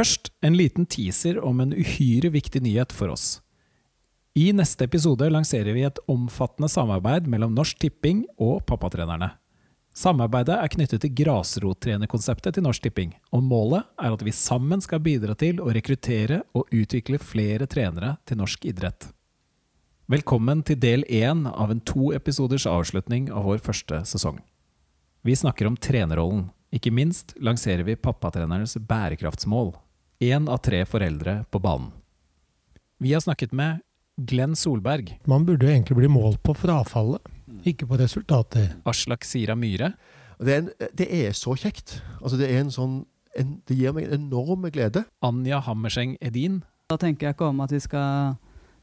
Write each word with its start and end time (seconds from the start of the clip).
Først 0.00 0.30
en 0.40 0.54
liten 0.56 0.86
teaser 0.88 1.36
om 1.44 1.58
en 1.60 1.74
uhyre 1.76 2.30
viktig 2.32 2.62
nyhet 2.64 2.92
for 2.96 3.12
oss. 3.12 3.42
I 4.32 4.46
neste 4.56 4.86
episode 4.86 5.26
lanserer 5.28 5.74
vi 5.76 5.82
et 5.84 5.98
omfattende 6.08 6.70
samarbeid 6.72 7.26
mellom 7.28 7.52
Norsk 7.52 7.76
Tipping 7.82 8.22
og 8.40 8.62
pappatrenerne. 8.64 9.28
Samarbeidet 9.92 10.56
er 10.56 10.72
knyttet 10.72 11.02
til 11.04 11.12
grasrottrenerkonseptet 11.18 12.56
til 12.56 12.64
Norsk 12.64 12.86
Tipping, 12.86 13.12
og 13.28 13.44
målet 13.44 13.90
er 14.00 14.16
at 14.16 14.24
vi 14.24 14.32
sammen 14.32 14.80
skal 14.80 15.02
bidra 15.04 15.36
til 15.36 15.60
å 15.60 15.68
rekruttere 15.68 16.40
og 16.56 16.72
utvikle 16.72 17.20
flere 17.20 17.68
trenere 17.68 18.14
til 18.24 18.40
norsk 18.40 18.64
idrett. 18.72 19.10
Velkommen 20.08 20.64
til 20.64 20.80
del 20.80 21.04
én 21.12 21.44
av 21.50 21.74
en 21.74 21.84
to 21.84 22.14
episoders 22.16 22.64
avslutning 22.64 23.28
av 23.28 23.50
vår 23.50 23.60
første 23.68 24.00
sesong. 24.08 24.40
Vi 25.28 25.36
snakker 25.36 25.68
om 25.68 25.76
trenerrollen. 25.76 26.48
Ikke 26.72 26.94
minst 26.94 27.36
lanserer 27.36 27.84
vi 27.84 28.00
pappatrenernes 28.00 28.78
bærekraftsmål. 28.88 29.74
Én 30.20 30.48
av 30.52 30.60
tre 30.60 30.82
foreldre 30.84 31.44
på 31.50 31.60
banen. 31.64 31.92
Vi 33.00 33.14
har 33.14 33.22
snakket 33.24 33.54
med 33.56 33.80
Glenn 34.20 34.52
Solberg, 34.56 35.14
Man 35.24 35.46
burde 35.48 35.64
jo 35.64 35.72
egentlig 35.72 35.96
bli 35.96 36.08
målt 36.12 36.42
på 36.44 36.52
frafallet, 36.52 37.24
ikke 37.64 37.86
på 37.88 37.96
resultater. 37.96 38.74
Aslak 38.84 39.24
Sira 39.24 39.54
Myhre, 39.56 39.94
Det 40.40 40.52
er, 40.52 40.58
en, 40.58 40.68
det 40.96 41.06
er 41.12 41.32
så 41.36 41.52
kjekt. 41.56 42.02
Altså 42.22 42.36
det, 42.40 42.50
er 42.50 42.60
en 42.60 42.70
sånn, 42.72 43.06
en, 43.36 43.62
det 43.68 43.76
gir 43.76 43.92
meg 43.92 44.06
en 44.08 44.26
enorm 44.26 44.62
glede. 44.72 45.04
Anja 45.22 45.60
Hammerseng 45.60 46.16
Edin, 46.20 46.62
Da 46.88 46.96
tenker 46.96 47.28
jeg 47.28 47.34
ikke 47.36 47.48
om 47.52 47.60
at 47.60 47.70
vi 47.72 47.80
skal 47.80 48.36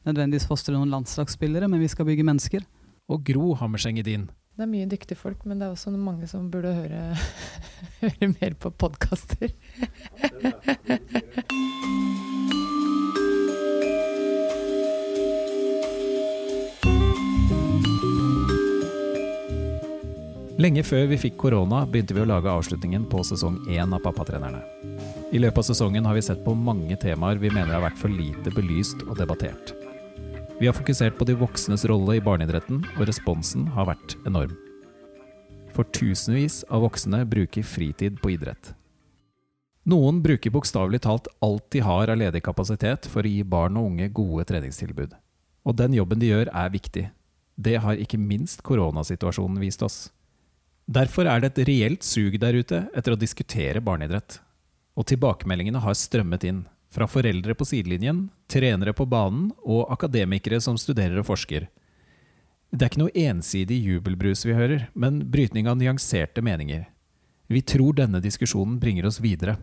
nødvendigvis 0.06 0.46
fostre 0.48 0.72
noen 0.74 0.90
landslagsspillere, 0.90 1.68
men 1.68 1.80
vi 1.82 1.88
skal 1.88 2.06
bygge 2.06 2.24
mennesker. 2.24 2.62
og 3.08 3.24
Gro 3.24 3.54
Hammerseng 3.54 3.98
Edin. 3.98 4.28
Det 4.58 4.64
er 4.64 4.70
mye 4.72 4.86
dyktige 4.90 5.14
folk, 5.14 5.44
men 5.46 5.60
det 5.60 5.68
er 5.68 5.70
også 5.70 5.92
mange 5.94 6.26
som 6.26 6.48
burde 6.50 6.72
høre, 6.74 7.14
høre 8.00 8.28
mer 8.32 8.56
på 8.58 8.72
podkaster. 8.74 9.54
Lenge 20.58 20.82
før 20.82 21.06
vi 21.06 21.22
fikk 21.22 21.38
korona, 21.38 21.84
begynte 21.86 22.18
vi 22.18 22.26
å 22.26 22.26
lage 22.26 22.50
avslutningen 22.50 23.06
på 23.06 23.22
sesong 23.30 23.62
én 23.70 23.94
av 23.94 24.02
Pappatrenerne. 24.02 24.66
I 25.30 25.38
løpet 25.38 25.62
av 25.62 25.70
sesongen 25.70 26.10
har 26.10 26.18
vi 26.18 26.26
sett 26.32 26.42
på 26.42 26.58
mange 26.58 26.98
temaer 26.98 27.38
vi 27.38 27.54
mener 27.54 27.78
har 27.78 27.86
vært 27.92 28.02
for 28.02 28.10
lite 28.10 28.50
belyst 28.58 29.06
og 29.06 29.20
debattert. 29.22 29.77
Vi 30.58 30.66
har 30.66 30.74
fokusert 30.74 31.14
på 31.14 31.22
de 31.24 31.36
voksnes 31.38 31.84
rolle 31.86 32.16
i 32.18 32.22
barneidretten, 32.24 32.80
og 32.96 33.04
responsen 33.06 33.68
har 33.76 33.86
vært 33.92 34.16
enorm. 34.26 34.56
For 35.70 35.86
tusenvis 35.94 36.64
av 36.66 36.82
voksne 36.82 37.20
bruker 37.30 37.62
fritid 37.62 38.16
på 38.18 38.32
idrett. 38.34 38.72
Noen 39.86 40.18
bruker 40.24 40.50
bokstavelig 40.50 41.04
talt 41.04 41.30
alt 41.46 41.68
de 41.70 41.84
har 41.86 42.10
av 42.10 42.18
ledig 42.18 42.42
kapasitet 42.42 43.06
for 43.06 43.22
å 43.22 43.30
gi 43.30 43.44
barn 43.46 43.78
og 43.78 43.92
unge 43.92 44.08
gode 44.10 44.48
treningstilbud. 44.50 45.14
Og 45.62 45.78
den 45.78 45.94
jobben 45.94 46.18
de 46.18 46.32
gjør, 46.32 46.50
er 46.50 46.74
viktig. 46.74 47.04
Det 47.54 47.76
har 47.84 48.02
ikke 48.02 48.18
minst 48.18 48.64
koronasituasjonen 48.66 49.62
vist 49.62 49.84
oss. 49.86 50.08
Derfor 50.90 51.30
er 51.30 51.38
det 51.38 51.52
et 51.52 51.68
reelt 51.70 52.02
sug 52.02 52.34
der 52.42 52.58
ute 52.58 52.82
etter 52.96 53.14
å 53.14 53.20
diskutere 53.20 53.84
barneidrett. 53.84 54.40
Og 54.98 55.06
tilbakemeldingene 55.06 55.86
har 55.86 55.94
strømmet 55.94 56.50
inn. 56.50 56.64
Fra 56.94 57.08
foreldre 57.10 57.54
på 57.54 57.66
sidelinjen, 57.68 58.28
trenere 58.48 58.94
på 58.96 59.04
banen 59.08 59.50
og 59.60 59.90
akademikere 59.92 60.60
som 60.64 60.78
studerer 60.80 61.20
og 61.20 61.28
forsker. 61.28 61.68
Det 62.72 62.84
er 62.84 62.90
ikke 62.92 63.02
noe 63.02 63.16
ensidig 63.16 63.78
jubelbrus 63.80 64.44
vi 64.44 64.56
hører, 64.56 64.88
men 64.92 65.22
brytning 65.32 65.68
av 65.68 65.78
nyanserte 65.80 66.44
meninger. 66.44 66.86
Vi 67.48 67.62
tror 67.64 67.96
denne 67.96 68.20
diskusjonen 68.20 68.76
bringer 68.80 69.08
oss 69.08 69.22
videre. 69.24 69.56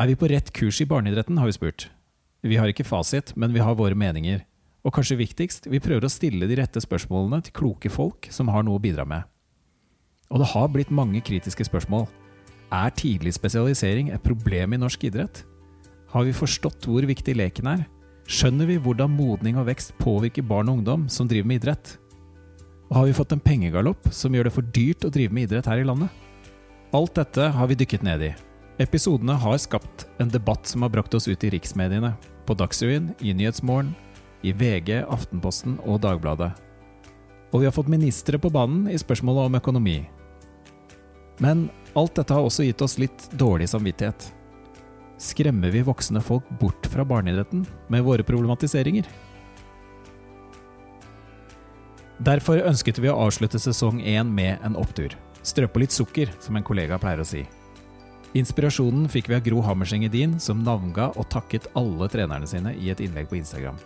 Er 0.00 0.08
vi 0.08 0.16
på 0.16 0.28
rett 0.32 0.48
kurs 0.56 0.80
i 0.80 0.88
barneidretten, 0.88 1.36
har 1.36 1.48
vi 1.48 1.56
spurt. 1.56 1.90
Vi 2.42 2.56
har 2.56 2.72
ikke 2.72 2.88
fasit, 2.88 3.34
men 3.36 3.52
vi 3.52 3.60
har 3.60 3.76
våre 3.76 3.96
meninger. 3.96 4.40
Og 4.82 4.96
kanskje 4.96 5.20
viktigst, 5.20 5.68
vi 5.70 5.82
prøver 5.84 6.08
å 6.08 6.10
stille 6.10 6.48
de 6.48 6.56
rette 6.58 6.80
spørsmålene 6.82 7.44
til 7.44 7.54
kloke 7.54 7.92
folk 7.92 8.26
som 8.34 8.50
har 8.50 8.64
noe 8.66 8.80
å 8.80 8.82
bidra 8.82 9.04
med. 9.06 9.28
Og 10.32 10.40
det 10.40 10.48
har 10.56 10.72
blitt 10.72 10.90
mange 10.90 11.20
kritiske 11.20 11.68
spørsmål. 11.68 12.08
Er 12.72 12.92
tidlig 12.96 13.34
spesialisering 13.36 14.08
et 14.14 14.22
problem 14.24 14.72
i 14.72 14.80
norsk 14.80 15.02
idrett? 15.04 15.42
Har 16.08 16.24
vi 16.24 16.32
forstått 16.32 16.86
hvor 16.88 17.04
viktig 17.04 17.34
leken 17.36 17.68
er? 17.68 17.82
Skjønner 18.24 18.68
vi 18.70 18.78
hvordan 18.80 19.12
modning 19.12 19.58
og 19.60 19.66
vekst 19.68 19.92
påvirker 20.00 20.46
barn 20.46 20.70
og 20.70 20.78
ungdom 20.78 21.04
som 21.12 21.28
driver 21.28 21.50
med 21.50 21.60
idrett? 21.60 21.98
Og 22.88 22.96
har 22.96 23.08
vi 23.08 23.16
fått 23.16 23.34
en 23.36 23.42
pengegalopp 23.44 24.08
som 24.12 24.32
gjør 24.32 24.48
det 24.48 24.54
for 24.54 24.70
dyrt 24.72 25.04
å 25.04 25.10
drive 25.12 25.36
med 25.36 25.50
idrett 25.50 25.68
her 25.68 25.82
i 25.82 25.84
landet? 25.84 26.08
Alt 26.96 27.14
dette 27.16 27.50
har 27.52 27.68
vi 27.68 27.76
dykket 27.76 28.04
ned 28.08 28.24
i. 28.24 28.32
Episodene 28.80 29.36
har 29.36 29.60
skapt 29.60 30.06
en 30.20 30.32
debatt 30.32 30.68
som 30.68 30.84
har 30.84 30.92
brakt 30.92 31.12
oss 31.16 31.28
ut 31.28 31.44
i 31.44 31.52
riksmediene. 31.52 32.14
På 32.48 32.56
Dagsrevyen, 32.56 33.12
i 33.20 33.36
Nyhetsmorgen, 33.36 33.92
i 34.42 34.52
VG, 34.56 35.02
Aftenposten 35.04 35.76
og 35.84 36.00
Dagbladet. 36.04 36.50
Og 37.52 37.60
vi 37.60 37.68
har 37.68 37.76
fått 37.76 37.92
ministre 37.92 38.40
på 38.40 38.50
banen 38.52 38.88
i 38.88 38.96
spørsmålet 39.00 39.50
om 39.50 39.60
økonomi. 39.60 39.98
Men 41.42 41.66
alt 41.98 42.14
dette 42.14 42.34
har 42.36 42.46
også 42.46 42.64
gitt 42.68 42.82
oss 42.84 42.98
litt 43.02 43.26
dårlig 43.34 43.66
samvittighet. 43.72 44.28
Skremmer 45.22 45.70
vi 45.74 45.82
voksne 45.86 46.22
folk 46.22 46.46
bort 46.60 46.86
fra 46.90 47.04
barneidretten 47.06 47.64
med 47.90 48.04
våre 48.06 48.26
problematiseringer? 48.26 49.08
Derfor 52.22 52.62
ønsket 52.62 53.00
vi 53.02 53.10
å 53.10 53.18
avslutte 53.24 53.58
sesong 53.58 53.98
én 54.06 54.30
med 54.30 54.62
en 54.62 54.78
opptur. 54.78 55.16
Strø 55.42 55.66
på 55.66 55.82
litt 55.82 55.94
sukker, 55.94 56.30
som 56.38 56.54
en 56.54 56.66
kollega 56.66 56.98
pleier 57.02 57.22
å 57.22 57.26
si. 57.26 57.42
Inspirasjonen 58.38 59.08
fikk 59.10 59.26
vi 59.28 59.36
av 59.36 59.42
Gro 59.44 59.60
Hammerseng 59.66 60.06
Edin, 60.06 60.38
som 60.40 60.62
navnga 60.62 61.10
og 61.18 61.26
takket 61.34 61.66
alle 61.76 62.06
trenerne 62.12 62.46
sine 62.48 62.76
i 62.78 62.92
et 62.94 63.02
innlegg 63.02 63.26
på 63.28 63.40
Instagram. 63.40 63.80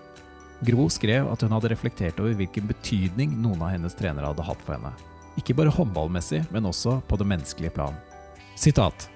Gro 0.68 0.86
skrev 0.92 1.28
at 1.32 1.42
hun 1.42 1.56
hadde 1.56 1.72
reflektert 1.72 2.20
over 2.20 2.36
hvilken 2.36 2.68
betydning 2.68 3.32
noen 3.40 3.64
av 3.64 3.72
hennes 3.74 3.96
trenere 3.96 4.28
hadde 4.30 4.44
hatt 4.46 4.62
for 4.68 4.76
henne. 4.76 4.92
Ikke 5.36 5.54
bare 5.56 5.72
håndballmessig, 5.72 6.44
men 6.52 6.68
også 6.68 7.00
på 7.08 7.18
det 7.20 7.28
menneskelige 7.28 7.74
plan. 7.76 7.96
Sitat. 8.56 9.08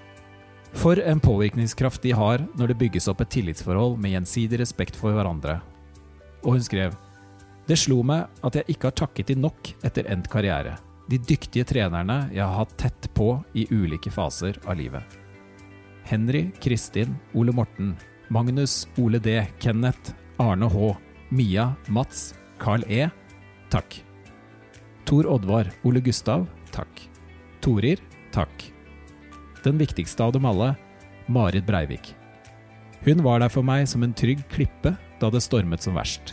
For 0.77 0.99
en 0.99 1.19
påvirkningskraft 1.19 2.01
de 2.01 2.13
har 2.15 2.45
når 2.55 2.71
det 2.71 2.79
bygges 2.79 3.09
opp 3.11 3.23
et 3.23 3.31
tillitsforhold 3.33 3.97
med 3.99 4.15
gjensidig 4.15 4.61
respekt 4.61 4.95
for 4.95 5.15
hverandre. 5.15 5.59
Og 6.45 6.57
hun 6.57 6.63
skrev 6.63 6.95
Det 7.67 7.77
slo 7.77 8.01
meg 8.03 8.29
at 8.43 8.55
jeg 8.57 8.73
ikke 8.73 8.89
har 8.89 8.97
takket 8.97 9.31
de 9.31 9.35
nok 9.37 9.73
etter 9.85 10.07
endt 10.11 10.29
karriere. 10.31 10.77
De 11.09 11.19
dyktige 11.19 11.67
trenerne 11.67 12.29
jeg 12.33 12.43
har 12.43 12.55
hatt 12.55 12.77
tett 12.79 13.09
på 13.13 13.35
i 13.53 13.67
ulike 13.71 14.11
faser 14.11 14.57
av 14.65 14.77
livet. 14.79 15.03
Henry, 16.07 16.49
Kristin, 16.59 17.15
Ole 17.33 17.53
Morten, 17.53 17.93
Magnus, 18.29 18.87
Ole 18.97 19.19
D, 19.19 19.41
Kenneth, 19.59 20.15
Arne 20.39 20.69
H, 20.71 20.95
Mia, 21.29 21.73
Mats, 21.87 22.33
Carl 22.59 22.83
E. 22.87 23.09
Takk. 23.69 24.01
Tor 25.11 25.27
Oddvar, 25.27 25.67
Ole 25.83 25.99
Gustav, 25.99 26.45
takk. 26.71 27.01
Torir, 27.59 27.99
takk. 28.31 28.63
Den 29.59 29.75
viktigste 29.75 30.23
av 30.23 30.31
dem 30.31 30.47
alle, 30.47 30.69
Marit 31.27 31.65
Breivik. 31.67 32.13
Hun 33.03 33.19
var 33.25 33.43
der 33.43 33.51
for 33.51 33.67
meg 33.67 33.89
som 33.91 34.05
en 34.07 34.15
trygg 34.15 34.45
klippe 34.53 34.93
da 35.19 35.27
det 35.27 35.43
stormet 35.43 35.83
som 35.83 35.99
verst. 35.99 36.31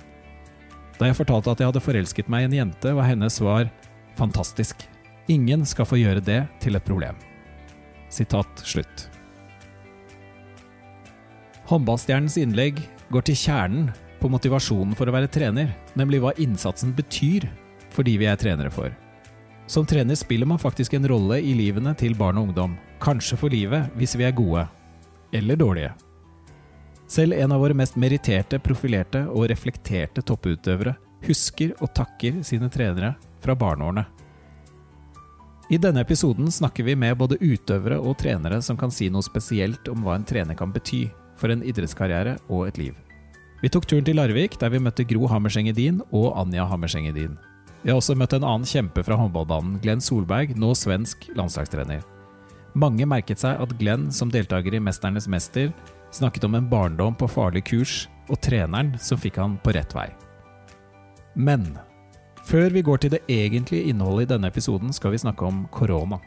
Da 0.94 1.10
jeg 1.10 1.18
fortalte 1.18 1.50
at 1.50 1.58
jeg 1.58 1.72
hadde 1.72 1.82
forelsket 1.82 2.30
meg 2.30 2.46
i 2.46 2.50
en 2.52 2.56
jente, 2.60 2.94
var 2.94 3.10
hennes 3.10 3.40
svar 3.42 3.66
fantastisk. 4.14 4.86
Ingen 5.26 5.66
skal 5.66 5.90
få 5.90 5.98
gjøre 5.98 6.22
det 6.22 6.44
til 6.62 6.78
et 6.78 6.86
problem. 6.86 7.18
Sitat 8.14 8.62
slutt. 8.62 9.08
Håndballstjernens 11.66 12.38
innlegg 12.38 12.78
går 13.10 13.26
til 13.26 13.42
kjernen 13.42 13.90
på 14.22 14.30
motivasjonen 14.30 14.94
for 14.94 15.10
å 15.10 15.18
være 15.18 15.34
trener, 15.34 15.74
nemlig 15.98 16.22
hva 16.22 16.38
innsatsen 16.38 16.94
betyr 16.94 17.50
for 17.94 18.06
de 18.06 18.16
vi 18.20 18.28
er 18.28 18.38
trenere 18.40 18.70
for. 18.70 18.92
Som 19.68 19.86
trener 19.86 20.16
spiller 20.16 20.48
man 20.48 20.60
faktisk 20.60 20.94
en 20.96 21.08
rolle 21.08 21.40
i 21.44 21.54
livene 21.54 21.92
til 21.98 22.16
barn 22.16 22.38
og 22.40 22.48
ungdom, 22.48 22.76
kanskje 23.00 23.36
for 23.36 23.52
livet 23.52 23.90
hvis 23.98 24.16
vi 24.16 24.24
er 24.24 24.36
gode, 24.36 24.64
eller 25.32 25.56
dårlige. 25.60 25.92
Selv 27.08 27.36
en 27.36 27.52
av 27.52 27.60
våre 27.60 27.76
mest 27.76 27.96
meritterte, 27.96 28.60
profilerte 28.60 29.24
og 29.32 29.48
reflekterte 29.48 30.24
topputøvere 30.24 30.96
husker 31.26 31.74
og 31.82 31.92
takker 31.96 32.42
sine 32.46 32.68
trenere 32.72 33.14
fra 33.42 33.56
barneårene. 33.58 34.04
I 35.68 35.76
denne 35.76 36.00
episoden 36.00 36.48
snakker 36.52 36.86
vi 36.86 36.94
med 36.96 37.18
både 37.20 37.36
utøvere 37.40 37.98
og 38.00 38.16
trenere 38.20 38.62
som 38.64 38.76
kan 38.80 38.92
si 38.92 39.10
noe 39.12 39.24
spesielt 39.24 39.88
om 39.92 40.04
hva 40.04 40.16
en 40.16 40.24
trener 40.24 40.56
kan 40.56 40.72
bety 40.72 41.04
for 41.36 41.52
en 41.52 41.64
idrettskarriere 41.64 42.38
og 42.48 42.70
et 42.70 42.80
liv. 42.80 42.94
Vi 43.60 43.68
tok 43.68 43.88
turen 43.90 44.06
til 44.06 44.16
Larvik, 44.16 44.56
der 44.60 44.70
vi 44.72 44.80
møtte 44.80 45.04
Gro 45.04 45.28
Hammerseng 45.28 45.68
Edin 45.68 46.00
og 46.08 46.30
Anja 46.38 46.64
Hammerseng 46.70 47.10
Edin. 47.10 47.36
Vi 47.82 47.92
har 47.92 47.98
også 48.00 48.16
møtt 48.18 48.34
en 48.34 48.46
annen 48.46 48.66
kjempe 48.66 49.04
fra 49.06 49.16
håndballbanen, 49.20 49.78
Glenn 49.82 50.02
Solberg, 50.02 50.56
nå 50.58 50.72
svensk 50.74 51.28
landslagstrener. 51.38 52.02
Mange 52.78 53.06
merket 53.08 53.40
seg 53.42 53.60
at 53.62 53.74
Glenn, 53.78 54.08
som 54.12 54.30
deltaker 54.32 54.74
i 54.74 54.82
Mesternes 54.82 55.28
mester, 55.30 55.70
snakket 56.14 56.46
om 56.48 56.56
en 56.58 56.68
barndom 56.68 57.16
på 57.18 57.28
farlig 57.30 57.64
kurs, 57.70 58.06
og 58.28 58.40
treneren 58.44 58.96
som 59.00 59.20
fikk 59.20 59.38
han 59.40 59.56
på 59.62 59.72
rett 59.76 59.94
vei. 59.96 60.08
Men 61.38 61.70
før 62.48 62.72
vi 62.74 62.82
går 62.82 63.02
til 63.02 63.14
det 63.14 63.22
egentlige 63.30 63.92
innholdet 63.92 64.26
i 64.26 64.32
denne 64.34 64.50
episoden, 64.50 64.92
skal 64.92 65.14
vi 65.14 65.22
snakke 65.22 65.46
om 65.46 65.62
korona. 65.72 66.18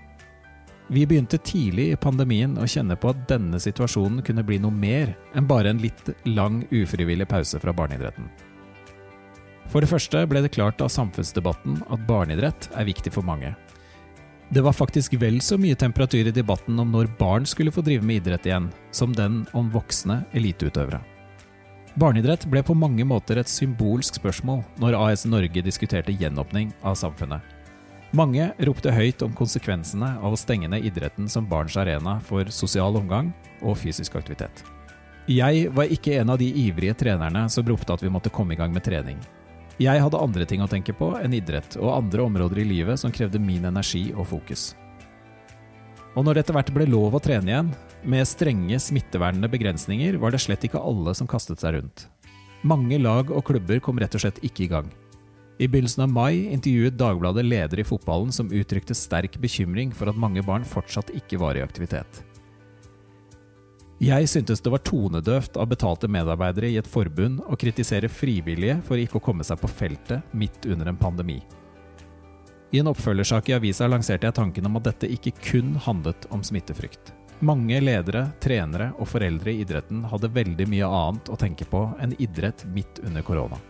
Vi 0.92 1.06
begynte 1.08 1.40
tidlig 1.40 1.92
i 1.92 2.00
pandemien 2.00 2.58
å 2.60 2.68
kjenne 2.68 2.98
på 3.00 3.12
at 3.14 3.28
denne 3.30 3.60
situasjonen 3.64 4.24
kunne 4.28 4.44
bli 4.44 4.58
noe 4.60 4.76
mer 4.76 5.14
enn 5.36 5.48
bare 5.48 5.72
en 5.72 5.80
litt 5.84 6.10
lang 6.28 6.66
ufrivillig 6.72 7.30
pause 7.32 7.60
fra 7.64 7.74
barneidretten. 7.76 8.28
For 9.72 9.80
det 9.80 9.88
første 9.88 10.26
ble 10.28 10.42
det 10.44 10.52
klart 10.52 10.82
av 10.84 10.92
samfunnsdebatten 10.92 11.80
at 11.88 12.08
barneidrett 12.08 12.68
er 12.76 12.88
viktig 12.90 13.14
for 13.16 13.24
mange. 13.24 13.54
Det 14.52 14.60
var 14.66 14.76
faktisk 14.76 15.14
vel 15.16 15.40
så 15.40 15.56
mye 15.56 15.78
temperatur 15.80 16.28
i 16.28 16.34
debatten 16.36 16.80
om 16.84 16.92
når 16.92 17.14
barn 17.16 17.46
skulle 17.48 17.72
få 17.72 17.84
drive 17.86 18.04
med 18.04 18.20
idrett 18.20 18.50
igjen, 18.50 18.68
som 18.92 19.16
den 19.16 19.46
om 19.56 19.70
voksne 19.72 20.26
eliteutøvere. 20.36 21.00
Barneidrett 21.96 22.44
ble 22.52 22.64
på 22.64 22.76
mange 22.76 23.08
måter 23.08 23.40
et 23.40 23.52
symbolsk 23.52 24.20
spørsmål 24.20 24.62
når 24.80 25.00
AS 25.00 25.24
Norge 25.28 25.64
diskuterte 25.64 26.12
gjenåpning 26.12 26.76
av 26.84 27.00
samfunnet. 27.00 27.40
Mange 28.12 28.50
ropte 28.68 28.92
høyt 28.92 29.24
om 29.24 29.32
konsekvensene 29.32 30.18
av 30.20 30.36
å 30.36 30.40
stenge 30.40 30.68
ned 30.68 30.84
idretten 30.84 31.32
som 31.32 31.48
barns 31.48 31.78
arena 31.80 32.20
for 32.28 32.52
sosial 32.52 33.00
omgang 33.00 33.32
og 33.64 33.80
fysisk 33.80 34.20
aktivitet. 34.20 34.66
Jeg 35.32 35.70
var 35.72 35.88
ikke 35.88 36.18
en 36.20 36.34
av 36.34 36.40
de 36.42 36.50
ivrige 36.66 36.98
trenerne 37.06 37.46
som 37.52 37.64
ropte 37.64 37.96
at 37.96 38.04
vi 38.04 38.12
måtte 38.12 38.34
komme 38.36 38.52
i 38.52 38.60
gang 38.60 38.76
med 38.76 38.84
trening. 38.84 39.20
Jeg 39.82 40.02
hadde 40.04 40.20
andre 40.20 40.46
ting 40.46 40.62
å 40.62 40.70
tenke 40.70 40.94
på 40.94 41.08
enn 41.18 41.34
idrett 41.34 41.74
og 41.80 41.96
andre 41.96 42.26
områder 42.28 42.60
i 42.62 42.68
livet 42.70 43.02
som 43.02 43.14
krevde 43.14 43.40
min 43.42 43.66
energi 43.66 44.12
og 44.14 44.28
fokus. 44.30 44.72
Og 46.14 46.26
når 46.28 46.36
det 46.36 46.44
etter 46.44 46.58
hvert 46.58 46.74
ble 46.76 46.86
lov 46.92 47.16
å 47.16 47.22
trene 47.24 47.50
igjen, 47.50 47.72
med 48.04 48.28
strenge 48.28 48.78
smittevernende 48.84 49.50
begrensninger, 49.50 50.20
var 50.22 50.34
det 50.34 50.42
slett 50.44 50.68
ikke 50.68 50.82
alle 50.82 51.16
som 51.18 51.30
kastet 51.30 51.64
seg 51.64 51.78
rundt. 51.78 52.06
Mange 52.68 53.00
lag 53.02 53.32
og 53.32 53.46
klubber 53.48 53.80
kom 53.82 53.98
rett 54.02 54.18
og 54.18 54.22
slett 54.26 54.42
ikke 54.46 54.68
i 54.68 54.70
gang. 54.70 54.92
I 55.62 55.70
begynnelsen 55.70 56.04
av 56.06 56.14
mai 56.14 56.52
intervjuet 56.52 56.98
Dagbladet 57.00 57.46
leder 57.48 57.82
i 57.82 57.86
fotballen 57.88 58.34
som 58.36 58.52
uttrykte 58.54 58.98
sterk 58.98 59.40
bekymring 59.42 59.96
for 59.96 60.12
at 60.12 60.20
mange 60.20 60.44
barn 60.46 60.68
fortsatt 60.68 61.10
ikke 61.18 61.40
var 61.42 61.58
i 61.58 61.66
aktivitet. 61.66 62.22
Jeg 64.02 64.26
syntes 64.32 64.64
det 64.66 64.72
var 64.74 64.82
tonedøvt 64.82 65.60
av 65.62 65.68
betalte 65.70 66.08
medarbeidere 66.10 66.72
i 66.74 66.78
et 66.80 66.88
forbund 66.90 67.44
å 67.46 67.54
kritisere 67.54 68.08
frivillige 68.10 68.80
for 68.88 68.98
ikke 68.98 69.20
å 69.20 69.22
komme 69.22 69.46
seg 69.46 69.60
på 69.62 69.70
feltet 69.70 70.32
midt 70.34 70.66
under 70.66 70.90
en 70.90 70.98
pandemi. 70.98 71.36
I 72.74 72.80
en 72.82 72.90
oppfølgersak 72.90 73.52
i 73.52 73.56
avisa 73.60 73.86
lanserte 73.86 74.26
jeg 74.26 74.38
tanken 74.40 74.66
om 74.66 74.80
at 74.80 74.88
dette 74.88 75.06
ikke 75.06 75.36
kun 75.44 75.76
handlet 75.86 76.26
om 76.34 76.42
smittefrykt. 76.42 77.12
Mange 77.46 77.78
ledere, 77.78 78.24
trenere 78.42 78.90
og 78.98 79.12
foreldre 79.12 79.54
i 79.54 79.62
idretten 79.62 80.02
hadde 80.10 80.34
veldig 80.34 80.68
mye 80.74 80.90
annet 80.90 81.30
å 81.30 81.38
tenke 81.38 81.70
på 81.70 81.84
enn 82.02 82.18
idrett 82.18 82.66
midt 82.74 83.04
under 83.06 83.22
korona. 83.28 83.62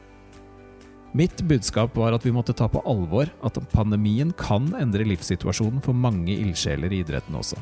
Mitt 1.11 1.43
budskap 1.43 1.99
var 1.99 2.15
at 2.15 2.23
vi 2.23 2.31
måtte 2.31 2.55
ta 2.55 2.71
på 2.71 2.79
alvor 2.87 3.27
at 3.43 3.59
pandemien 3.75 4.31
kan 4.39 4.71
endre 4.79 5.03
livssituasjonen 5.11 5.83
for 5.83 5.91
mange 5.91 6.39
ildsjeler 6.39 6.95
i 6.95 7.03
idretten 7.03 7.35
også. 7.35 7.59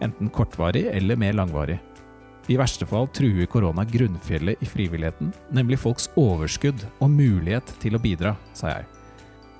Enten 0.00 0.30
kortvarig 0.32 0.86
eller 0.92 1.16
mer 1.16 1.36
langvarig. 1.36 1.78
I 2.50 2.56
verste 2.58 2.86
fall 2.88 3.06
truer 3.14 3.46
korona 3.46 3.84
grunnfjellet 3.86 4.62
i 4.62 4.66
frivilligheten, 4.66 5.30
nemlig 5.54 5.78
folks 5.78 6.08
overskudd 6.18 6.80
og 6.98 7.10
mulighet 7.10 7.70
til 7.82 7.94
å 7.94 8.02
bidra, 8.02 8.34
sa 8.56 8.72
jeg. 8.72 8.88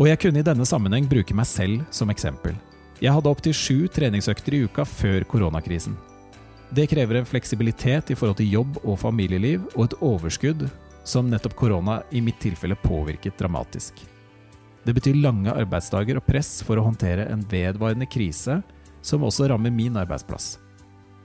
Og 0.01 0.09
jeg 0.09 0.19
kunne 0.25 0.43
i 0.43 0.47
denne 0.47 0.67
sammenheng 0.67 1.07
bruke 1.07 1.37
meg 1.37 1.47
selv 1.47 1.85
som 1.95 2.11
eksempel. 2.11 2.57
Jeg 3.03 3.15
hadde 3.15 3.31
opptil 3.31 3.55
sju 3.55 3.77
treningsøkter 3.93 4.57
i 4.57 4.65
uka 4.67 4.87
før 4.89 5.27
koronakrisen. 5.31 5.95
Det 6.73 6.89
krever 6.89 7.21
en 7.21 7.29
fleksibilitet 7.29 8.11
i 8.11 8.17
forhold 8.17 8.39
til 8.41 8.53
jobb 8.55 8.79
og 8.83 8.97
familieliv, 9.03 9.67
og 9.77 9.85
et 9.85 9.97
overskudd 10.01 10.65
som 11.05 11.29
nettopp 11.31 11.55
korona 11.59 12.01
i 12.11 12.23
mitt 12.25 12.39
tilfelle 12.43 12.79
påvirket 12.81 13.37
dramatisk. 13.39 14.01
Det 14.83 14.95
betyr 14.97 15.21
lange 15.23 15.53
arbeidsdager 15.53 16.19
og 16.19 16.27
press 16.27 16.63
for 16.67 16.79
å 16.79 16.87
håndtere 16.87 17.29
en 17.31 17.45
vedvarende 17.51 18.09
krise 18.11 18.63
som 19.03 19.25
også 19.27 19.49
rammer 19.51 19.75
min 19.75 19.97
arbeidsplass. 19.99 20.57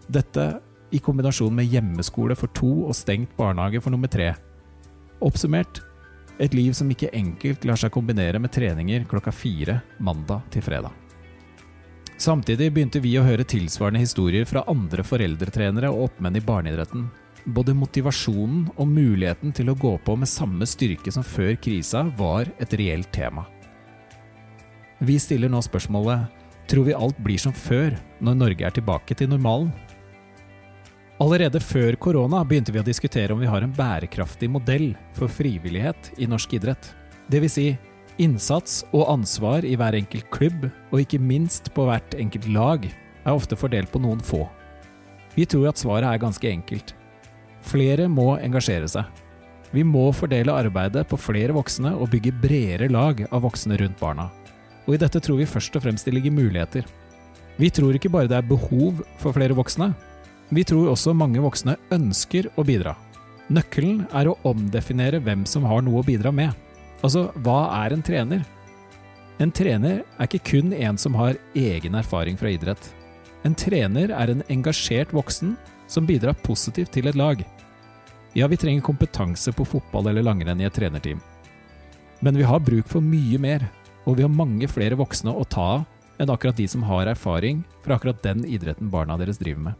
Dette 0.07 0.47
i 0.91 1.01
kombinasjon 1.03 1.53
med 1.55 1.67
hjemmeskole 1.67 2.35
for 2.39 2.51
to 2.55 2.69
og 2.87 2.95
stengt 2.95 3.35
barnehage 3.37 3.81
for 3.83 3.93
nummer 3.93 4.11
tre. 4.11 4.31
Oppsummert 5.23 5.81
et 6.39 6.53
liv 6.53 6.73
som 6.77 6.89
ikke 6.93 7.11
enkelt 7.17 7.65
lar 7.65 7.79
seg 7.79 7.91
kombinere 7.93 8.39
med 8.39 8.53
treninger 8.53 9.07
klokka 9.09 9.33
fire 9.33 9.81
mandag 9.97 10.45
til 10.53 10.63
fredag. 10.65 10.93
Samtidig 12.17 12.71
begynte 12.73 13.01
vi 13.01 13.13
å 13.19 13.25
høre 13.25 13.45
tilsvarende 13.45 14.01
historier 14.01 14.45
fra 14.49 14.63
andre 14.69 15.05
foreldretrenere 15.05 15.89
og 15.93 16.09
oppmenn 16.09 16.37
i 16.37 16.45
barneidretten 16.45 17.07
både 17.47 17.75
motivasjonen 17.77 18.65
og 18.75 18.89
muligheten 18.91 19.53
til 19.55 19.71
å 19.71 19.77
gå 19.79 19.93
på 20.03 20.15
med 20.19 20.29
samme 20.29 20.67
styrke 20.67 21.11
som 21.13 21.23
før 21.23 21.55
krisa 21.61 22.03
var 22.17 22.49
et 22.59 22.73
reelt 22.79 23.09
tema. 23.15 23.45
Vi 24.99 25.17
stiller 25.21 25.51
nå 25.51 25.61
spørsmålet 25.63 26.33
tror 26.67 26.87
vi 26.87 26.95
alt 26.95 27.17
blir 27.23 27.39
som 27.41 27.55
før 27.55 27.95
når 28.23 28.39
Norge 28.41 28.67
er 28.67 28.75
tilbake 28.75 29.15
til 29.17 29.29
normalen. 29.31 29.71
Allerede 31.17 31.59
før 31.63 31.95
korona 31.97 32.43
begynte 32.45 32.73
vi 32.73 32.81
å 32.81 32.85
diskutere 32.85 33.33
om 33.33 33.41
vi 33.41 33.49
har 33.49 33.63
en 33.65 33.73
bærekraftig 33.73 34.49
modell 34.53 34.91
for 35.17 35.31
frivillighet 35.31 36.11
i 36.21 36.27
norsk 36.29 36.53
idrett. 36.59 36.91
Dvs. 37.31 37.55
Si, 37.55 37.67
innsats 38.21 38.83
og 38.91 39.07
ansvar 39.09 39.65
i 39.65 39.73
hver 39.79 39.97
enkelt 39.97 40.29
klubb, 40.33 40.67
og 40.91 41.01
ikke 41.01 41.21
minst 41.21 41.71
på 41.73 41.87
hvert 41.89 42.13
enkelt 42.17 42.45
lag, 42.53 42.85
er 42.87 43.33
ofte 43.33 43.57
fordelt 43.57 43.89
på 43.91 44.01
noen 44.03 44.21
få. 44.23 44.45
Vi 45.33 45.45
tror 45.49 45.71
at 45.71 45.81
svaret 45.81 46.07
er 46.09 46.21
ganske 46.21 46.49
enkelt. 46.49 46.93
Flere 47.65 48.07
må 48.09 48.35
engasjere 48.37 48.89
seg. 48.89 49.09
Vi 49.73 49.83
må 49.83 50.07
fordele 50.15 50.53
arbeidet 50.55 51.03
på 51.09 51.19
flere 51.19 51.55
voksne 51.57 51.91
og 51.97 52.11
bygge 52.13 52.35
bredere 52.41 52.87
lag 52.93 53.25
av 53.27 53.43
voksne 53.43 53.77
rundt 53.81 53.99
barna. 53.99 54.29
Og 54.87 54.95
i 54.95 55.01
dette 55.01 55.19
tror 55.23 55.41
vi 55.41 55.49
først 55.49 55.75
og 55.75 55.83
fremst 55.83 56.07
det 56.07 56.15
ligger 56.15 56.33
muligheter. 56.33 56.87
Vi 57.57 57.69
tror 57.73 57.97
ikke 57.97 58.11
bare 58.13 58.29
det 58.29 58.37
er 58.37 58.47
behov 58.47 59.01
for 59.19 59.35
flere 59.35 59.55
voksne. 59.57 59.91
Vi 60.53 60.63
tror 60.63 60.93
også 60.93 61.15
mange 61.17 61.41
voksne 61.43 61.75
ønsker 61.91 62.47
å 62.55 62.63
bidra. 62.63 62.95
Nøkkelen 63.51 64.05
er 64.15 64.29
å 64.29 64.37
omdefinere 64.47 65.19
hvem 65.23 65.45
som 65.47 65.65
har 65.67 65.83
noe 65.83 66.01
å 66.01 66.07
bidra 66.07 66.31
med. 66.31 66.53
Altså, 67.03 67.27
hva 67.43 67.67
er 67.83 67.95
en 67.95 68.03
trener? 68.03 68.45
En 69.43 69.51
trener 69.53 70.01
er 70.01 70.27
ikke 70.27 70.45
kun 70.51 70.73
en 70.73 70.97
som 70.97 71.15
har 71.19 71.37
egen 71.55 71.97
erfaring 71.99 72.39
fra 72.39 72.49
idrett. 72.51 72.89
En 73.45 73.55
trener 73.55 74.11
er 74.15 74.31
en 74.33 74.43
engasjert 74.51 75.13
voksen 75.15 75.55
som 75.87 76.07
bidrar 76.07 76.35
positivt 76.43 76.91
til 76.95 77.07
et 77.07 77.19
lag. 77.19 77.43
Ja, 78.35 78.47
vi 78.47 78.57
trenger 78.59 78.85
kompetanse 78.85 79.53
på 79.55 79.65
fotball 79.65 80.09
eller 80.11 80.25
langrenn 80.25 80.61
i 80.61 80.67
et 80.67 80.75
trenerteam. 80.75 81.21
Men 82.19 82.37
vi 82.37 82.47
har 82.49 82.63
bruk 82.63 82.89
for 82.89 83.03
mye 83.03 83.37
mer, 83.39 83.67
og 84.07 84.15
vi 84.15 84.23
har 84.23 84.31
mange 84.31 84.69
flere 84.71 84.97
voksne 84.97 85.33
å 85.35 85.43
ta 85.43 85.67
av 85.77 85.85
enn 86.17 86.31
akkurat 86.33 86.57
de 86.57 86.65
som 86.71 86.85
har 86.87 87.09
erfaring 87.11 87.59
fra 87.83 87.97
akkurat 87.97 88.23
den 88.23 88.45
idretten 88.47 88.89
barna 88.89 89.19
deres 89.19 89.37
driver 89.41 89.67
med. 89.67 89.75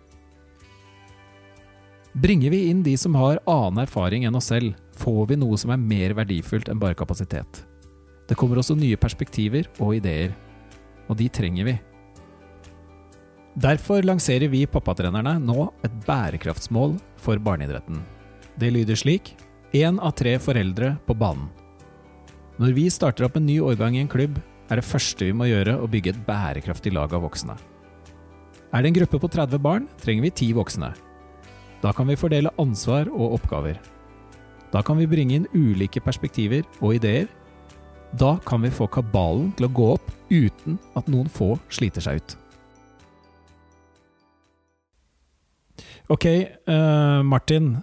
Bringer 2.17 2.53
vi 2.53 2.67
inn 2.69 2.83
de 2.85 2.95
som 2.97 3.15
har 3.17 3.39
annen 3.45 3.83
erfaring 3.83 4.25
enn 4.25 4.37
oss 4.37 4.49
selv, 4.51 4.75
får 4.97 5.27
vi 5.31 5.37
noe 5.37 5.57
som 5.57 5.71
er 5.73 5.81
mer 5.81 6.15
verdifullt 6.17 6.69
enn 6.69 6.79
bare 6.81 6.97
kapasitet. 6.97 7.63
Det 8.27 8.35
kommer 8.37 8.59
også 8.59 8.75
nye 8.77 8.97
perspektiver 8.99 9.69
og 9.77 9.95
ideer, 9.99 10.33
og 11.07 11.17
de 11.19 11.29
trenger 11.29 11.69
vi. 11.69 11.75
Derfor 13.57 14.05
lanserer 14.05 14.51
vi 14.53 14.65
pappatrenerne 14.69 15.37
nå 15.41 15.69
et 15.85 15.93
bærekraftsmål 16.05 16.97
for 17.21 17.41
barneidretten. 17.41 18.01
Det 18.57 18.73
lyder 18.73 18.97
slik 18.97 19.33
én 19.77 20.01
av 20.01 20.13
tre 20.17 20.35
foreldre 20.41 20.95
på 21.05 21.15
banen. 21.17 21.49
Når 22.57 22.71
vi 22.73 22.87
starter 22.89 23.27
opp 23.27 23.35
en 23.37 23.45
ny 23.45 23.59
årgang 23.61 23.93
i 23.93 23.99
en 24.01 24.09
klubb, 24.09 24.39
er 24.67 24.79
det 24.79 24.85
første 24.85 25.27
vi 25.27 25.33
må 25.35 25.45
gjøre 25.45 25.75
å 25.77 25.89
bygge 25.93 26.15
et 26.15 26.21
bærekraftig 26.25 26.89
lag 26.95 27.11
av 27.13 27.21
voksne. 27.21 27.53
Er 28.73 28.81
det 28.81 28.89
en 28.89 28.95
gruppe 28.95 29.19
på 29.21 29.29
30 29.29 29.61
barn, 29.61 29.85
trenger 30.01 30.25
vi 30.25 30.31
10 30.31 30.55
voksne. 30.57 30.89
Da 31.83 31.91
kan 31.93 32.09
vi 32.09 32.17
fordele 32.17 32.49
ansvar 32.57 33.11
og 33.13 33.35
oppgaver. 33.37 33.77
Da 34.73 34.81
kan 34.81 34.97
vi 34.97 35.05
bringe 35.05 35.37
inn 35.37 35.45
ulike 35.53 36.01
perspektiver 36.01 36.65
og 36.81 36.97
ideer. 36.97 37.29
Da 38.17 38.39
kan 38.47 38.65
vi 38.65 38.73
få 38.73 38.89
kabalen 38.89 39.51
til 39.53 39.69
å 39.69 39.73
gå 39.77 39.91
opp 39.93 40.09
uten 40.33 40.79
at 40.97 41.13
noen 41.13 41.29
få 41.29 41.53
sliter 41.69 42.01
seg 42.01 42.23
ut. 42.23 42.37
Ok, 46.09 46.25
uh, 46.65 47.21
Martin. 47.21 47.75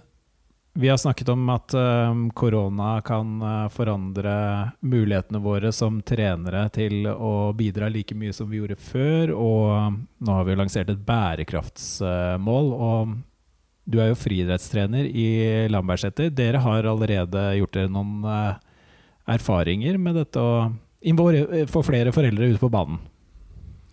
Vi 0.77 0.89
har 0.89 0.97
snakket 0.97 1.29
om 1.29 1.49
at 1.49 1.73
um, 1.73 2.31
korona 2.35 3.01
kan 3.01 3.41
uh, 3.41 3.69
forandre 3.71 4.33
mulighetene 4.83 5.39
våre 5.39 5.71
som 5.71 6.01
trenere 6.03 6.65
til 6.75 7.07
å 7.07 7.53
bidra 7.55 7.87
like 7.87 8.15
mye 8.15 8.35
som 8.35 8.49
vi 8.51 8.59
gjorde 8.59 8.75
før. 8.75 9.31
Og 9.31 9.69
um, 9.71 10.01
nå 10.19 10.35
har 10.35 10.43
vi 10.43 10.57
lansert 10.59 10.91
et 10.91 11.05
bærekraftsmål. 11.07 12.67
Og 12.75 13.15
du 13.87 14.01
er 14.03 14.11
jo 14.11 14.19
friidrettstrener 14.19 15.07
i 15.07 15.29
Lambertseter. 15.71 16.27
Dere 16.35 16.59
har 16.67 16.91
allerede 16.91 17.45
gjort 17.61 17.79
dere 17.79 17.95
noen 17.95 18.27
uh, 18.27 18.59
erfaringer 19.31 19.95
med 19.95 20.19
dette 20.19 20.43
å 20.43 20.73
få 21.71 21.85
flere 21.87 22.11
foreldre 22.11 22.51
ut 22.51 22.59
på 22.59 22.73
banen. 22.73 22.99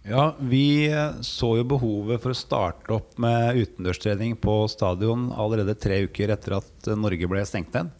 Ja, 0.02 0.34
Vi 0.40 0.90
så 1.22 1.52
jo 1.60 1.64
behovet 1.76 2.22
for 2.24 2.34
å 2.34 2.38
starte 2.38 2.90
opp 2.96 3.14
med 3.22 3.58
utendørstrening 3.62 4.34
på 4.42 4.64
stadion 4.70 5.28
allerede 5.38 5.76
tre 5.78 6.00
uker 6.08 6.32
etter 6.34 6.56
at 6.58 6.88
Norge 6.98 7.28
ble 7.30 7.44
stengt 7.46 7.74
ned. 7.76 7.92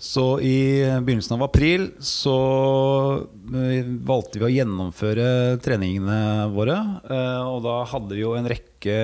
Så 0.00 0.38
i 0.40 0.80
begynnelsen 1.04 1.34
av 1.36 1.42
april 1.44 1.90
så 2.00 2.32
eh, 3.52 3.84
valgte 4.08 4.40
vi 4.40 4.46
å 4.46 4.52
gjennomføre 4.54 5.26
treningene 5.60 6.46
våre. 6.54 6.78
eh, 7.04 7.42
Og 7.44 7.60
da 7.66 7.74
hadde 7.90 8.16
vi 8.16 8.22
jo 8.22 8.32
en 8.38 8.48
rekke 8.48 8.96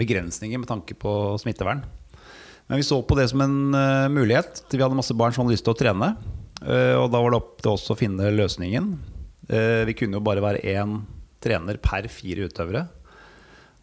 begrensninger 0.00 0.62
med 0.62 0.70
tanke 0.70 0.96
på 0.96 1.12
smittevern. 1.44 1.84
Men 2.70 2.80
vi 2.80 2.86
så 2.88 3.02
på 3.04 3.18
det 3.20 3.28
som 3.34 3.44
en 3.44 3.60
eh, 3.76 4.08
mulighet. 4.16 4.64
Vi 4.72 4.80
hadde 4.80 4.96
masse 4.96 5.12
barn 5.12 5.36
som 5.36 5.44
hadde 5.44 5.58
lyst 5.58 5.68
til 5.68 5.76
å 5.76 5.80
trene. 5.82 6.14
eh, 6.64 6.96
Og 6.96 7.10
da 7.12 7.20
var 7.20 7.34
det 7.36 7.42
opp 7.42 7.60
til 7.60 7.74
oss 7.76 7.84
å 7.92 7.98
finne 8.00 8.32
løsningen. 8.32 8.94
Eh, 9.52 9.84
Vi 9.92 9.98
kunne 10.00 10.16
jo 10.16 10.24
bare 10.24 10.40
være 10.40 10.64
én 10.64 11.02
trener 11.42 11.80
per 11.82 12.08
fire 12.12 12.48
utøvere. 12.50 12.84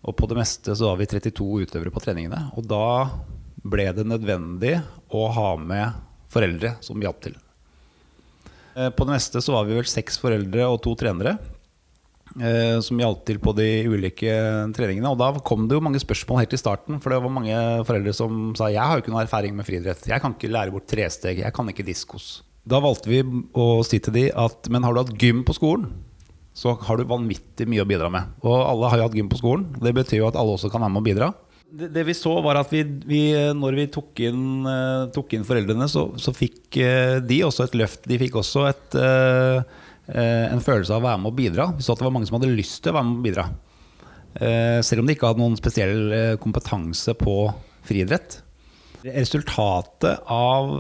Og 0.08 0.16
på 0.16 0.30
det 0.30 0.38
meste 0.40 0.76
så 0.78 0.92
var 0.92 1.02
vi 1.02 1.10
32 1.10 1.66
utøvere 1.66 1.94
på 1.94 2.04
treningene. 2.04 2.46
Og 2.58 2.68
da 2.70 3.10
ble 3.68 3.90
det 3.96 4.06
nødvendig 4.08 4.78
å 5.12 5.28
ha 5.34 5.50
med 5.60 5.98
foreldre 6.32 6.76
som 6.86 7.02
hjalp 7.02 7.22
til. 7.26 7.36
Eh, 8.78 8.90
På 8.94 9.08
det 9.08 9.18
meste 9.18 9.42
så 9.44 9.56
var 9.56 9.68
vi 9.68 9.78
vel 9.78 9.90
seks 9.90 10.20
foreldre 10.22 10.68
og 10.70 10.82
to 10.86 10.94
trenere 11.00 11.38
eh, 12.38 12.78
som 12.84 13.00
hjalp 13.02 13.24
til 13.28 13.40
på 13.44 13.54
de 13.58 13.68
ulike 13.90 14.34
treningene. 14.78 15.12
Og 15.12 15.20
da 15.20 15.32
kom 15.44 15.68
det 15.68 15.78
jo 15.78 15.84
mange 15.84 16.02
spørsmål 16.04 16.44
helt 16.44 16.56
i 16.56 16.62
starten, 16.62 17.02
for 17.04 17.14
det 17.14 17.22
var 17.24 17.34
mange 17.34 17.62
foreldre 17.88 18.14
som 18.16 18.52
sa 18.60 18.70
jeg 18.74 18.84
har 18.84 19.00
jo 19.00 19.06
ikke 19.06 19.16
noe 19.16 19.26
erfaring 19.26 19.58
med 19.58 19.68
friidrett, 19.68 20.06
jeg 20.08 20.24
kan 20.24 20.38
ikke 20.38 20.54
lære 20.54 20.76
bort 20.76 20.88
tresteg, 20.92 21.42
jeg 21.44 21.56
kan 21.56 21.74
ikke 21.74 21.88
diskos. 21.88 22.44
Da 22.68 22.82
valgte 22.84 23.10
vi 23.10 23.22
å 23.56 23.82
si 23.88 24.00
til 24.04 24.14
de 24.14 24.26
at 24.36 24.68
men 24.70 24.84
har 24.84 24.94
du 24.94 25.00
hatt 25.02 25.16
gym 25.20 25.46
på 25.48 25.56
skolen, 25.56 25.88
så 26.58 26.74
har 26.74 26.98
du 26.98 27.06
vanvittig 27.06 27.68
mye 27.70 27.84
å 27.84 27.90
bidra 27.90 28.10
med. 28.10 28.32
Og 28.42 28.56
alle 28.58 28.90
har 28.90 29.02
jo 29.02 29.06
hatt 29.06 29.18
gym 29.18 29.28
på 29.30 29.38
skolen. 29.38 29.68
Det 29.78 29.94
betyr 29.94 30.24
jo 30.24 30.30
at 30.32 30.38
alle 30.40 30.56
også 30.56 30.72
kan 30.74 30.82
være 30.82 30.96
med 30.96 31.04
å 31.04 31.06
bidra. 31.06 31.28
Det, 31.68 31.90
det 31.94 32.06
vi 32.08 32.16
så, 32.18 32.32
var 32.42 32.58
at 32.58 32.72
vi, 32.74 32.82
vi 33.06 33.22
når 33.54 33.78
vi 33.78 33.86
tok 33.94 34.22
inn, 34.26 34.66
eh, 34.72 35.04
tok 35.14 35.36
inn 35.36 35.46
foreldrene, 35.46 35.86
så, 35.92 36.08
så 36.18 36.34
fikk 36.34 36.80
eh, 36.82 37.18
de 37.22 37.44
også 37.46 37.68
et 37.68 37.78
løft. 37.78 38.08
De 38.10 38.18
fikk 38.18 38.40
også 38.42 38.66
et, 38.72 38.98
eh, 38.98 39.60
en 40.48 40.64
følelse 40.64 40.96
av 40.96 41.04
å 41.04 41.08
være 41.10 41.22
med 41.22 41.30
å 41.30 41.38
bidra. 41.38 41.70
Vi 41.78 41.86
så 41.86 41.94
at 41.94 42.02
det 42.02 42.08
var 42.08 42.16
mange 42.16 42.30
som 42.32 42.40
hadde 42.40 42.50
lyst 42.56 42.82
til 42.82 42.96
å 42.96 42.98
være 42.98 43.10
med 43.12 43.22
å 43.22 43.28
bidra. 43.30 43.48
Selv 44.86 45.02
om 45.02 45.08
de 45.10 45.16
ikke 45.16 45.32
hadde 45.32 45.42
noen 45.42 45.56
spesiell 45.58 46.12
kompetanse 46.38 47.16
på 47.18 47.34
friidrett. 47.88 48.36
Resultatet 49.02 50.28
av 50.30 50.76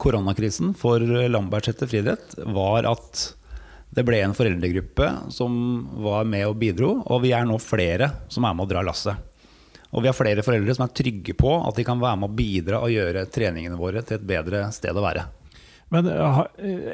koronakrisen 0.00 0.72
for 0.78 1.04
Lambertseter 1.04 1.90
friidrett 1.90 2.38
var 2.56 2.88
at 2.88 3.26
det 3.94 4.04
ble 4.04 4.20
en 4.22 4.36
foreldregruppe 4.36 5.08
som 5.32 5.54
var 6.04 6.28
med 6.28 6.46
og 6.48 6.58
bidro, 6.60 6.98
og 7.06 7.22
vi 7.24 7.32
er 7.36 7.48
nå 7.48 7.56
flere 7.62 8.10
som 8.28 8.44
er 8.44 8.56
med 8.56 8.66
å 8.66 8.72
dra 8.74 8.84
lasset. 8.84 9.24
Og 9.88 10.04
vi 10.04 10.10
har 10.10 10.16
flere 10.16 10.44
foreldre 10.44 10.74
som 10.76 10.84
er 10.84 10.92
trygge 10.92 11.32
på 11.38 11.54
at 11.64 11.78
de 11.78 11.86
kan 11.86 12.00
være 12.00 12.20
med 12.20 12.28
å 12.28 12.36
bidra 12.36 12.82
og 12.84 12.92
gjøre 12.92 13.24
treningene 13.32 13.78
våre 13.80 14.04
til 14.04 14.18
et 14.18 14.28
bedre 14.28 14.66
sted 14.76 14.92
å 14.92 15.04
være. 15.04 15.24
Men 15.88 16.04
uh, 16.04 16.42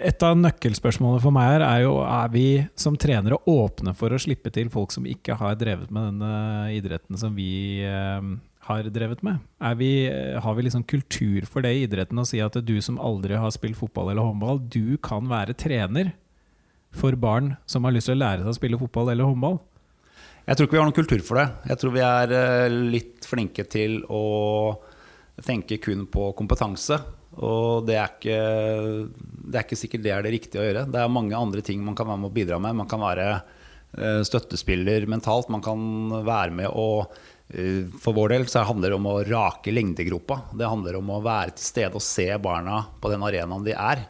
et 0.06 0.22
av 0.22 0.36
nøkkelspørsmålene 0.38 1.22
for 1.22 1.34
meg 1.34 1.48
her 1.56 1.64
er 1.66 1.80
jo 1.82 1.96
er 2.06 2.30
vi 2.30 2.46
som 2.78 2.94
trenere 2.94 3.40
åpne 3.50 3.94
for 3.98 4.14
å 4.14 4.20
slippe 4.22 4.52
til 4.54 4.70
folk 4.70 4.94
som 4.94 5.08
ikke 5.10 5.34
har 5.40 5.56
drevet 5.58 5.90
med 5.90 6.12
denne 6.12 6.74
idretten 6.76 7.18
som 7.18 7.34
vi 7.34 7.82
eh, 7.82 8.28
har 8.68 8.90
drevet 8.94 9.24
med? 9.26 9.42
Vi, 9.80 10.06
eh, 10.06 10.38
har 10.38 10.54
vi 10.54 10.66
liksom 10.68 10.86
kultur 10.86 11.42
for 11.50 11.66
det 11.66 11.74
i 11.74 11.82
idretten 11.88 12.22
å 12.22 12.26
si 12.28 12.38
at 12.44 12.54
du 12.62 12.76
som 12.78 13.00
aldri 13.02 13.34
har 13.34 13.50
spilt 13.54 13.80
fotball 13.80 14.12
eller 14.12 14.30
håndball, 14.30 14.62
du 14.62 14.94
kan 15.02 15.26
være 15.26 15.58
trener 15.58 16.14
for 16.96 17.16
barn 17.20 17.54
som 17.66 17.86
har 17.86 17.94
lyst 17.94 18.10
til 18.10 18.16
å 18.16 18.22
lære 18.22 18.44
seg 18.44 18.52
å 18.52 18.58
spille 18.58 18.80
fotball 18.80 19.12
eller 19.12 19.28
håndball? 19.28 19.60
Jeg 20.44 20.58
tror 20.58 20.66
ikke 20.66 20.76
vi 20.76 20.80
har 20.82 20.88
noen 20.90 20.96
kultur 20.96 21.22
for 21.24 21.40
det. 21.40 21.46
Jeg 21.70 21.80
tror 21.80 21.92
vi 21.94 22.02
er 22.04 22.32
eh, 22.36 22.78
litt 22.92 23.24
flinke 23.28 23.64
til 23.64 24.02
å 24.12 24.24
tenke 25.44 25.78
kun 25.82 26.04
på 26.12 26.30
kompetanse. 26.36 26.98
Og 27.42 27.86
det 27.88 27.96
er, 27.98 28.12
ikke, 28.12 28.40
det 29.48 29.58
er 29.58 29.64
ikke 29.64 29.78
sikkert 29.78 30.04
det 30.04 30.12
er 30.14 30.26
det 30.26 30.34
riktige 30.36 30.62
å 30.62 30.66
gjøre. 30.66 30.84
Det 30.92 31.00
er 31.00 31.14
mange 31.14 31.38
andre 31.38 31.64
ting 31.64 31.80
man 31.82 31.96
kan 31.98 32.06
være 32.10 32.22
med 32.22 32.30
å 32.30 32.36
bidra 32.36 32.60
med. 32.62 32.76
Man 32.82 32.90
kan 32.90 33.02
være 33.02 33.28
eh, 33.34 34.20
støttespiller 34.28 35.08
mentalt. 35.10 35.50
Man 35.50 35.64
kan 35.64 35.80
være 36.28 36.54
med 36.60 36.68
å 36.68 36.88
eh, 37.48 37.88
For 38.04 38.14
vår 38.16 38.36
del 38.36 38.46
så 38.52 38.66
handler 38.68 38.92
det 38.92 39.00
om 39.00 39.08
å 39.10 39.22
rake 39.24 39.74
lengdegropa. 39.74 40.42
Det 40.52 40.68
handler 40.68 41.00
om 41.00 41.16
å 41.16 41.22
være 41.24 41.56
til 41.56 41.70
stede 41.72 41.98
og 41.98 42.04
se 42.04 42.28
barna 42.36 42.84
på 43.00 43.10
den 43.10 43.24
arenaen 43.26 43.66
de 43.66 43.74
er. 43.74 44.04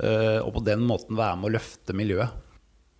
Eh, 0.00 0.40
Og 0.40 0.54
på 0.54 0.64
den 0.64 0.84
måten 0.88 1.18
være 1.18 1.36
med 1.36 1.50
å 1.50 1.54
løfte 1.58 1.92
miljøet. 1.96 2.32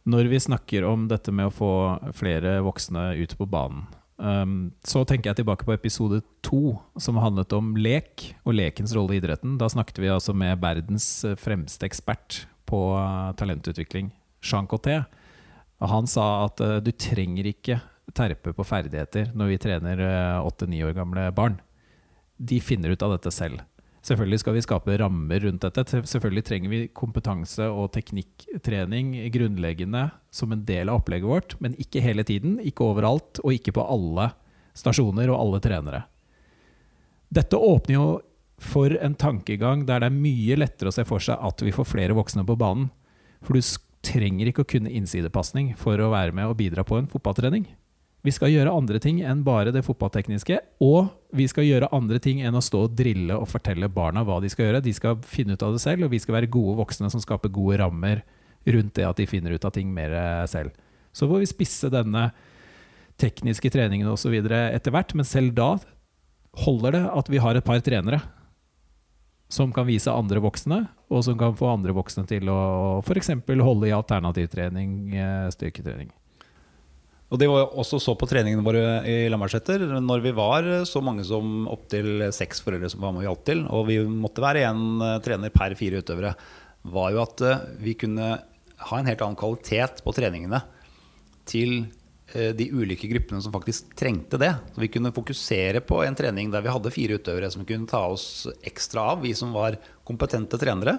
Når 0.04 0.28
vi 0.28 0.40
snakker 0.42 0.84
om 0.84 1.06
dette 1.08 1.32
med 1.32 1.49
å 1.49 1.54
få 1.54 1.72
flere 2.18 2.58
voksne 2.66 3.12
ut 3.22 3.37
på 3.38 3.46
banen, 3.46 3.84
um, 4.18 4.72
så 4.82 5.04
tenker 5.06 5.30
jeg 5.30 5.38
tilbake 5.40 5.62
på 5.62 5.76
episode 5.76 6.18
to, 6.42 6.75
som 6.99 7.20
handlet 7.22 7.54
om 7.54 7.76
lek 7.78 8.32
og 8.42 8.56
lekens 8.58 8.96
rolle 8.99 9.14
i 9.14 9.20
idretten. 9.22 9.54
Da 9.62 9.70
snakket 9.70 10.02
vi 10.02 10.11
altså 10.11 10.34
med 10.34 10.58
verdens 10.58 11.06
fremste 11.38 11.87
ekspert 11.87 12.42
på 12.66 12.82
uh, 12.99 13.30
talentutvikling, 13.38 14.11
Jean 14.42 14.66
Coté. 14.66 15.04
Han 15.78 16.11
sa 16.11 16.49
at 16.49 16.58
uh, 16.61 16.80
du 16.82 16.90
trenger 16.90 17.46
ikke 17.52 17.78
terpe 18.12 18.50
på 18.52 18.66
ferdigheter 18.66 19.30
når 19.38 19.54
vi 19.54 19.62
trener 19.62 20.00
åtte-ni 20.42 20.82
år 20.82 20.99
gamle 20.99 21.30
barn. 21.32 21.61
De 22.42 22.58
finner 22.58 22.90
ut 22.90 23.06
av 23.06 23.14
dette 23.14 23.30
selv. 23.30 23.62
Selvfølgelig 24.02 24.40
skal 24.42 24.56
vi 24.56 24.62
skape 24.64 24.97
rammer 24.99 25.44
rundt 25.44 25.62
dette. 25.62 26.02
Selvfølgelig 26.11 26.42
trenger 26.49 26.73
vi 26.73 26.80
kompetanse 26.90 27.68
og 27.71 27.92
teknikktrening 27.94 29.14
grunnleggende 29.35 30.09
som 30.35 30.54
en 30.54 30.64
del 30.66 30.90
av 30.90 30.99
opplegget 30.99 31.30
vårt, 31.30 31.54
men 31.62 31.76
ikke 31.78 32.02
hele 32.02 32.25
tiden, 32.26 32.56
ikke 32.59 32.88
overalt, 32.88 33.38
og 33.44 33.54
ikke 33.54 33.76
på 33.76 33.85
alle 33.87 34.32
stasjoner 34.75 35.30
og 35.30 35.38
alle 35.38 35.62
trenere. 35.62 36.02
Dette 37.32 37.56
åpner 37.56 37.94
jo 37.94 38.06
for 38.62 38.94
en 38.99 39.14
tankegang 39.18 39.87
der 39.87 40.02
det 40.02 40.11
er 40.11 40.18
mye 40.18 40.59
lettere 40.59 40.90
å 40.90 40.94
se 40.94 41.06
for 41.06 41.23
seg 41.23 41.38
at 41.38 41.62
vi 41.62 41.75
får 41.75 41.88
flere 41.92 42.16
voksne 42.18 42.44
på 42.47 42.59
banen. 42.59 42.90
For 43.42 43.54
du 43.54 43.62
trenger 44.02 44.50
ikke 44.50 44.66
å 44.66 44.71
kunne 44.75 44.90
innsidepasning 44.90 45.73
for 45.78 45.99
å 46.02 46.11
være 46.12 46.35
med 46.35 46.50
og 46.50 46.59
bidra 46.59 46.82
på 46.87 46.99
en 46.99 47.09
fotballtrening. 47.11 47.68
Vi 48.23 48.31
skal 48.31 48.52
gjøre 48.52 48.71
andre 48.71 49.00
ting 49.02 49.19
enn 49.26 49.41
bare 49.43 49.73
det 49.75 49.83
fotballtekniske. 49.83 50.61
Og 50.85 51.11
vi 51.35 51.49
skal 51.50 51.67
gjøre 51.67 51.91
andre 51.95 52.21
ting 52.23 52.43
enn 52.47 52.55
å 52.55 52.62
stå 52.62 52.85
og 52.87 52.95
drille 52.99 53.35
og 53.35 53.50
fortelle 53.50 53.91
barna 53.91 54.23
hva 54.26 54.38
de 54.43 54.50
skal 54.52 54.69
gjøre. 54.69 54.83
De 54.85 54.95
skal 54.95 55.19
finne 55.26 55.57
ut 55.57 55.64
av 55.67 55.75
det 55.75 55.83
selv, 55.83 56.07
og 56.07 56.14
vi 56.14 56.21
skal 56.23 56.38
være 56.38 56.52
gode 56.52 56.76
voksne 56.79 57.11
som 57.11 57.23
skaper 57.23 57.50
gode 57.50 57.81
rammer 57.83 58.23
rundt 58.62 58.95
det 58.95 59.09
at 59.09 59.19
de 59.19 59.26
finner 59.26 59.57
ut 59.57 59.67
av 59.67 59.75
ting 59.75 59.91
mer 59.91 60.14
selv. 60.50 60.71
Så 61.12 61.26
får 61.26 61.43
vi 61.43 61.50
spisse 61.50 61.91
denne 61.93 62.29
tekniske 63.21 63.73
treningen 63.75 64.07
osv. 64.09 64.38
etter 64.38 64.95
hvert, 64.95 65.17
men 65.19 65.26
selv 65.26 65.57
da 65.59 65.75
holder 66.62 66.95
det 66.95 67.02
at 67.11 67.29
vi 67.33 67.43
har 67.43 67.59
et 67.59 67.67
par 67.67 67.83
trenere 67.83 68.23
som 69.52 69.73
kan 69.75 69.85
vise 69.85 70.09
andre 70.09 70.41
voksne, 70.41 70.79
og 71.12 71.26
som 71.26 71.37
kan 71.37 71.59
få 71.59 71.75
andre 71.75 71.93
voksne 71.93 72.25
til 72.31 72.49
å 72.49 73.02
f.eks. 73.02 73.35
holde 73.50 73.91
i 73.91 73.93
alternativtrening, 73.93 75.12
styrketrening. 75.52 76.09
Og 77.33 77.39
Det 77.41 77.49
var 77.49 77.71
også 77.81 77.97
så 77.97 78.12
på 78.19 78.27
treningene 78.29 78.65
våre 78.65 79.01
i 79.09 79.15
Lambertseter. 79.33 79.81
Når 80.05 80.21
vi 80.21 80.35
var 80.37 80.67
så 80.85 81.01
mange 81.01 81.25
som 81.25 81.65
opptil 81.73 82.27
seks 82.37 82.61
foreldre 82.61 82.91
som 82.93 83.01
var 83.01 83.15
med 83.15 83.23
og 83.23 83.31
hjalp 83.31 83.47
til, 83.47 83.62
og 83.73 83.87
vi 83.89 83.97
måtte 84.05 84.45
være 84.45 84.67
én 84.69 85.01
trener 85.25 85.55
per 85.55 85.73
fire 85.79 86.03
utøvere, 86.05 86.35
var 86.93 87.15
jo 87.15 87.23
at 87.23 87.41
vi 87.81 87.95
kunne 87.97 88.35
ha 88.37 88.99
en 88.99 89.09
helt 89.09 89.25
annen 89.25 89.39
kvalitet 89.41 90.03
på 90.05 90.12
treningene 90.12 90.61
til 91.49 91.87
de 92.33 92.67
ulike 92.73 93.09
gruppene 93.09 93.41
som 93.45 93.53
faktisk 93.55 93.95
trengte 93.97 94.37
det. 94.41 94.51
Så 94.75 94.83
vi 94.85 94.91
kunne 94.93 95.12
fokusere 95.17 95.81
på 95.89 96.03
en 96.05 96.17
trening 96.19 96.53
der 96.53 96.65
vi 96.65 96.73
hadde 96.73 96.93
fire 96.93 97.17
utøvere 97.17 97.49
som 97.53 97.65
kunne 97.69 97.89
ta 97.89 98.03
oss 98.12 98.45
ekstra 98.61 99.12
av, 99.15 99.25
vi 99.25 99.33
som 99.37 99.57
var 99.57 99.79
kompetente 100.05 100.61
trenere. 100.61 100.99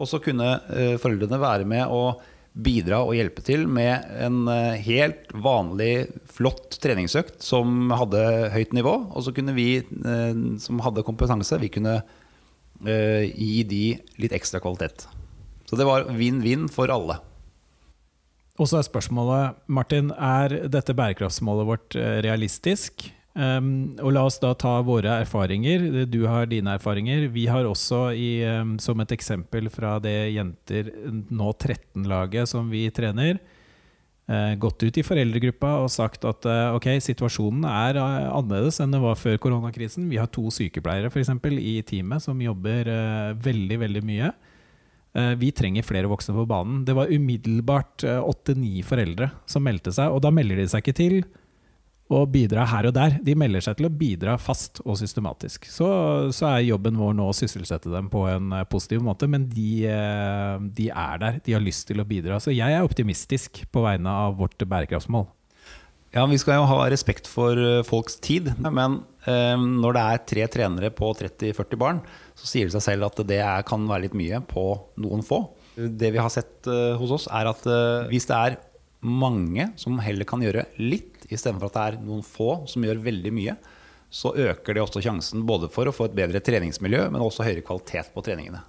Og 0.00 0.08
så 0.08 0.20
kunne 0.24 0.58
foreldrene 1.00 1.40
være 1.40 1.68
med 1.68 1.88
og 1.88 2.20
bidra 2.50 3.02
og 3.06 3.14
hjelpe 3.14 3.44
til 3.46 3.66
med 3.70 4.08
en 4.18 4.48
helt 4.82 5.30
vanlig, 5.30 6.08
flott 6.26 6.78
treningsøkt 6.82 7.44
som 7.46 7.92
hadde 7.94 8.50
høyt 8.54 8.74
nivå. 8.74 8.94
Og 9.14 9.26
så 9.26 9.34
kunne 9.36 9.54
vi 9.54 9.82
som 10.62 10.82
hadde 10.82 11.06
kompetanse, 11.06 11.60
vi 11.62 11.70
kunne 11.72 12.00
gi 12.80 13.62
de 13.68 13.84
litt 14.22 14.34
ekstra 14.34 14.58
kvalitet. 14.64 15.06
Så 15.68 15.78
det 15.78 15.86
var 15.86 16.08
vinn-vinn 16.16 16.66
for 16.72 16.90
alle. 16.90 17.20
Og 18.60 18.66
så 18.68 18.80
er 18.80 18.84
spørsmålet, 18.88 19.62
Martin, 19.70 20.10
er 20.12 20.66
dette 20.68 20.96
bærekraftsmålet 20.96 21.68
vårt 21.68 21.96
realistisk? 22.26 23.06
Um, 23.30 23.94
og 24.02 24.10
la 24.10 24.24
oss 24.26 24.40
da 24.42 24.50
ta 24.58 24.80
våre 24.82 25.20
erfaringer. 25.22 25.84
Du 26.10 26.24
har 26.26 26.48
dine 26.50 26.74
erfaringer. 26.74 27.28
Vi 27.30 27.46
har 27.46 27.68
også, 27.68 28.08
i, 28.10 28.42
um, 28.58 28.74
som 28.82 28.98
et 29.02 29.14
eksempel 29.14 29.70
fra 29.70 29.98
det 30.02 30.32
jenter 30.34 30.90
nå 31.30 31.52
13-laget 31.54 32.50
som 32.50 32.66
vi 32.72 32.88
trener, 32.90 33.38
uh, 34.26 34.52
gått 34.58 34.82
ut 34.82 34.98
i 34.98 35.06
foreldregruppa 35.06 35.76
og 35.84 35.92
sagt 35.94 36.26
at 36.26 36.50
uh, 36.50 36.74
ok, 36.74 36.90
situasjonen 37.06 37.68
er 37.70 38.02
uh, 38.02 38.34
annerledes 38.34 38.82
enn 38.82 38.98
det 38.98 39.02
var 39.04 39.20
før 39.20 39.38
koronakrisen. 39.46 40.10
Vi 40.10 40.18
har 40.18 40.30
to 40.34 40.50
sykepleiere 40.50 41.12
for 41.14 41.22
eksempel, 41.22 41.60
i 41.62 41.78
teamet 41.86 42.26
som 42.26 42.42
jobber 42.42 42.90
veldig, 43.38 43.84
veldig 43.86 44.06
mye. 44.10 44.34
Vi 45.40 45.48
trenger 45.50 45.82
flere 45.82 46.06
voksne 46.06 46.36
på 46.36 46.44
banen. 46.46 46.84
Det 46.86 46.94
var 46.94 47.10
umiddelbart 47.10 48.04
åtte-ni 48.06 48.78
foreldre 48.86 49.32
som 49.42 49.64
meldte 49.66 49.90
seg, 49.90 50.06
og 50.14 50.22
da 50.22 50.30
melder 50.30 50.60
de 50.60 50.66
seg 50.70 50.84
ikke 50.84 50.94
til 50.98 51.16
å 52.10 52.24
bidra 52.26 52.66
her 52.66 52.88
og 52.90 52.94
der. 52.96 53.16
De 53.22 53.36
melder 53.38 53.62
seg 53.64 53.78
til 53.78 53.86
å 53.86 53.92
bidra 53.94 54.34
fast 54.42 54.82
og 54.82 54.98
systematisk. 54.98 55.68
Så, 55.70 55.88
så 56.34 56.48
er 56.50 56.66
jobben 56.66 56.98
vår 56.98 57.14
nå 57.16 57.28
å 57.30 57.36
sysselsette 57.36 57.92
dem 57.92 58.10
på 58.12 58.24
en 58.30 58.50
eh, 58.56 58.66
positiv 58.70 59.04
måte, 59.06 59.28
men 59.30 59.46
de, 59.52 59.70
eh, 59.86 60.56
de 60.74 60.88
er 60.90 61.20
der. 61.22 61.42
De 61.46 61.54
har 61.54 61.62
lyst 61.62 61.86
til 61.90 62.02
å 62.02 62.08
bidra. 62.08 62.40
Så 62.42 62.54
jeg 62.54 62.74
er 62.74 62.86
optimistisk 62.86 63.62
på 63.70 63.84
vegne 63.86 64.16
av 64.26 64.40
vårt 64.40 64.58
bærekraftsmål. 64.58 65.28
Ja, 66.10 66.24
Vi 66.26 66.40
skal 66.42 66.58
jo 66.58 66.66
ha 66.66 66.88
respekt 66.90 67.30
for 67.30 67.54
eh, 67.54 67.84
folks 67.86 68.18
tid, 68.18 68.50
men 68.58 69.04
eh, 69.30 69.54
når 69.54 69.94
det 69.94 70.02
er 70.02 70.24
tre 70.32 70.46
trenere 70.50 70.90
på 70.90 71.12
30-40 71.14 71.78
barn, 71.78 72.00
så 72.34 72.50
sier 72.50 72.66
det 72.66 72.74
seg 72.74 72.86
selv 72.88 73.06
at 73.06 73.22
det 73.28 73.38
er, 73.38 73.62
kan 73.68 73.86
være 73.86 74.08
litt 74.08 74.18
mye 74.18 74.42
på 74.50 74.64
noen 75.04 75.22
få. 75.22 75.44
Det 75.78 76.10
vi 76.10 76.18
har 76.18 76.32
sett 76.34 76.66
eh, 76.66 76.98
hos 76.98 77.14
oss, 77.14 77.28
er 77.30 77.52
at 77.52 77.62
eh, 77.70 78.10
hvis 78.10 78.26
det 78.26 78.40
er 78.40 78.58
mange 79.00 79.70
som 79.80 79.98
heller 80.02 80.28
kan 80.28 80.42
gjøre 80.44 80.66
litt, 80.80 81.24
istedenfor 81.30 81.70
at 81.70 81.76
det 81.76 81.84
er 81.86 82.00
noen 82.04 82.24
få 82.26 82.64
som 82.70 82.84
gjør 82.84 83.02
veldig 83.04 83.32
mye, 83.36 83.56
så 84.10 84.32
øker 84.34 84.74
det 84.74 84.82
også 84.82 85.02
sjansen 85.04 85.46
både 85.46 85.70
for 85.72 85.86
å 85.88 85.94
få 85.94 86.08
et 86.08 86.16
bedre 86.18 86.42
treningsmiljø, 86.44 87.06
men 87.14 87.22
også 87.22 87.46
høyere 87.46 87.64
kvalitet 87.64 88.10
på 88.14 88.24
treningene. 88.26 88.64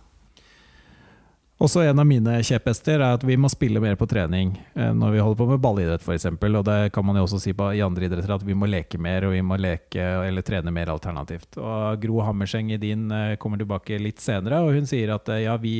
Også 1.61 1.83
en 1.85 1.99
av 2.01 2.07
mine 2.09 2.39
kjepphester 2.41 2.97
er 2.97 3.19
at 3.19 3.23
vi 3.27 3.35
må 3.37 3.49
spille 3.51 3.77
mer 3.83 3.93
på 3.99 4.07
trening 4.09 4.55
eh, 4.73 4.89
når 4.97 5.11
vi 5.13 5.19
holder 5.21 5.37
på 5.37 5.45
med 5.51 5.61
ballidrett 5.61 6.01
f.eks. 6.01 6.25
Og 6.31 6.63
det 6.65 6.77
kan 6.95 7.05
man 7.05 7.19
jo 7.19 7.25
også 7.27 7.37
si 7.43 7.51
på, 7.53 7.67
i 7.77 7.83
andre 7.85 8.07
idretter 8.07 8.33
at 8.33 8.45
vi 8.45 8.55
må 8.57 8.65
leke 8.69 8.97
mer 8.97 9.27
og 9.27 9.35
vi 9.35 9.43
må 9.45 9.59
leke 9.61 10.01
eller 10.25 10.41
trene 10.45 10.73
mer 10.73 10.89
alternativt. 10.89 11.59
Og 11.61 12.01
Gro 12.01 12.23
Hammerseng 12.25 12.71
i 12.73 12.79
din 12.81 13.03
kommer 13.37 13.61
tilbake 13.61 13.99
litt 14.01 14.23
senere, 14.23 14.63
og 14.65 14.73
hun 14.73 14.89
sier 14.89 15.13
at 15.13 15.29
eh, 15.35 15.43
ja, 15.43 15.53
vi, 15.61 15.75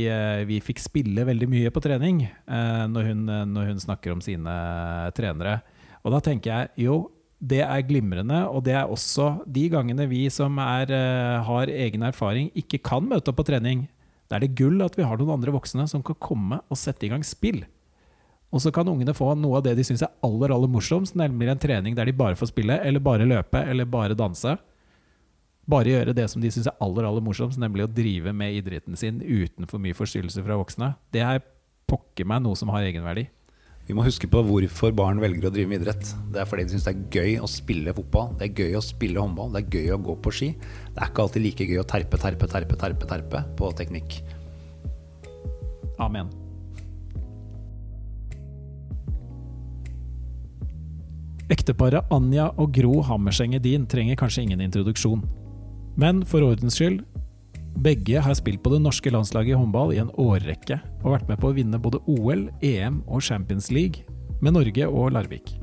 vi 0.46 0.60
fikk 0.62 0.84
spille 0.84 1.26
veldig 1.26 1.50
mye 1.50 1.72
på 1.74 1.82
trening 1.82 2.28
når 2.46 3.08
hun, 3.08 3.24
når 3.50 3.72
hun 3.72 3.82
snakker 3.82 4.14
om 4.14 4.22
sine 4.22 4.54
trenere. 5.18 5.64
Og 6.06 6.14
da 6.14 6.20
tenker 6.22 6.52
jeg 6.52 6.86
jo, 6.86 7.00
det 7.42 7.64
er 7.66 7.88
glimrende, 7.88 8.44
og 8.54 8.62
det 8.68 8.76
er 8.78 8.92
også 8.92 9.32
de 9.50 9.66
gangene 9.74 10.06
vi 10.12 10.28
som 10.34 10.62
er, 10.62 10.94
har 11.48 11.74
egen 11.74 12.06
erfaring, 12.06 12.52
ikke 12.54 12.84
kan 12.86 13.10
møte 13.10 13.34
opp 13.34 13.42
på 13.42 13.48
trening 13.50 13.88
da 14.32 14.38
er 14.38 14.46
det 14.46 14.56
gull 14.56 14.80
at 14.86 14.96
vi 14.96 15.04
har 15.04 15.20
noen 15.20 15.34
andre 15.36 15.52
voksne 15.52 15.84
som 15.92 16.04
kan 16.08 16.16
komme 16.24 16.62
og 16.72 16.80
sette 16.80 17.04
i 17.04 17.12
gang 17.12 17.24
spill. 17.28 17.66
Og 18.52 18.64
så 18.64 18.72
kan 18.72 18.88
ungene 18.88 19.16
få 19.16 19.34
noe 19.36 19.60
av 19.60 19.66
det 19.66 19.74
de 19.76 19.84
syns 19.88 20.04
er 20.08 20.12
aller 20.24 20.52
aller 20.56 20.72
morsomst, 20.72 21.18
nemlig 21.20 21.52
en 21.52 21.60
trening 21.60 21.96
der 21.96 22.08
de 22.08 22.16
bare 22.16 22.40
får 22.40 22.52
spille, 22.52 22.78
eller 22.80 23.04
bare 23.04 23.28
løpe, 23.28 23.60
eller 23.60 23.88
bare 23.88 24.16
danse. 24.16 24.56
Bare 25.72 25.92
gjøre 25.92 26.16
det 26.16 26.30
som 26.32 26.44
de 26.44 26.52
syns 26.52 26.72
er 26.72 26.80
aller 26.84 27.08
aller 27.08 27.24
morsomst, 27.24 27.60
nemlig 27.60 27.86
å 27.86 27.92
drive 27.92 28.32
med 28.36 28.56
idretten 28.60 28.96
sin 29.00 29.20
uten 29.20 29.68
for 29.68 29.84
mye 29.84 29.96
forstyrrelse 29.96 30.44
fra 30.48 30.60
voksne. 30.60 30.94
Det 31.12 31.24
er 31.28 31.44
pokker 31.92 32.28
meg 32.28 32.44
noe 32.44 32.56
som 32.60 32.72
har 32.72 32.88
egenverdi. 32.88 33.28
Vi 33.88 33.96
må 33.98 34.04
huske 34.06 34.30
på 34.30 34.44
hvorfor 34.46 34.94
barn 34.96 35.20
velger 35.22 35.48
å 35.50 35.54
drive 35.54 35.72
med 35.72 35.82
idrett. 35.82 36.12
Det 36.32 36.42
er 36.42 36.48
fordi 36.50 36.68
de 36.68 36.76
syns 36.76 36.86
det 36.86 36.94
er 36.94 37.16
gøy 37.18 37.40
å 37.42 37.50
spille 37.50 37.96
fotball, 37.98 38.36
det 38.40 38.50
er 38.50 38.62
gøy 38.66 38.78
å 38.78 38.84
spille 38.86 39.20
håndball, 39.20 39.50
det 39.56 39.64
er 39.64 39.80
gøy 39.80 39.96
å 39.96 40.04
gå 40.06 40.16
på 40.22 40.34
ski. 40.38 40.52
Det 40.92 41.02
er 41.02 41.10
ikke 41.10 41.26
alltid 41.26 41.46
like 41.46 41.68
gøy 41.72 41.82
å 41.82 41.88
terpe, 41.90 42.22
terpe, 42.22 42.48
terpe, 42.52 42.78
terpe, 42.80 43.10
terpe 43.10 43.44
på 43.58 43.74
teknikk. 43.80 44.22
Amen. 46.02 46.30
Ekteparet 51.52 52.08
Anja 52.16 52.48
og 52.62 52.72
Gro 52.78 53.02
Hammerseng 53.04 53.58
Edin 53.58 53.84
trenger 53.92 54.16
kanskje 54.20 54.46
ingen 54.46 54.62
introduksjon. 54.64 55.26
Men 56.00 56.22
for 56.24 56.46
ordens 56.48 56.78
skyld, 56.80 57.02
begge 57.80 58.22
har 58.22 58.36
spilt 58.36 58.62
på 58.64 58.74
det 58.74 58.82
norske 58.84 59.12
landslaget 59.12 59.56
i 59.56 59.58
håndball 59.58 59.94
i 59.96 60.02
en 60.02 60.12
årrekke, 60.20 60.80
og 61.04 61.16
vært 61.16 61.30
med 61.30 61.40
på 61.42 61.50
å 61.50 61.56
vinne 61.56 61.80
både 61.82 62.02
OL, 62.12 62.48
EM 62.66 63.02
og 63.08 63.24
Champions 63.24 63.72
League 63.72 64.06
med 64.42 64.56
Norge 64.58 64.88
og 64.88 65.14
Larvik. 65.16 65.56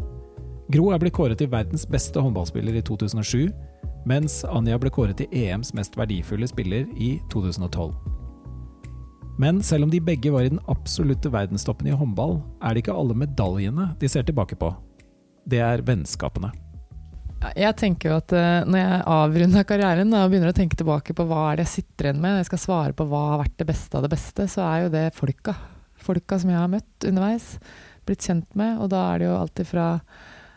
Gro 0.73 0.91
er 0.93 1.01
blitt 1.01 1.17
kåret 1.17 1.41
til 1.41 1.51
verdens 1.53 1.87
beste 1.89 2.21
håndballspiller 2.21 2.77
i 2.77 2.85
2007, 2.85 3.49
mens 4.09 4.43
Anja 4.49 4.79
ble 4.81 4.93
kåret 4.93 5.21
til 5.21 5.33
EMs 5.35 5.75
mest 5.77 5.97
verdifulle 5.99 6.49
spiller 6.49 6.87
i 6.97 7.17
2012. 7.33 7.93
Men 9.39 9.63
selv 9.63 9.87
om 9.87 9.91
de 9.93 10.01
begge 10.03 10.33
var 10.35 10.47
i 10.47 10.51
den 10.51 10.63
absolutte 10.69 11.31
verdenstoppen 11.31 11.89
i 11.89 11.95
håndball, 11.95 12.41
er 12.63 12.75
det 12.75 12.83
ikke 12.83 12.97
alle 12.99 13.15
medaljene 13.17 13.93
de 14.01 14.11
ser 14.11 14.27
tilbake 14.27 14.59
på. 14.59 14.73
Det 15.49 15.63
er 15.63 15.85
vennskapene. 15.87 16.51
Jeg 17.39 17.75
tenker 17.79 18.11
jo 18.11 18.17
at 18.19 18.33
uh, 18.35 18.67
Når 18.67 18.81
jeg 18.81 19.03
avrunder 19.15 19.67
karrieren 19.67 20.15
og 20.17 20.31
begynner 20.31 20.51
å 20.51 20.57
tenke 20.57 20.79
tilbake 20.79 21.15
på 21.15 21.27
hva 21.29 21.45
er 21.51 21.61
det 21.61 21.69
jeg 21.69 21.79
sitter 21.79 22.09
igjen 22.09 22.23
med, 22.23 22.35
når 22.35 22.43
jeg 22.43 22.51
skal 22.51 22.65
svare 22.65 22.97
på 22.99 23.07
hva 23.07 23.21
har 23.33 23.43
vært 23.45 23.61
det 23.61 23.69
beste 23.69 23.99
av 23.99 24.07
det 24.07 24.11
beste, 24.15 24.49
så 24.51 24.65
er 24.67 24.81
jo 24.85 24.91
det 24.95 25.05
folka. 25.15 25.55
Folka 26.03 26.39
som 26.41 26.51
jeg 26.51 26.59
har 26.59 26.73
møtt 26.73 27.07
underveis, 27.07 27.47
blitt 28.09 28.27
kjent 28.27 28.59
med. 28.59 28.81
Og 28.83 28.91
da 28.91 29.05
er 29.13 29.23
det 29.23 29.29
jo 29.29 29.39
alltid 29.39 29.71
fra 29.71 29.87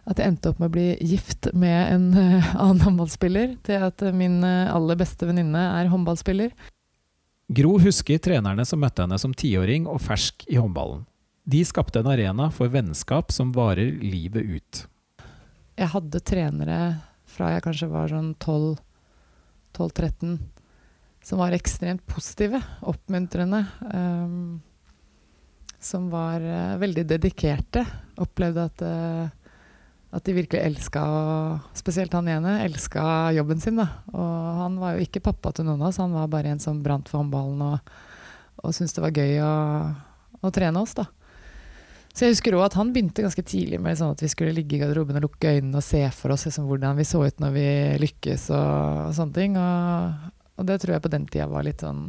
at 0.10 0.18
jeg 0.18 0.32
endte 0.32 0.50
opp 0.50 0.62
med 0.62 0.72
å 0.72 0.74
bli 0.74 0.88
gift 1.06 1.52
med 1.54 1.94
en 1.94 2.08
annen 2.64 2.82
håndballspiller, 2.88 3.56
til 3.66 3.88
at 3.90 4.02
min 4.18 4.40
aller 4.44 4.98
beste 4.98 5.30
venninne 5.30 5.66
er 5.78 5.92
håndballspiller. 5.92 6.56
Gro 7.52 7.76
husker 7.84 8.22
trenerne 8.24 8.66
som 8.66 8.82
møtte 8.82 9.06
henne 9.06 9.20
som 9.22 9.36
tiåring 9.38 9.86
og 9.92 10.02
fersk 10.02 10.48
i 10.50 10.58
håndballen. 10.58 11.04
De 11.46 11.62
skapte 11.68 12.02
en 12.02 12.10
arena 12.10 12.50
for 12.54 12.72
vennskap 12.74 13.34
som 13.34 13.54
varer 13.54 14.00
livet 14.02 14.58
ut 14.58 14.86
jeg 15.82 15.90
hadde 15.96 16.22
trenere 16.24 16.80
fra 17.32 17.54
jeg 17.56 17.64
kanskje 17.66 17.90
var 17.92 18.12
sånn 18.12 18.34
12-13, 18.38 20.36
som 21.26 21.42
var 21.42 21.56
ekstremt 21.56 22.04
positive, 22.10 22.60
oppmuntrende. 22.88 23.64
Um, 23.88 24.60
som 25.82 26.10
var 26.14 26.44
uh, 26.46 26.78
veldig 26.82 27.06
dedikerte. 27.10 27.86
Opplevde 28.22 28.66
at, 28.70 28.84
uh, 28.86 29.28
at 30.14 30.28
de 30.28 30.36
virkelig 30.38 30.62
elska, 30.62 31.02
spesielt 31.78 32.14
han 32.14 32.30
ene, 32.30 32.60
elska 32.68 33.32
jobben 33.38 33.64
sin. 33.64 33.80
Da. 33.82 33.88
Og 34.14 34.62
han 34.62 34.78
var 34.82 34.98
jo 34.98 35.08
ikke 35.08 35.24
pappa 35.32 35.54
til 35.56 35.66
noen 35.66 35.82
av 35.82 35.90
oss, 35.90 36.02
han 36.04 36.14
var 36.14 36.30
bare 36.30 36.54
en 36.54 36.62
som 36.62 36.84
brant 36.86 37.10
for 37.10 37.24
håndballen 37.24 37.64
og, 37.66 37.96
og 38.62 38.76
syntes 38.76 38.94
det 38.98 39.06
var 39.08 39.18
gøy 39.18 39.40
å, 39.42 39.56
å 40.46 40.54
trene 40.54 40.84
oss. 40.84 40.94
da. 41.00 41.10
Så 42.12 42.26
jeg 42.26 42.36
husker 42.36 42.58
også 42.58 42.68
at 42.68 42.76
han 42.80 42.90
begynte 42.92 43.24
ganske 43.24 43.44
tidlig 43.48 43.80
med 43.80 43.96
sånn 44.00 44.12
at 44.14 44.22
vi 44.24 44.30
skulle 44.32 44.56
ligge 44.56 44.76
i 44.76 44.82
garderoben 44.82 45.18
og 45.22 45.30
lukke 45.30 45.54
øynene 45.56 45.80
og 45.80 45.86
se 45.86 46.02
for 46.16 46.34
oss 46.36 46.44
liksom, 46.48 46.68
hvordan 46.68 46.98
vi 47.00 47.08
så 47.08 47.22
ut 47.24 47.40
når 47.40 47.54
vi 47.56 47.68
lykkes 48.04 48.50
og, 48.52 48.98
og 49.08 49.14
sånne 49.16 49.38
ting. 49.38 49.56
Og, 49.60 50.28
og, 50.58 50.66
det 50.68 50.82
tror 50.82 50.98
jeg 50.98 51.06
på 51.06 51.14
den 51.14 51.30
tida 51.32 51.48
var 51.52 51.66
litt 51.68 51.86
sånn 51.86 52.04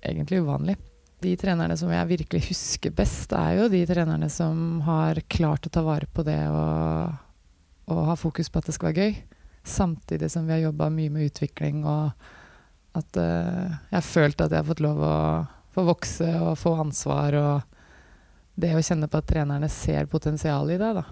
egentlig 0.00 0.40
uvanlig. 0.42 0.78
De 1.22 1.34
trenerne 1.38 1.76
som 1.78 1.92
jeg 1.92 2.10
virkelig 2.10 2.46
husker 2.48 2.94
best, 2.96 3.34
er 3.36 3.60
jo 3.60 3.68
de 3.70 3.82
trenerne 3.86 4.26
som 4.32 4.80
har 4.88 5.20
klart 5.30 5.68
å 5.68 5.74
ta 5.74 5.84
vare 5.86 6.08
på 6.10 6.24
det 6.26 6.40
og, 6.50 7.12
og 7.92 8.06
ha 8.08 8.16
fokus 8.18 8.50
på 8.50 8.58
at 8.62 8.70
det 8.70 8.74
skal 8.78 8.90
være 8.90 9.04
gøy. 9.04 9.20
Samtidig 9.68 10.32
som 10.32 10.48
vi 10.48 10.56
har 10.56 10.64
jobba 10.64 10.88
mye 10.90 11.12
med 11.12 11.28
utvikling 11.28 11.84
og 11.86 12.10
at 12.98 13.20
uh, 13.20 13.68
jeg 13.68 13.94
har 13.94 14.04
følt 14.04 14.42
at 14.42 14.50
jeg 14.50 14.58
har 14.58 14.68
fått 14.68 14.82
lov 14.84 14.98
å 15.06 15.14
få 15.72 15.84
vokse 15.86 16.32
og 16.40 16.56
få 16.60 16.74
ansvar. 16.82 17.36
og 17.38 17.81
det 18.62 18.72
å 18.76 18.84
kjenne 18.84 19.08
på 19.10 19.20
at 19.20 19.28
trenerne 19.28 19.68
ser 19.72 20.08
potensial 20.10 20.70
i 20.70 20.78
det. 20.80 20.92
da. 20.98 21.04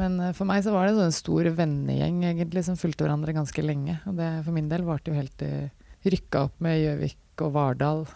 Men 0.00 0.16
uh, 0.22 0.32
for 0.36 0.48
meg 0.48 0.64
så 0.64 0.74
var 0.74 0.86
det 0.86 0.94
en 0.94 1.04
sånn 1.04 1.18
stor 1.18 1.50
vennegjeng 1.56 2.22
egentlig 2.32 2.64
som 2.66 2.78
fulgte 2.80 3.06
hverandre 3.06 3.36
ganske 3.36 3.64
lenge. 3.64 3.98
Og 4.08 4.16
det 4.18 4.30
for 4.46 4.56
min 4.56 4.70
del 4.70 4.86
varte 4.88 5.12
jo 5.12 5.18
helt 5.18 5.36
til 5.40 5.70
rykka 6.10 6.46
opp 6.48 6.60
med 6.64 6.80
Gjøvik 6.80 7.44
og 7.44 7.54
Vardal 7.56 8.06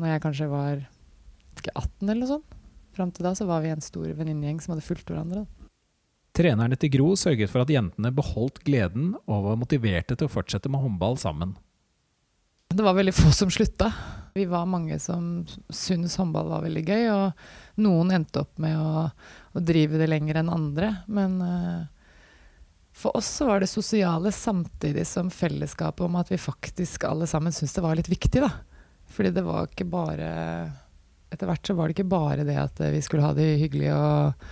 når 0.00 0.14
jeg 0.14 0.22
kanskje 0.24 0.50
var 0.50 0.78
ikke 1.58 1.74
18 1.74 2.08
eller 2.08 2.22
noe 2.22 2.32
sånt. 2.36 2.56
Fram 2.94 3.10
til 3.10 3.26
da 3.26 3.34
så 3.34 3.46
var 3.48 3.62
vi 3.64 3.72
en 3.74 3.84
stor 3.84 4.06
venninnegjeng 4.14 4.62
som 4.62 4.74
hadde 4.74 4.86
fulgt 4.86 5.10
hverandre. 5.10 5.44
Da. 5.44 5.68
Trenerne 6.34 6.78
til 6.78 6.90
Gro 6.90 7.12
sørget 7.18 7.50
for 7.50 7.62
at 7.62 7.70
jentene 7.70 8.10
beholdt 8.14 8.60
gleden 8.66 9.12
og 9.22 9.44
var 9.48 9.58
motiverte 9.58 10.16
til 10.18 10.26
å 10.26 10.32
fortsette 10.32 10.70
med 10.70 10.82
håndball 10.82 11.18
sammen. 11.20 11.54
Det 12.74 12.82
var 12.82 12.94
veldig 12.94 13.14
få 13.14 13.30
som 13.30 13.50
slutta. 13.50 13.92
Vi 14.34 14.44
var 14.50 14.66
mange 14.66 14.96
som 14.98 15.44
syntes 15.70 16.16
håndball 16.18 16.48
var 16.50 16.64
veldig 16.64 16.80
gøy, 16.82 17.04
og 17.12 17.82
noen 17.84 18.08
endte 18.16 18.40
opp 18.42 18.56
med 18.58 18.74
å, 18.74 19.04
å 19.54 19.60
drive 19.62 20.00
det 20.00 20.08
lenger 20.10 20.40
enn 20.40 20.50
andre. 20.50 20.88
Men 21.06 21.36
uh, 21.38 21.84
for 22.90 23.14
oss 23.20 23.28
så 23.38 23.46
var 23.46 23.62
det 23.62 23.70
sosiale 23.70 24.32
samtidig 24.34 25.04
som 25.06 25.30
fellesskapet 25.30 26.02
om 26.02 26.18
at 26.18 26.32
vi 26.32 26.40
faktisk 26.40 27.06
alle 27.06 27.28
sammen 27.30 27.54
syntes 27.54 27.76
det 27.76 27.84
var 27.84 27.94
litt 28.00 28.10
viktig, 28.10 28.42
da. 28.42 28.50
Fordi 29.14 29.30
det 29.36 29.44
var 29.46 29.68
ikke 29.68 29.86
bare 29.92 30.30
Etter 31.30 31.46
hvert 31.50 31.66
så 31.66 31.76
var 31.78 31.86
det 31.86 31.94
ikke 31.94 32.10
bare 32.10 32.46
det 32.46 32.56
at 32.58 32.80
vi 32.94 33.00
skulle 33.02 33.26
ha 33.26 33.34
det 33.34 33.46
hyggelig 33.58 33.88
og, 33.94 34.48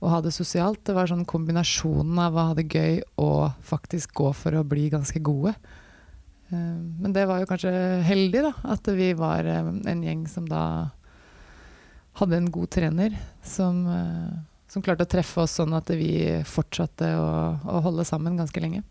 og 0.00 0.12
ha 0.12 0.20
det 0.24 0.32
sosialt. 0.36 0.80
Det 0.84 0.96
var 0.96 1.08
sånn 1.08 1.24
kombinasjonen 1.28 2.20
av 2.26 2.36
å 2.36 2.46
ha 2.50 2.54
det 2.56 2.64
gøy 2.68 3.00
og 3.20 3.56
faktisk 3.64 4.12
gå 4.20 4.30
for 4.36 4.56
å 4.56 4.64
bli 4.68 4.86
ganske 4.92 5.20
gode. 5.24 5.52
Eh, 6.48 6.80
men 7.00 7.12
det 7.12 7.26
var 7.26 7.40
jo 7.40 7.48
kanskje 7.48 7.72
heldig, 8.04 8.42
da. 8.48 8.52
At 8.74 8.88
vi 8.88 9.12
var 9.18 9.44
eh, 9.48 9.70
en 9.90 10.02
gjeng 10.04 10.26
som 10.30 10.48
da 10.48 10.64
hadde 12.20 12.38
en 12.38 12.50
god 12.54 12.70
trener 12.70 13.16
som, 13.42 13.84
eh, 13.90 14.32
som 14.70 14.82
klarte 14.84 15.06
å 15.06 15.10
treffe 15.10 15.44
oss 15.44 15.56
sånn 15.58 15.74
at 15.74 15.90
vi 15.96 16.42
fortsatte 16.46 17.14
å, 17.18 17.30
å, 17.58 17.80
holde 17.86 18.06
sammen 18.06 18.38
ganske 18.38 18.62
lenge. 18.62 18.84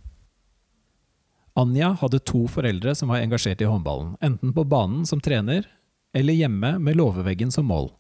Anja 1.60 1.92
hadde 2.02 2.24
to 2.26 2.48
foreldre 2.50 2.96
som 2.98 3.12
var 3.13 3.22
engasjert 3.22 3.62
i 3.62 3.70
håndballen. 3.70 4.16
Enten 4.26 4.56
på 4.56 4.66
banen 4.66 5.06
som 5.06 5.22
trener, 5.22 5.68
eller 6.13 6.34
hjemme 6.34 6.78
med 6.82 6.98
låveveggen 6.98 7.54
som 7.54 7.70
mål. 7.70 7.92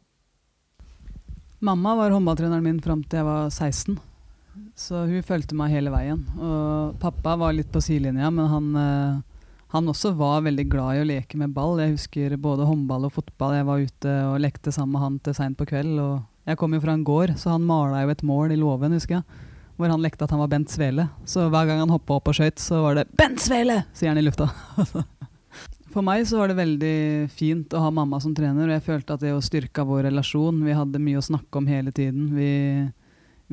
Mamma 1.63 1.93
var 1.95 2.11
håndballtreneren 2.11 2.65
min 2.65 2.81
fram 2.83 3.05
til 3.05 3.21
jeg 3.21 3.27
var 3.27 3.45
16. 3.53 3.99
Så 4.77 5.05
hun 5.07 5.23
fulgte 5.25 5.55
meg 5.57 5.71
hele 5.71 5.93
veien. 5.93 6.25
Og 6.35 6.97
pappa 7.01 7.37
var 7.39 7.53
litt 7.55 7.71
på 7.73 7.81
sidelinja, 7.81 8.27
men 8.33 8.49
han, 8.51 8.67
han 9.73 9.89
også 9.89 10.11
var 10.13 10.43
veldig 10.45 10.67
glad 10.69 10.95
i 10.95 11.01
å 11.01 11.07
leke 11.09 11.37
med 11.41 11.53
ball. 11.55 11.79
Jeg 11.81 11.95
husker 11.95 12.35
både 12.37 12.67
håndball 12.69 13.07
og 13.07 13.15
fotball. 13.15 13.55
Jeg 13.57 13.65
var 13.65 13.81
ute 13.81 14.11
og 14.29 14.41
lekte 14.43 14.73
sammen 14.73 14.93
med 14.93 15.01
han 15.01 15.15
til 15.25 15.33
seint 15.33 15.57
på 15.57 15.65
kveld. 15.65 15.95
Og 15.97 16.45
jeg 16.45 16.59
kom 16.61 16.75
jo 16.75 16.81
fra 16.83 16.93
en 16.93 17.05
gård, 17.07 17.33
så 17.41 17.55
han 17.55 17.65
mala 17.65 18.03
jo 18.03 18.13
et 18.13 18.21
mål 18.21 18.53
i 18.53 18.59
låven, 18.61 18.93
husker 18.93 19.17
jeg. 19.17 19.49
Hvor 19.79 19.89
han 19.89 20.03
lekte 20.05 20.27
at 20.27 20.33
han 20.35 20.43
var 20.43 20.51
Bent 20.51 20.69
Svele. 20.69 21.07
Så 21.25 21.47
hver 21.49 21.65
gang 21.65 21.81
han 21.81 21.93
hoppa 21.93 22.19
opp 22.19 22.29
og 22.29 22.37
skøyt, 22.37 22.61
så 22.61 22.83
var 22.83 22.99
det 22.99 23.07
'Bent 23.17 23.41
Svele!' 23.41 23.85
sier 23.97 24.13
han 24.13 24.21
i 24.21 24.25
lufta. 24.27 24.51
For 25.93 26.05
meg 26.05 26.27
så 26.29 26.37
var 26.37 26.49
det 26.49 26.57
veldig 26.57 27.29
fint 27.33 27.73
å 27.73 27.81
ha 27.81 27.89
mamma 27.93 28.19
som 28.21 28.33
trener, 28.33 28.65
og 28.65 28.73
jeg 28.77 28.85
følte 28.85 29.13
at 29.13 29.21
det 29.21 29.29
jo 29.29 29.41
styrka 29.41 29.85
vår 29.85 30.07
relasjon. 30.09 30.61
Vi 30.65 30.73
hadde 30.77 31.01
mye 31.01 31.17
å 31.17 31.25
snakke 31.25 31.57
om 31.57 31.65
hele 31.69 31.91
tiden. 31.93 32.29
Vi, 32.33 32.49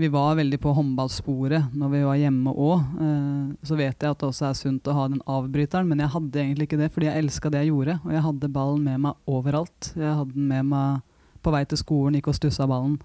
vi 0.01 0.09
var 0.09 0.39
veldig 0.39 0.59
på 0.63 0.73
håndballsporet 0.75 1.75
når 1.77 1.93
vi 1.93 2.01
var 2.07 2.19
hjemme 2.19 2.53
òg. 2.53 2.83
Eh, 3.05 3.47
så 3.67 3.77
vet 3.79 3.95
jeg 3.95 4.15
at 4.15 4.21
det 4.21 4.29
også 4.31 4.49
er 4.49 4.59
sunt 4.59 4.89
å 4.89 4.97
ha 4.97 5.07
den 5.13 5.23
avbryteren, 5.29 5.89
men 5.91 6.01
jeg 6.03 6.13
hadde 6.15 6.43
egentlig 6.43 6.69
ikke 6.69 6.81
det, 6.81 6.91
fordi 6.95 7.11
jeg 7.11 7.25
elska 7.25 7.53
det 7.53 7.65
jeg 7.65 7.73
gjorde. 7.73 7.97
Og 8.05 8.15
jeg 8.15 8.25
hadde 8.27 8.53
ballen 8.55 8.85
med 8.87 9.03
meg 9.07 9.31
overalt. 9.31 9.93
Jeg 9.95 10.19
hadde 10.23 10.37
den 10.37 10.47
med 10.51 10.71
meg 10.73 11.03
på 11.45 11.53
vei 11.55 11.65
til 11.69 11.81
skolen, 11.81 12.17
gikk 12.19 12.31
og 12.33 12.39
stussa 12.39 12.69
ballen. 12.71 12.99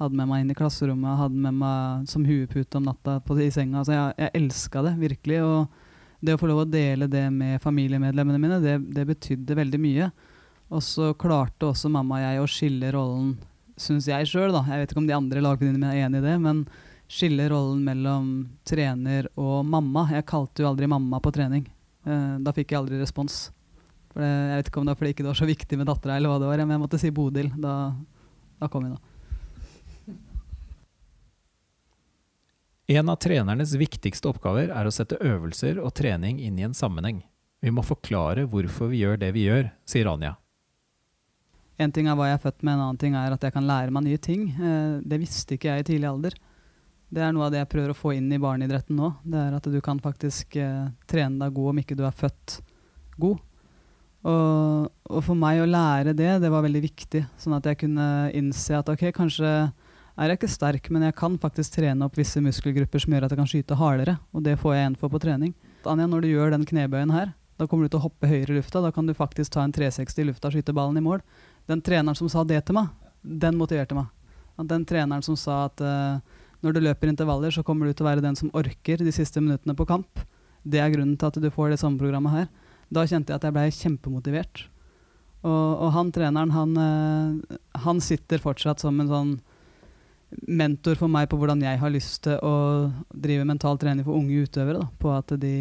Hadde 0.00 0.18
med 0.18 0.28
meg 0.28 0.42
inn 0.42 0.52
i 0.52 0.58
klasserommet, 0.58 1.20
hadde 1.20 1.46
med 1.46 1.56
meg 1.62 2.10
som 2.10 2.26
huepute 2.26 2.80
om 2.80 2.88
natta 2.88 3.18
på, 3.24 3.36
i 3.40 3.50
senga. 3.54 3.84
Så 3.86 3.96
jeg, 3.96 4.18
jeg 4.20 4.36
elska 4.42 4.84
det 4.88 4.96
virkelig. 5.00 5.40
Og 5.46 6.20
det 6.22 6.36
å 6.36 6.40
få 6.40 6.50
lov 6.50 6.64
å 6.64 6.68
dele 6.68 7.08
det 7.10 7.26
med 7.34 7.62
familiemedlemmene 7.62 8.40
mine, 8.40 8.60
det, 8.62 8.76
det 8.94 9.06
betydde 9.08 9.58
veldig 9.58 9.80
mye. 9.82 10.10
Og 10.72 10.84
så 10.84 11.12
klarte 11.18 11.68
også 11.68 11.90
mamma 11.92 12.20
og 12.20 12.24
jeg 12.24 12.42
å 12.42 12.50
skille 12.50 12.92
rollen, 12.94 13.32
syns 13.82 14.08
jeg 14.10 14.30
sjøl, 14.30 14.54
da. 14.54 14.62
Jeg 14.70 14.82
vet 14.82 14.94
ikke 14.94 15.02
om 15.02 15.10
de 15.10 15.16
andre 15.16 15.44
lagvenninnene 15.44 15.82
mine 15.82 15.94
er 15.98 16.06
enig 16.06 16.22
i 16.22 16.26
det, 16.26 16.36
men 16.42 16.64
skille 17.12 17.48
rollen 17.52 17.82
mellom 17.84 18.28
trener 18.68 19.28
og 19.36 19.66
mamma. 19.68 20.06
Jeg 20.14 20.28
kalte 20.30 20.64
jo 20.64 20.70
aldri 20.70 20.88
mamma 20.90 21.20
på 21.22 21.32
trening. 21.34 21.66
Eh, 22.06 22.34
da 22.42 22.54
fikk 22.56 22.72
jeg 22.72 22.82
aldri 22.82 23.00
respons. 23.02 23.44
Det, 24.12 24.26
jeg 24.26 24.58
vet 24.60 24.68
ikke 24.68 24.80
om 24.80 24.86
det 24.86 24.94
var 24.94 25.00
fordi 25.00 25.14
ikke 25.14 25.24
det 25.24 25.32
var 25.32 25.40
så 25.40 25.48
viktig 25.48 25.78
med 25.80 25.88
dattera, 25.88 26.16
eller 26.16 26.32
hva 26.32 26.40
det 26.42 26.50
var, 26.50 26.64
men 26.64 26.76
jeg 26.76 26.84
måtte 26.84 27.00
si 27.00 27.12
Bodil. 27.14 27.50
Da, 27.60 27.74
da 28.60 28.68
kom 28.72 28.88
hun, 28.88 28.96
da. 28.96 29.08
En 32.92 33.08
av 33.08 33.16
trenernes 33.22 33.72
viktigste 33.78 34.28
oppgaver 34.28 34.72
er 34.74 34.88
å 34.88 34.92
sette 34.92 35.16
øvelser 35.22 35.78
og 35.80 35.94
trening 35.96 36.40
inn 36.42 36.58
i 36.58 36.66
en 36.66 36.76
sammenheng. 36.76 37.22
Vi 37.62 37.70
må 37.72 37.84
forklare 37.86 38.44
hvorfor 38.50 38.90
vi 38.90 39.04
gjør 39.04 39.20
det 39.22 39.30
vi 39.36 39.46
gjør, 39.46 39.68
sier 39.88 40.10
Anja. 40.10 40.34
En 41.82 41.92
ting 41.94 42.08
er 42.08 42.16
hva 42.18 42.30
jeg 42.30 42.38
er 42.38 42.42
født 42.46 42.62
med, 42.62 42.74
en 42.74 42.86
annen 42.86 43.00
ting 43.00 43.18
er 43.18 43.34
at 43.34 43.44
jeg 43.44 43.54
kan 43.54 43.66
lære 43.68 43.92
meg 43.94 44.06
nye 44.06 44.22
ting. 44.22 44.48
Eh, 44.54 44.96
det 45.04 45.20
visste 45.22 45.56
ikke 45.56 45.70
jeg 45.72 45.84
i 45.84 45.88
tidlig 45.92 46.10
alder. 46.10 46.36
Det 47.12 47.20
er 47.20 47.32
noe 47.34 47.44
av 47.46 47.52
det 47.52 47.60
jeg 47.60 47.72
prøver 47.74 47.92
å 47.92 47.96
få 47.96 48.14
inn 48.16 48.30
i 48.32 48.40
barneidretten 48.40 48.96
nå. 48.96 49.10
Det 49.28 49.40
er 49.40 49.56
at 49.58 49.66
du 49.68 49.80
kan 49.84 50.00
faktisk 50.00 50.56
eh, 50.56 50.92
trene 51.10 51.42
deg 51.42 51.56
god 51.56 51.72
om 51.74 51.80
ikke 51.82 51.98
du 51.98 52.06
er 52.08 52.14
født 52.16 52.60
god. 53.20 53.42
Og, 54.22 54.86
og, 55.10 55.20
for 55.26 55.34
meg 55.34 55.60
å 55.60 55.66
lære 55.68 56.14
det, 56.14 56.30
det 56.44 56.50
var 56.52 56.64
veldig 56.64 56.82
viktig. 56.84 57.24
Sånn 57.42 57.56
at 57.58 57.66
jeg 57.66 57.80
kunne 57.82 58.06
innse 58.38 58.78
at 58.78 58.88
ok, 58.88 59.08
kanskje 59.16 59.50
er 59.50 60.30
jeg 60.30 60.38
ikke 60.38 60.50
sterk, 60.52 60.88
men 60.94 61.06
jeg 61.08 61.16
kan 61.18 61.36
faktisk 61.42 61.78
trene 61.78 62.06
opp 62.06 62.16
visse 62.20 62.40
muskelgrupper 62.44 63.02
som 63.02 63.14
gjør 63.14 63.26
at 63.26 63.34
jeg 63.34 63.40
kan 63.40 63.50
skyte 63.50 63.78
hardere. 63.80 64.16
Og 64.32 64.44
det 64.46 64.58
får 64.60 64.76
jeg 64.76 64.84
igjen 64.84 64.98
for 65.00 65.12
på 65.12 65.20
trening. 65.22 65.54
Anja, 65.88 66.06
når 66.06 66.24
du 66.24 66.30
gjør 66.30 66.54
den 66.54 66.66
knebøyen 66.68 67.14
her, 67.14 67.32
da 67.58 67.66
kommer 67.68 67.86
du 67.86 67.92
til 67.92 68.00
å 68.00 68.06
hoppe 68.06 68.30
høyere 68.30 68.54
i 68.54 68.60
lufta. 68.60 68.82
Da 68.84 68.92
kan 68.94 69.08
du 69.08 69.14
faktisk 69.16 69.54
ta 69.54 69.64
en 69.66 69.74
360 69.74 70.22
i 70.22 70.28
lufta 70.30 70.50
og 70.50 70.56
skyte 70.56 70.74
ballen 70.76 71.00
i 71.00 71.04
mål. 71.04 71.24
Den 71.72 71.82
treneren 71.84 72.18
som 72.18 72.28
sa 72.32 72.44
det 72.44 72.60
til 72.68 72.76
meg, 72.76 72.92
den 73.22 73.58
motiverte 73.58 73.96
meg. 73.96 74.10
Den 74.68 74.84
treneren 74.86 75.24
som 75.24 75.38
sa 75.40 75.64
at 75.70 75.80
uh, 75.80 76.20
når 76.62 76.76
du 76.76 76.82
løper 76.84 77.10
intervaller, 77.10 77.54
så 77.54 77.64
kommer 77.66 77.88
du 77.88 77.94
til 77.94 78.04
å 78.04 78.10
være 78.10 78.24
den 78.24 78.36
som 78.38 78.52
orker 78.54 79.00
de 79.02 79.14
siste 79.14 79.40
minuttene 79.42 79.74
på 79.78 79.86
kamp. 79.88 80.20
Det 80.62 80.78
er 80.78 80.92
grunnen 80.92 81.16
til 81.18 81.32
at 81.32 81.40
du 81.42 81.48
får 81.50 81.72
det 81.72 81.80
samme 81.82 81.98
programmet 81.98 82.36
her. 82.36 82.50
Da 82.92 83.06
kjente 83.08 83.32
jeg 83.32 83.40
at 83.40 83.48
jeg 83.48 83.56
ble 83.56 83.64
kjempemotivert. 83.74 84.66
Og, 85.42 85.70
og, 85.72 85.88
han 85.96 86.12
treneren, 86.14 86.52
han, 86.54 86.76
uh, 86.78 87.56
han 87.82 88.02
sitter 88.04 88.42
fortsatt 88.42 88.82
som 88.82 89.00
en 89.02 89.10
sånn 89.10 89.32
mentor 90.48 90.96
for 90.96 91.12
meg 91.12 91.26
på 91.28 91.36
hvordan 91.40 91.64
jeg 91.64 91.80
har 91.80 91.92
lyst 91.92 92.22
til 92.24 92.38
å 92.46 92.54
drive 93.10 93.46
mental 93.48 93.80
trening 93.80 94.06
for 94.06 94.16
unge 94.16 94.46
utøvere. 94.46 94.84
Da, 94.84 94.88
på 95.02 95.10
at 95.12 95.34
de, 95.42 95.56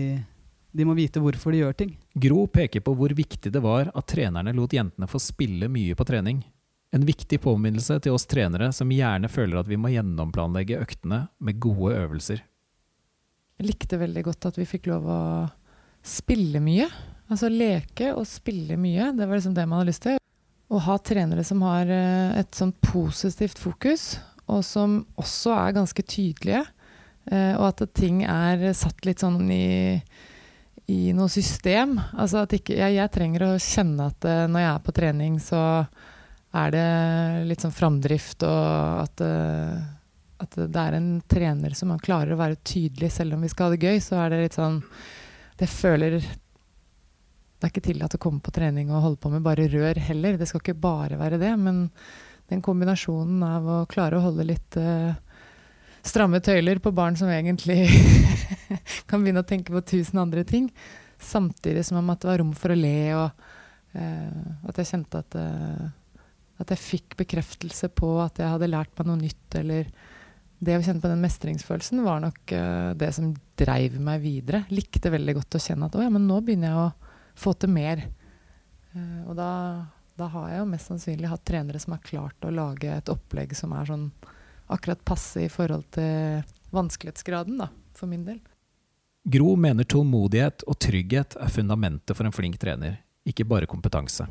de, 0.72 0.88
må 0.88 0.96
vite 0.98 1.24
hvorfor 1.24 1.56
de 1.56 1.64
gjør 1.64 1.80
ting. 1.82 1.96
Gro 2.14 2.48
peker 2.52 2.84
på 2.84 2.94
hvor 2.98 3.14
viktig 3.16 3.54
det 3.54 3.62
var 3.64 3.92
at 3.96 4.08
trenerne 4.12 4.52
lot 4.56 4.74
jentene 4.76 5.08
få 5.08 5.20
spille 5.22 5.70
mye 5.72 5.96
på 5.96 6.08
trening. 6.08 6.42
En 6.92 7.06
viktig 7.08 7.40
påminnelse 7.40 8.02
til 8.04 8.18
oss 8.18 8.28
trenere 8.28 8.72
som 8.76 8.92
gjerne 8.92 9.30
føler 9.32 9.62
at 9.62 9.70
vi 9.70 9.80
må 9.80 9.94
gjennomplanlegge 9.94 10.82
øktene 10.84 11.24
med 11.40 11.62
gode 11.64 11.96
øvelser. 12.02 12.42
Jeg 13.62 13.70
likte 13.70 14.00
veldig 14.02 14.26
godt 14.28 14.50
at 14.50 14.60
vi 14.60 14.68
fikk 14.68 14.90
lov 14.92 15.08
å 15.08 15.22
spille 16.04 16.60
mye. 16.64 16.90
Altså 17.32 17.48
leke 17.48 18.12
og 18.12 18.28
spille 18.28 18.76
mye. 18.76 19.14
Det 19.16 19.28
var 19.28 19.38
liksom 19.38 19.56
det 19.56 19.68
man 19.70 19.80
hadde 19.80 19.92
lyst 19.94 20.04
til. 20.04 20.20
Å 20.72 20.82
ha 20.84 20.98
trenere 21.00 21.46
som 21.48 21.64
har 21.64 21.88
eh, 21.88 22.36
et 22.42 22.52
sånn 22.56 22.74
positivt 22.84 23.60
fokus, 23.60 24.18
og 24.52 24.64
som 24.68 25.02
også 25.20 25.54
er 25.56 25.78
ganske 25.78 26.04
tydelige. 26.04 26.66
Eh, 27.32 27.54
og 27.56 27.70
at 27.70 27.86
ting 27.96 28.24
er 28.28 28.72
satt 28.76 29.06
litt 29.08 29.24
sånn 29.24 29.46
i, 29.52 30.02
i 30.92 31.14
noe 31.16 31.32
system. 31.32 31.96
Altså 32.20 32.44
ikke 32.46 32.76
jeg, 32.76 32.98
jeg, 32.98 33.14
trenger 33.14 33.48
å 33.48 33.54
kjenne 33.62 34.10
at 34.12 34.28
uh, 34.28 34.44
når 34.52 34.66
jeg 34.66 34.72
er 34.72 34.84
på 34.86 34.96
trening, 34.98 35.40
så 35.44 35.64
er 36.62 36.76
det 36.76 36.88
litt 37.48 37.64
sånn 37.64 37.76
framdrift, 37.76 38.44
og 38.44 39.04
at, 39.06 39.24
uh, 39.24 39.80
at 40.44 40.58
det 40.62 40.84
er 40.84 40.98
en 40.98 41.12
trener 41.32 41.76
som 41.78 41.94
klarer 42.02 42.36
å 42.36 42.42
være 42.42 42.60
tydelig 42.68 43.14
selv 43.16 43.38
om 43.38 43.46
vi 43.46 43.52
skal 43.54 43.70
ha 43.70 43.76
det 43.76 43.88
gøy. 43.88 44.02
Så 44.04 44.20
er 44.20 44.34
det 44.34 44.42
litt 44.46 44.60
sånn 44.60 44.82
Det 45.62 45.70
føler 45.70 46.18
Det 46.20 47.68
er 47.68 47.72
ikke 47.72 47.88
tillatt 47.92 48.18
å 48.18 48.22
komme 48.22 48.44
på 48.44 48.54
trening 48.56 48.92
og 48.92 49.04
holde 49.06 49.22
på 49.22 49.32
med 49.32 49.46
bare 49.46 49.70
rør 49.72 50.02
heller. 50.10 50.38
Det 50.38 50.50
skal 50.50 50.64
ikke 50.64 50.82
bare 50.82 51.20
være 51.22 51.40
det. 51.42 51.56
men 51.62 51.88
den 52.52 52.60
kombinasjonen 52.60 53.44
av 53.48 53.68
å 53.70 53.76
klare 53.88 54.18
å 54.18 54.26
holde 54.26 54.44
litt 54.50 54.76
uh, 54.76 55.16
stramme 56.08 56.42
tøyler 56.44 56.82
på 56.84 56.94
barn 56.96 57.18
som 57.20 57.30
egentlig 57.32 57.86
kan 59.10 59.22
begynne 59.22 59.44
å 59.44 59.48
tenke 59.48 59.74
på 59.74 59.84
tusen 59.86 60.22
andre 60.22 60.44
ting, 60.48 60.70
samtidig 61.22 61.86
som 61.88 62.00
om 62.02 62.14
at 62.14 62.24
det 62.24 62.32
var 62.32 62.42
rom 62.42 62.54
for 62.58 62.74
å 62.74 62.78
le, 62.78 62.96
og 63.18 63.44
uh, 63.98 64.70
at 64.70 64.82
jeg 64.82 64.92
kjente 64.94 65.22
at, 65.22 65.38
uh, 65.38 66.24
at 66.64 66.74
jeg 66.74 66.86
fikk 66.86 67.20
bekreftelse 67.22 67.92
på 67.94 68.16
at 68.24 68.42
jeg 68.42 68.54
hadde 68.56 68.72
lært 68.72 68.94
meg 68.98 69.12
noe 69.12 69.22
nytt, 69.22 69.60
eller 69.62 69.92
det 70.62 70.78
å 70.78 70.82
kjenne 70.86 71.02
på 71.02 71.10
den 71.10 71.24
mestringsfølelsen 71.24 72.04
var 72.06 72.20
nok 72.22 72.52
det 72.94 73.08
som 73.16 73.32
dreiv 73.58 73.96
meg 73.98 74.20
videre. 74.22 74.60
Likte 74.70 75.10
veldig 75.10 75.34
godt 75.40 75.58
å 75.58 75.62
kjenne 75.64 75.88
at 75.88 75.96
å 75.98 76.04
ja, 76.04 76.12
men 76.14 76.28
nå 76.30 76.38
begynner 76.46 76.70
jeg 76.70 76.84
å 76.84 77.16
få 77.42 77.56
til 77.58 77.72
mer. 77.74 78.04
og 79.26 79.34
da 79.40 79.50
da 80.22 80.28
har 80.30 80.52
jeg 80.52 80.62
jo 80.62 80.70
mest 80.70 80.92
sannsynlig 80.92 81.32
hatt 81.32 81.44
trenere 81.48 81.80
som 81.82 81.96
har 81.96 82.06
klart 82.06 82.46
å 82.46 82.54
lage 82.54 82.92
et 82.94 83.12
opplegg 83.12 83.56
som 83.58 83.74
er 83.78 83.88
sånn 83.90 84.08
akkurat 84.72 85.04
passe 85.06 85.46
i 85.46 85.52
forhold 85.52 85.88
til 85.96 86.42
vanskelighetsgraden, 86.72 87.60
da, 87.62 87.70
for 87.98 88.10
min 88.12 88.24
del. 88.28 88.40
Gro 89.24 89.54
mener 89.60 89.86
tålmodighet 89.86 90.64
og 90.66 90.80
trygghet 90.82 91.36
er 91.38 91.52
fundamentet 91.54 92.18
for 92.18 92.26
en 92.26 92.34
flink 92.34 92.58
trener, 92.62 93.02
ikke 93.28 93.46
bare 93.46 93.70
kompetanse. 93.70 94.26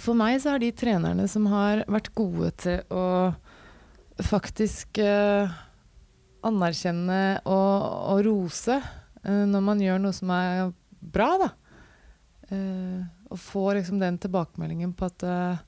For 0.00 0.16
meg 0.16 0.38
så 0.40 0.54
er 0.54 0.62
de 0.62 0.70
trenerne 0.72 1.26
som 1.28 1.50
har 1.52 1.84
vært 1.90 2.14
gode 2.16 2.50
til 2.62 2.80
å 2.94 3.34
faktisk 4.24 5.00
eh, 5.02 5.50
anerkjenne 6.46 7.20
og, 7.44 7.84
og 8.14 8.22
rose 8.24 8.78
eh, 8.78 9.44
når 9.50 9.66
man 9.66 9.82
gjør 9.82 10.00
noe 10.00 10.16
som 10.16 10.32
er 10.32 10.72
bra, 11.04 11.28
da. 11.42 11.50
Eh, 12.48 13.04
og 13.34 13.40
få 13.40 13.66
liksom 13.76 13.98
den 14.00 14.16
tilbakemeldingen 14.22 14.92
på 14.94 15.08
at 15.08 15.24
uh, 15.26 15.62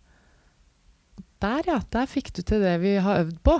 Der, 1.46 1.68
ja. 1.70 1.78
Der 1.94 2.09
fikk 2.11 2.32
du 2.35 2.42
til 2.42 2.64
det 2.64 2.74
vi 2.82 2.96
har 3.02 3.22
øvd 3.22 3.38
på. 3.46 3.54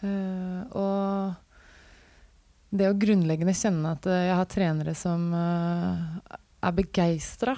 Uh, 0.00 0.62
og 0.76 2.76
det 2.76 2.88
å 2.90 2.96
grunnleggende 3.00 3.54
kjenne 3.56 3.94
at 3.96 4.08
uh, 4.08 4.16
jeg 4.16 4.36
har 4.36 4.48
trenere 4.52 4.94
som 4.96 5.30
er 5.36 6.74
begeistra, 6.76 7.54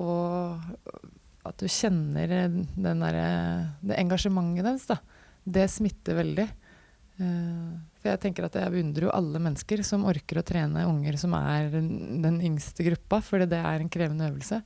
og 0.00 0.60
at 1.46 1.58
du 1.58 1.68
kjenner 1.70 2.32
der, 2.76 3.18
det 3.82 3.98
engasjementet 3.98 4.66
deres, 4.66 4.88
da, 4.88 4.98
det 5.44 5.68
smitter 5.72 6.20
veldig. 6.22 6.48
Uh, 7.20 7.76
for 8.00 8.12
jeg 8.12 8.22
tenker 8.24 8.48
at 8.48 8.56
jeg 8.58 8.72
beundrer 8.72 9.08
jo 9.08 9.14
alle 9.14 9.42
mennesker 9.42 9.84
som 9.86 10.08
orker 10.10 10.40
å 10.40 10.46
trene 10.46 10.88
unger 10.88 11.20
som 11.20 11.36
er 11.38 11.70
den 11.72 12.40
yngste 12.42 12.88
gruppa, 12.88 13.20
for 13.24 13.44
det 13.44 13.60
er 13.60 13.84
en 13.84 13.92
krevende 13.92 14.32
øvelse. 14.32 14.62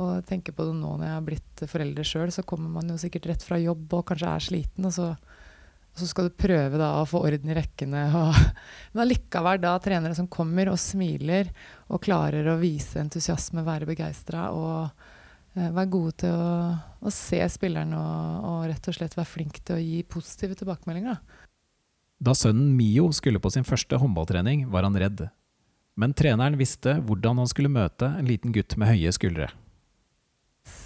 Og 0.00 0.24
tenker 0.24 0.54
på 0.56 0.64
det 0.64 0.74
nå 0.78 0.94
når 0.96 1.04
jeg 1.04 1.16
har 1.18 1.24
blitt 1.26 1.62
forelder 1.68 2.06
sjøl, 2.06 2.30
så 2.32 2.44
kommer 2.48 2.70
man 2.72 2.88
jo 2.88 2.98
sikkert 3.00 3.28
rett 3.28 3.44
fra 3.44 3.60
jobb 3.60 3.92
og 3.98 4.06
kanskje 4.08 4.30
er 4.30 4.44
sliten, 4.46 4.86
og 4.88 4.94
så, 4.96 5.08
og 5.12 6.00
så 6.00 6.08
skal 6.08 6.30
du 6.30 6.38
prøve 6.40 6.80
da 6.80 6.94
å 7.02 7.08
få 7.08 7.20
orden 7.28 7.52
i 7.52 7.56
rekkene. 7.58 8.06
Og, 8.22 8.38
men 8.94 9.04
allikevel 9.04 9.60
da 9.60 9.74
trenere 9.84 10.16
som 10.16 10.30
kommer 10.32 10.72
og 10.72 10.80
smiler 10.80 11.52
og 11.92 12.00
klarer 12.06 12.48
å 12.48 12.56
vise 12.62 13.02
entusiasme, 13.02 13.66
være 13.66 13.90
begeistra 13.92 14.48
og 14.56 14.80
eh, 15.58 15.68
være 15.68 15.92
gode 15.92 16.16
til 16.24 16.40
å, 16.40 16.56
å 17.04 17.12
se 17.12 17.42
spilleren 17.52 17.92
og, 17.98 18.48
og, 18.48 18.58
rett 18.72 18.88
og 18.88 18.96
slett 18.96 19.18
være 19.18 19.32
flink 19.34 19.60
til 19.60 19.76
å 19.76 19.84
gi 19.84 20.00
positive 20.08 20.56
tilbakemeldinger. 20.56 21.20
Da 22.22 22.32
sønnen 22.38 22.72
Mio 22.78 23.10
skulle 23.12 23.42
på 23.42 23.50
sin 23.52 23.66
første 23.66 23.98
håndballtrening, 23.98 24.70
var 24.72 24.86
han 24.86 24.96
redd. 24.96 25.26
Men 26.00 26.14
treneren 26.16 26.56
visste 26.56 26.94
hvordan 27.04 27.42
han 27.42 27.50
skulle 27.50 27.68
møte 27.68 28.08
en 28.16 28.30
liten 28.30 28.54
gutt 28.54 28.78
med 28.80 28.88
høye 28.94 29.12
skuldre. 29.12 29.50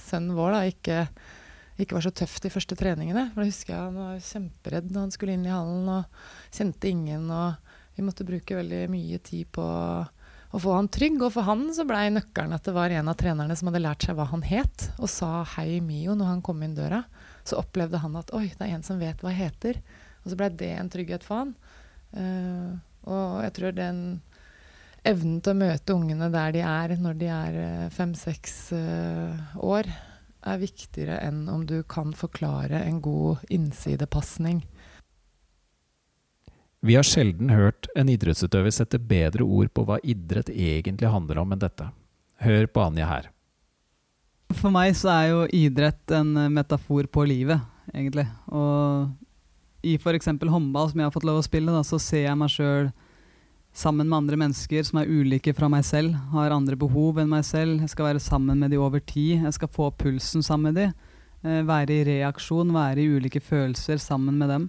Sønnen 0.06 0.36
vår 0.38 0.54
da 0.54 0.62
ikke, 0.70 0.98
ikke 1.82 1.96
var 1.98 2.06
så 2.06 2.12
tøff 2.14 2.38
de 2.44 2.52
første 2.52 2.78
treningene. 2.78 3.28
For 3.32 3.42
da 3.42 3.48
husker 3.50 3.74
jeg 3.74 3.82
Han 3.82 3.98
var 4.00 4.26
kjemperedd 4.28 4.92
når 4.92 5.06
han 5.06 5.14
skulle 5.14 5.36
inn 5.36 5.46
i 5.48 5.54
hallen 5.54 5.90
og 5.92 6.20
kjente 6.54 6.90
ingen. 6.92 7.30
og 7.30 7.96
Vi 7.96 8.06
måtte 8.06 8.28
bruke 8.28 8.58
veldig 8.58 8.84
mye 8.92 9.20
tid 9.24 9.50
på 9.56 9.66
å 9.66 10.60
få 10.62 10.76
han 10.76 10.90
trygg. 10.92 11.18
Og 11.20 11.34
for 11.34 11.48
han 11.48 11.66
så 11.74 11.86
blei 11.88 12.06
nøkkelen 12.14 12.54
at 12.56 12.66
det 12.66 12.76
var 12.76 12.94
en 12.94 13.12
av 13.12 13.18
trenerne 13.20 13.56
som 13.58 13.70
hadde 13.70 13.84
lært 13.84 14.06
seg 14.06 14.18
hva 14.18 14.28
han 14.30 14.44
het, 14.46 14.90
og 14.98 15.10
sa 15.10 15.44
'hei, 15.44 15.80
Mio' 15.80 16.16
når 16.16 16.32
han 16.32 16.42
kom 16.42 16.62
inn 16.62 16.76
døra. 16.76 17.04
Så 17.44 17.58
opplevde 17.58 17.98
han 17.98 18.16
at 18.16 18.32
'oi, 18.32 18.48
det 18.58 18.62
er 18.62 18.74
en 18.74 18.82
som 18.82 18.98
vet 18.98 19.20
hva 19.20 19.34
jeg 19.34 19.50
heter'. 19.50 19.82
Og 20.24 20.30
så 20.30 20.36
blei 20.36 20.48
det 20.50 20.72
en 20.78 20.90
trygghet 20.90 21.22
for 21.22 21.36
han. 21.44 21.54
Uh, 22.16 22.78
og 23.06 23.42
jeg 23.44 23.52
tror 23.52 23.72
den 23.74 24.22
evnen 25.06 25.40
til 25.40 25.54
å 25.54 25.60
møte 25.60 25.94
ungene 25.94 26.28
der 26.32 26.54
de 26.56 26.62
er 26.66 26.96
når 27.00 27.18
de 27.20 27.30
er 27.32 27.58
uh, 27.58 27.88
fem-seks 27.94 28.56
uh, 28.76 29.56
år, 29.62 29.88
er 30.46 30.62
viktigere 30.62 31.18
enn 31.26 31.46
om 31.50 31.64
du 31.66 31.80
kan 31.88 32.12
forklare 32.14 32.84
en 32.86 33.00
god 33.02 33.42
innsidepasning. 33.52 34.62
Vi 36.86 36.94
har 36.94 37.06
sjelden 37.06 37.50
hørt 37.50 37.88
en 37.98 38.10
idrettsutøver 38.12 38.70
sette 38.74 39.00
bedre 39.02 39.42
ord 39.42 39.72
på 39.74 39.86
hva 39.88 39.98
idrett 40.06 40.52
egentlig 40.52 41.10
handler 41.10 41.40
om 41.42 41.54
enn 41.54 41.62
dette. 41.62 41.88
Hør 42.44 42.68
på 42.70 42.84
Anja 42.84 43.08
her. 43.10 43.30
For 44.54 44.70
meg 44.70 44.92
så 44.94 45.10
er 45.10 45.24
jo 45.32 45.40
idrett 45.50 46.12
en 46.14 46.36
metafor 46.54 47.08
på 47.10 47.24
livet, 47.26 47.58
egentlig. 47.90 48.28
Og 48.54 49.08
i 49.86 49.96
f.eks. 49.98 50.30
håndball, 50.30 50.92
som 50.92 51.00
jeg 51.00 51.08
har 51.08 51.14
fått 51.14 51.26
lov 51.26 51.40
å 51.40 51.46
spille, 51.46 51.74
da, 51.74 51.82
så 51.86 51.98
ser 52.02 52.28
jeg 52.28 52.38
meg 52.38 52.52
sjøl 52.52 52.92
sammen 53.76 54.08
med 54.08 54.16
andre 54.16 54.38
mennesker 54.40 54.86
som 54.88 55.02
er 55.02 55.10
ulike 55.10 55.52
fra 55.56 55.68
meg 55.68 55.84
selv, 55.84 56.14
har 56.32 56.54
andre 56.54 56.78
behov 56.80 57.20
enn 57.20 57.28
meg 57.28 57.44
selv. 57.44 57.82
Jeg 57.84 57.92
skal 57.92 58.08
være 58.08 58.22
sammen 58.24 58.58
med 58.58 58.72
de 58.72 58.80
over 58.80 59.02
tid. 59.04 59.44
Jeg 59.44 59.56
skal 59.58 59.72
få 59.72 59.90
pulsen 60.00 60.44
sammen 60.44 60.72
med 60.72 60.80
de. 60.80 60.86
Eh, 61.44 61.62
være 61.66 61.98
i 61.98 62.06
reaksjon, 62.08 62.72
være 62.72 63.04
i 63.04 63.10
ulike 63.18 63.42
følelser 63.44 64.00
sammen 64.00 64.38
med 64.40 64.48
dem. 64.54 64.68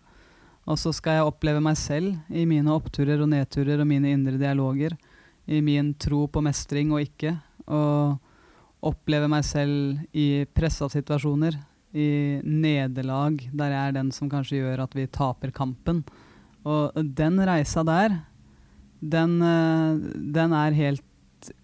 Og 0.67 0.75
så 0.79 0.91
skal 0.91 1.17
jeg 1.21 1.29
oppleve 1.29 1.63
meg 1.63 1.79
selv 1.79 2.17
i 2.27 2.43
mine 2.49 2.73
oppturer 2.73 3.23
og 3.23 3.31
nedturer 3.31 3.79
og 3.79 3.87
mine 3.87 4.11
indre 4.11 4.35
dialoger. 4.41 4.97
I 5.47 5.61
min 5.63 5.93
tro 5.95 6.25
på 6.27 6.43
mestring 6.43 6.91
og 6.91 7.05
ikke. 7.07 7.37
Og 7.71 8.17
oppleve 8.87 9.31
meg 9.31 9.47
selv 9.47 10.03
i 10.11 10.43
pressa 10.51 10.89
situasjoner, 10.91 11.55
i 11.97 12.43
nederlag, 12.43 13.39
der 13.55 13.71
jeg 13.71 13.81
er 13.87 13.93
den 13.95 14.09
som 14.13 14.27
kanskje 14.29 14.59
gjør 14.59 14.83
at 14.83 14.95
vi 14.95 15.07
taper 15.07 15.53
kampen. 15.55 16.03
Og 16.67 16.91
den 17.15 17.39
reisa 17.47 17.81
der, 17.87 18.19
den, 18.99 19.41
eh, 19.41 19.99
den 20.33 20.53
er 20.53 20.77
helt 20.77 21.03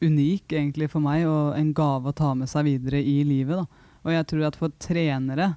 unik 0.01 0.53
egentlig 0.53 0.89
for 0.91 1.03
meg, 1.03 1.25
og 1.27 1.57
en 1.57 1.73
gave 1.73 2.11
å 2.11 2.15
ta 2.15 2.33
med 2.37 2.49
seg 2.49 2.67
videre 2.67 3.01
i 3.01 3.23
livet. 3.25 3.63
Da. 3.63 3.89
Og 4.03 4.13
jeg 4.13 4.27
tror 4.29 4.47
at 4.47 4.59
for 4.59 4.73
trenere 4.79 5.55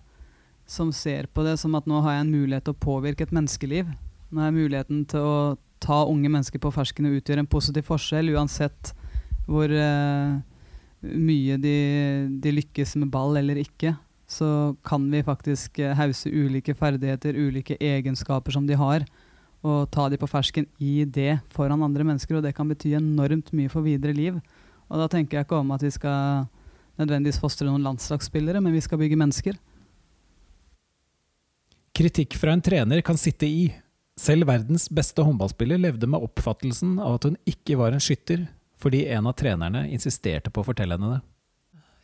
som 0.67 0.91
ser 0.93 1.29
på 1.31 1.45
det 1.47 1.59
som 1.61 1.75
at 1.79 1.87
nå 1.87 2.01
har 2.03 2.17
jeg 2.17 2.27
en 2.27 2.35
mulighet 2.35 2.67
til 2.67 2.75
å 2.75 2.83
påvirke 2.83 3.27
et 3.27 3.35
menneskeliv, 3.35 3.93
nå 4.31 4.43
har 4.43 4.51
jeg 4.51 4.59
muligheten 4.59 5.05
til 5.07 5.21
å 5.23 5.39
ta 5.83 6.03
unge 6.09 6.31
mennesker 6.33 6.59
på 6.63 6.73
fersken 6.75 7.07
og 7.07 7.21
utgjøre 7.21 7.45
en 7.45 7.51
positiv 7.51 7.87
forskjell, 7.87 8.33
uansett 8.35 8.91
hvor 9.47 9.71
uh, 9.71 10.41
mye 11.07 11.59
de, 11.63 11.77
de 12.43 12.55
lykkes 12.57 12.97
med 12.99 13.13
ball 13.15 13.39
eller 13.39 13.61
ikke, 13.63 13.95
så 14.27 14.75
kan 14.83 15.05
vi 15.13 15.23
faktisk 15.23 15.79
eh, 15.79 15.95
hause 15.95 16.27
ulike 16.27 16.75
ferdigheter, 16.75 17.37
ulike 17.39 17.77
egenskaper 17.79 18.57
som 18.57 18.67
de 18.67 18.75
har, 18.75 19.05
og 19.67 19.89
ta 19.91 20.07
de 20.13 20.19
på 20.21 20.29
fersken 20.31 20.69
i 20.79 21.01
det 21.05 21.41
foran 21.55 21.83
andre 21.83 22.07
mennesker. 22.07 22.39
Og 22.39 22.45
det 22.47 22.55
kan 22.57 22.69
bety 22.71 22.95
enormt 22.99 23.51
mye 23.57 23.73
for 23.73 23.87
videre 23.87 24.15
liv. 24.17 24.39
Og 24.87 25.01
da 25.03 25.09
tenker 25.11 25.41
jeg 25.41 25.49
ikke 25.49 25.59
om 25.59 25.73
at 25.75 25.83
vi 25.83 25.91
skal 25.95 26.47
nødvendigvis 27.01 27.41
fostre 27.43 27.67
noen 27.69 27.85
landslagsspillere, 27.85 28.63
men 28.63 28.75
vi 28.77 28.85
skal 28.85 29.01
bygge 29.01 29.19
mennesker. 29.19 29.59
Kritikk 31.97 32.37
fra 32.39 32.53
en 32.53 32.63
trener 32.65 33.03
kan 33.05 33.19
sitte 33.21 33.49
i. 33.49 33.71
Selv 34.17 34.49
verdens 34.49 34.87
beste 34.93 35.25
håndballspiller 35.25 35.81
levde 35.81 36.09
med 36.09 36.23
oppfattelsen 36.25 36.97
av 37.03 37.19
at 37.19 37.27
hun 37.29 37.41
ikke 37.49 37.77
var 37.81 37.93
en 37.93 38.01
skytter, 38.01 38.47
fordi 38.81 39.07
en 39.13 39.29
av 39.29 39.37
trenerne 39.37 39.87
insisterte 39.93 40.53
på 40.53 40.63
å 40.63 40.69
fortelle 40.69 40.97
henne 40.97 41.17
det. 41.17 41.23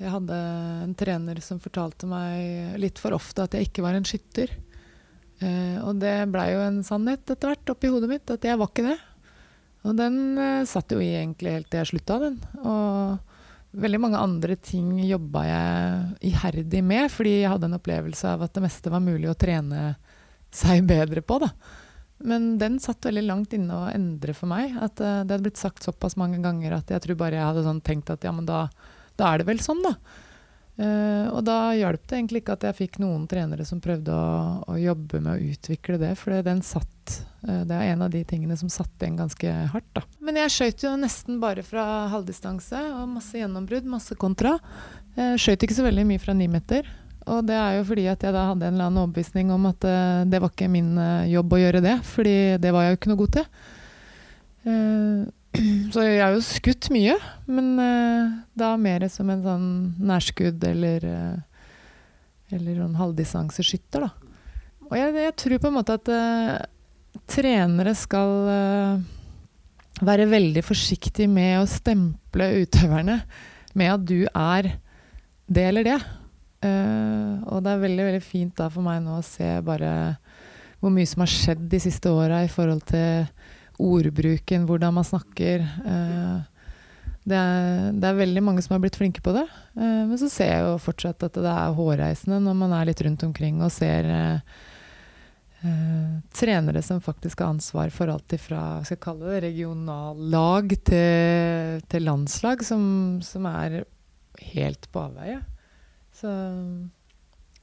Jeg 0.03 0.11
hadde 0.11 0.37
en 0.83 0.95
trener 0.99 1.39
som 1.45 1.61
fortalte 1.63 2.09
meg 2.11 2.77
litt 2.83 2.99
for 3.01 3.15
ofte 3.15 3.45
at 3.45 3.55
jeg 3.55 3.69
ikke 3.69 3.85
var 3.85 3.97
en 3.97 4.09
skytter. 4.09 4.51
Eh, 5.43 5.79
og 5.83 5.99
det 6.03 6.15
blei 6.33 6.53
jo 6.53 6.63
en 6.65 6.81
sannhet 6.87 7.25
etter 7.27 7.53
hvert 7.53 7.75
oppi 7.75 7.91
hodet 7.93 8.11
mitt, 8.11 8.31
at 8.31 8.47
jeg 8.47 8.59
var 8.61 8.71
ikke 8.71 8.87
det. 8.87 8.99
Og 9.83 9.99
den 9.99 10.17
eh, 10.39 10.65
satt 10.69 10.95
jo 10.95 11.03
i 11.03 11.13
egentlig 11.19 11.57
helt 11.57 11.71
til 11.73 11.83
jeg 11.83 11.91
slutta, 11.93 12.19
den. 12.23 12.41
Og 12.63 13.83
veldig 13.83 14.01
mange 14.05 14.21
andre 14.21 14.57
ting 14.61 14.95
jobba 15.09 15.45
jeg 15.49 16.33
iherdig 16.33 16.83
med, 16.85 17.09
fordi 17.13 17.39
jeg 17.41 17.53
hadde 17.55 17.71
en 17.71 17.79
opplevelse 17.79 18.35
av 18.35 18.45
at 18.47 18.55
det 18.55 18.65
meste 18.67 18.93
var 18.93 19.05
mulig 19.05 19.31
å 19.33 19.39
trene 19.39 19.95
seg 20.53 20.85
bedre 20.89 21.25
på, 21.25 21.41
da. 21.43 21.51
Men 22.23 22.53
den 22.61 22.77
satt 22.79 23.09
veldig 23.09 23.25
langt 23.27 23.55
inne 23.57 23.75
å 23.75 23.91
endre 23.91 24.35
for 24.37 24.47
meg. 24.47 24.77
At 24.79 25.01
uh, 25.03 25.25
det 25.25 25.33
hadde 25.33 25.43
blitt 25.49 25.59
sagt 25.59 25.83
såpass 25.83 26.15
mange 26.21 26.39
ganger 26.45 26.77
at 26.77 26.93
jeg 26.93 27.03
tror 27.03 27.17
bare 27.19 27.41
jeg 27.41 27.49
hadde 27.49 27.65
sånn 27.67 27.81
tenkt 27.83 28.13
at 28.15 28.23
ja, 28.23 28.31
men 28.37 28.47
da 28.47 28.69
da 29.19 29.33
er 29.33 29.43
det 29.43 29.49
vel 29.49 29.63
sånn, 29.63 29.83
da. 29.85 29.97
Uh, 30.83 31.29
og 31.37 31.45
da 31.47 31.75
hjalp 31.79 32.07
det 32.09 32.17
egentlig 32.17 32.41
ikke 32.43 32.55
at 32.57 32.65
jeg 32.67 32.77
fikk 32.79 32.97
noen 33.03 33.27
trenere 33.31 33.63
som 33.69 33.79
prøvde 33.83 34.15
å, 34.17 34.63
å 34.73 34.79
jobbe 34.81 35.21
med 35.23 35.37
å 35.37 35.51
utvikle 35.53 35.99
det, 36.01 36.15
for 36.19 36.35
den 36.43 36.63
satt 36.67 37.19
uh, 37.45 37.61
Det 37.69 37.77
er 37.77 37.93
en 37.93 38.03
av 38.03 38.11
de 38.11 38.23
tingene 38.27 38.57
som 38.59 38.71
satte 38.73 39.05
igjen 39.05 39.21
ganske 39.21 39.53
hardt, 39.75 39.91
da. 39.95 40.03
Men 40.25 40.41
jeg 40.41 40.55
skøyt 40.55 40.87
jo 40.87 40.95
nesten 40.99 41.39
bare 41.43 41.63
fra 41.67 41.85
halvdistanse, 42.11 42.81
og 42.97 43.13
masse 43.13 43.39
gjennombrudd, 43.39 43.87
masse 43.93 44.17
kontra. 44.19 44.57
Jeg 45.19 45.45
skøyt 45.45 45.69
ikke 45.69 45.77
så 45.77 45.87
veldig 45.87 46.07
mye 46.09 46.23
fra 46.23 46.35
ni 46.35 46.49
meter. 46.51 46.89
Og 47.31 47.45
det 47.47 47.55
er 47.55 47.77
jo 47.77 47.85
fordi 47.87 48.09
at 48.11 48.25
jeg 48.27 48.35
da 48.35 48.49
hadde 48.49 48.67
en 48.67 48.75
eller 48.75 48.89
annen 48.89 49.05
overbevisning 49.05 49.53
om 49.55 49.69
at 49.71 49.87
uh, 49.87 50.25
det 50.27 50.41
var 50.43 50.51
ikke 50.51 50.73
min 50.73 50.97
jobb 51.31 51.55
å 51.55 51.63
gjøre 51.63 51.85
det, 51.85 51.95
fordi 52.09 52.37
det 52.65 52.75
var 52.75 52.89
jeg 52.89 52.97
jo 52.97 53.01
ikke 53.03 53.13
noe 53.13 53.23
god 53.23 53.39
til. 53.39 53.47
Uh, 54.67 55.31
så 55.93 56.05
jeg 56.05 56.21
har 56.23 56.35
jo 56.35 56.43
skutt 56.45 56.89
mye, 56.95 57.17
men 57.51 57.73
uh, 57.77 58.37
da 58.57 58.73
mer 58.81 59.05
som 59.13 59.31
en 59.33 59.43
sånn 59.45 59.67
nærskudd 60.01 60.63
eller 60.69 61.09
uh, 61.09 61.41
Eller 62.53 62.83
en 62.85 62.99
halvdistanseskytter, 62.99 64.03
da. 64.05 64.11
Og 64.91 64.97
jeg, 64.99 65.13
jeg, 65.17 65.35
tror 65.41 65.61
på 65.63 65.71
en 65.71 65.77
måte 65.79 65.95
at 65.97 66.09
uh, 66.13 66.65
trenere 67.29 67.95
skal 67.97 68.33
være 70.03 70.27
veldig 70.29 70.61
forsiktige 70.65 71.31
med 71.33 71.63
å 71.63 71.69
stemple 71.69 72.49
utøverne 72.65 73.19
med 73.79 73.93
at 73.93 74.05
du 74.05 74.27
er 74.27 74.69
det 75.49 75.65
eller 75.69 75.87
det. 75.87 75.97
og 76.65 77.65
det 77.65 77.73
er 77.73 77.83
veldig, 77.83 78.05
veldig 78.09 78.23
fint 78.25 78.55
da 78.57 78.69
for 78.73 78.85
meg 78.85 79.01
nå 79.05 79.19
å 79.19 79.25
se 79.27 79.49
bare 79.65 79.93
hvor 80.81 80.93
mye 80.93 81.09
som 81.09 81.25
har 81.25 81.33
skjedd 81.33 81.65
de 81.73 81.81
siste 81.81 82.13
åra 82.13 82.43
i 82.45 82.51
forhold 82.53 82.85
til 82.89 83.29
ordbruken, 83.81 84.67
hvordan 84.69 84.97
man 84.99 85.07
snakker. 85.07 85.63
Eh, 85.63 86.41
det 87.23 87.39
er, 87.39 87.93
det 87.95 88.09
er, 88.09 88.19
veldig 88.19 88.43
mange 88.43 88.65
som 88.65 88.75
har 88.75 88.83
blitt 88.83 88.99
flinke 88.99 89.23
på 89.23 89.35
det. 89.37 89.47
Eh, 89.77 90.03
men 90.09 90.19
så 90.21 90.29
ser 90.33 90.53
jeg 90.53 90.67
jo 90.67 90.83
fortsatt 90.83 91.29
at 91.29 91.39
det 91.39 91.55
er 91.55 91.79
hårreisende 91.79 92.43
når 92.43 92.61
man 92.65 92.77
er 92.77 92.91
litt 92.91 93.03
rundt 93.07 93.27
omkring 93.29 93.63
og 93.63 93.75
ser 93.75 94.13
Uh, 95.63 96.19
trenere 96.35 96.81
som 96.83 96.99
faktisk 96.99 97.39
har 97.39 97.53
ansvar 97.53 97.93
for 97.95 98.11
alt 98.11 98.33
fra 98.43 98.81
skal 98.83 98.97
jeg 98.97 99.03
kalle 99.05 99.29
det 99.31 99.43
regionallag 99.45 100.73
til, 100.89 101.85
til 101.87 102.03
landslag, 102.03 102.65
som, 102.67 102.83
som, 103.23 103.47
er 103.47 103.85
helt 104.57 104.89
på 104.91 105.05
avveie. 105.05 105.39
Så 106.19 106.33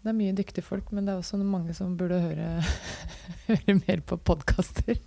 det 0.09 0.15
er 0.15 0.23
mye 0.23 0.33
dyktige 0.33 0.65
folk, 0.65 0.87
men 0.89 1.05
det 1.05 1.13
er 1.13 1.19
også 1.21 1.37
mange 1.37 1.73
som 1.77 1.93
burde 1.97 2.17
høre, 2.17 2.63
høre 3.49 3.75
mer 3.77 4.01
på 4.01 4.17
podkaster. 4.17 4.97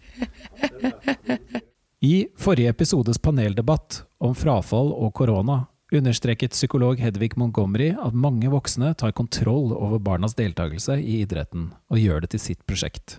I 2.03 2.29
forrige 2.39 2.71
episodes 2.71 3.19
paneldebatt 3.19 4.05
om 4.23 4.37
frafall 4.39 4.93
og 4.95 5.11
korona 5.19 5.65
understreket 5.93 6.55
psykolog 6.55 7.03
Hedvig 7.03 7.35
Montgomery 7.37 7.91
at 7.99 8.15
mange 8.15 8.49
voksne 8.53 8.95
tar 8.95 9.13
kontroll 9.19 9.75
over 9.75 9.99
barnas 9.99 10.39
deltakelse 10.39 11.01
i 11.03 11.19
idretten 11.25 11.73
og 11.91 11.99
gjør 11.99 12.23
det 12.23 12.33
til 12.37 12.47
sitt 12.47 12.63
prosjekt. 12.63 13.19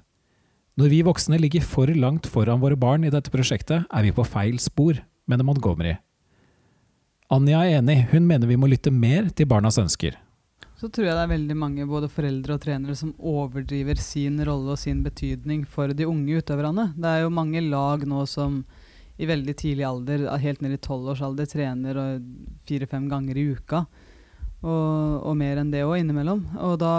Når 0.79 0.89
vi 0.89 1.03
voksne 1.05 1.37
ligger 1.37 1.67
for 1.67 1.91
langt 1.91 2.31
foran 2.31 2.63
våre 2.63 2.79
barn 2.79 3.03
i 3.03 3.11
dette 3.13 3.29
prosjektet, 3.33 3.83
er 3.91 4.07
vi 4.07 4.15
på 4.15 4.23
feil 4.25 4.55
spor, 4.55 5.03
mener 5.27 5.45
Montgomery. 5.45 5.97
Anja 7.33 7.59
er 7.61 7.81
enig, 7.81 8.05
hun 8.15 8.23
mener 8.23 8.47
vi 8.47 8.57
må 8.57 8.71
lytte 8.71 8.91
mer 8.93 9.27
til 9.35 9.51
barnas 9.51 9.77
ønsker 9.83 10.15
så 10.83 10.89
tror 10.91 11.05
jeg 11.07 11.15
det 11.15 11.21
er 11.23 11.31
veldig 11.31 11.55
mange 11.55 11.83
både 11.87 12.09
foreldre 12.11 12.57
og 12.57 12.63
trenere 12.65 12.93
som 12.99 13.13
overdriver 13.23 13.95
sin 14.03 14.35
rolle 14.43 14.73
og 14.73 14.81
sin 14.81 14.99
betydning 15.05 15.61
for 15.63 15.93
de 15.95 16.03
unge 16.03 16.41
utøverne. 16.41 16.89
Det 16.97 17.07
er 17.07 17.21
jo 17.23 17.29
mange 17.31 17.61
lag 17.63 18.03
nå 18.03 18.25
som 18.27 18.65
i 19.15 19.29
veldig 19.29 19.55
tidlig 19.61 19.85
alder, 19.87 20.25
helt 20.43 20.59
ned 20.65 20.75
i 20.75 20.81
tolvårsalder, 20.83 21.47
trener 21.47 22.01
fire-fem 22.67 23.05
ganger 23.07 23.39
i 23.39 23.45
uka. 23.55 23.85
Og, 24.63 25.23
og 25.23 25.37
mer 25.39 25.61
enn 25.61 25.71
det 25.71 25.85
òg 25.87 26.01
innimellom. 26.01 26.43
Og 26.67 26.75
da, 26.83 26.93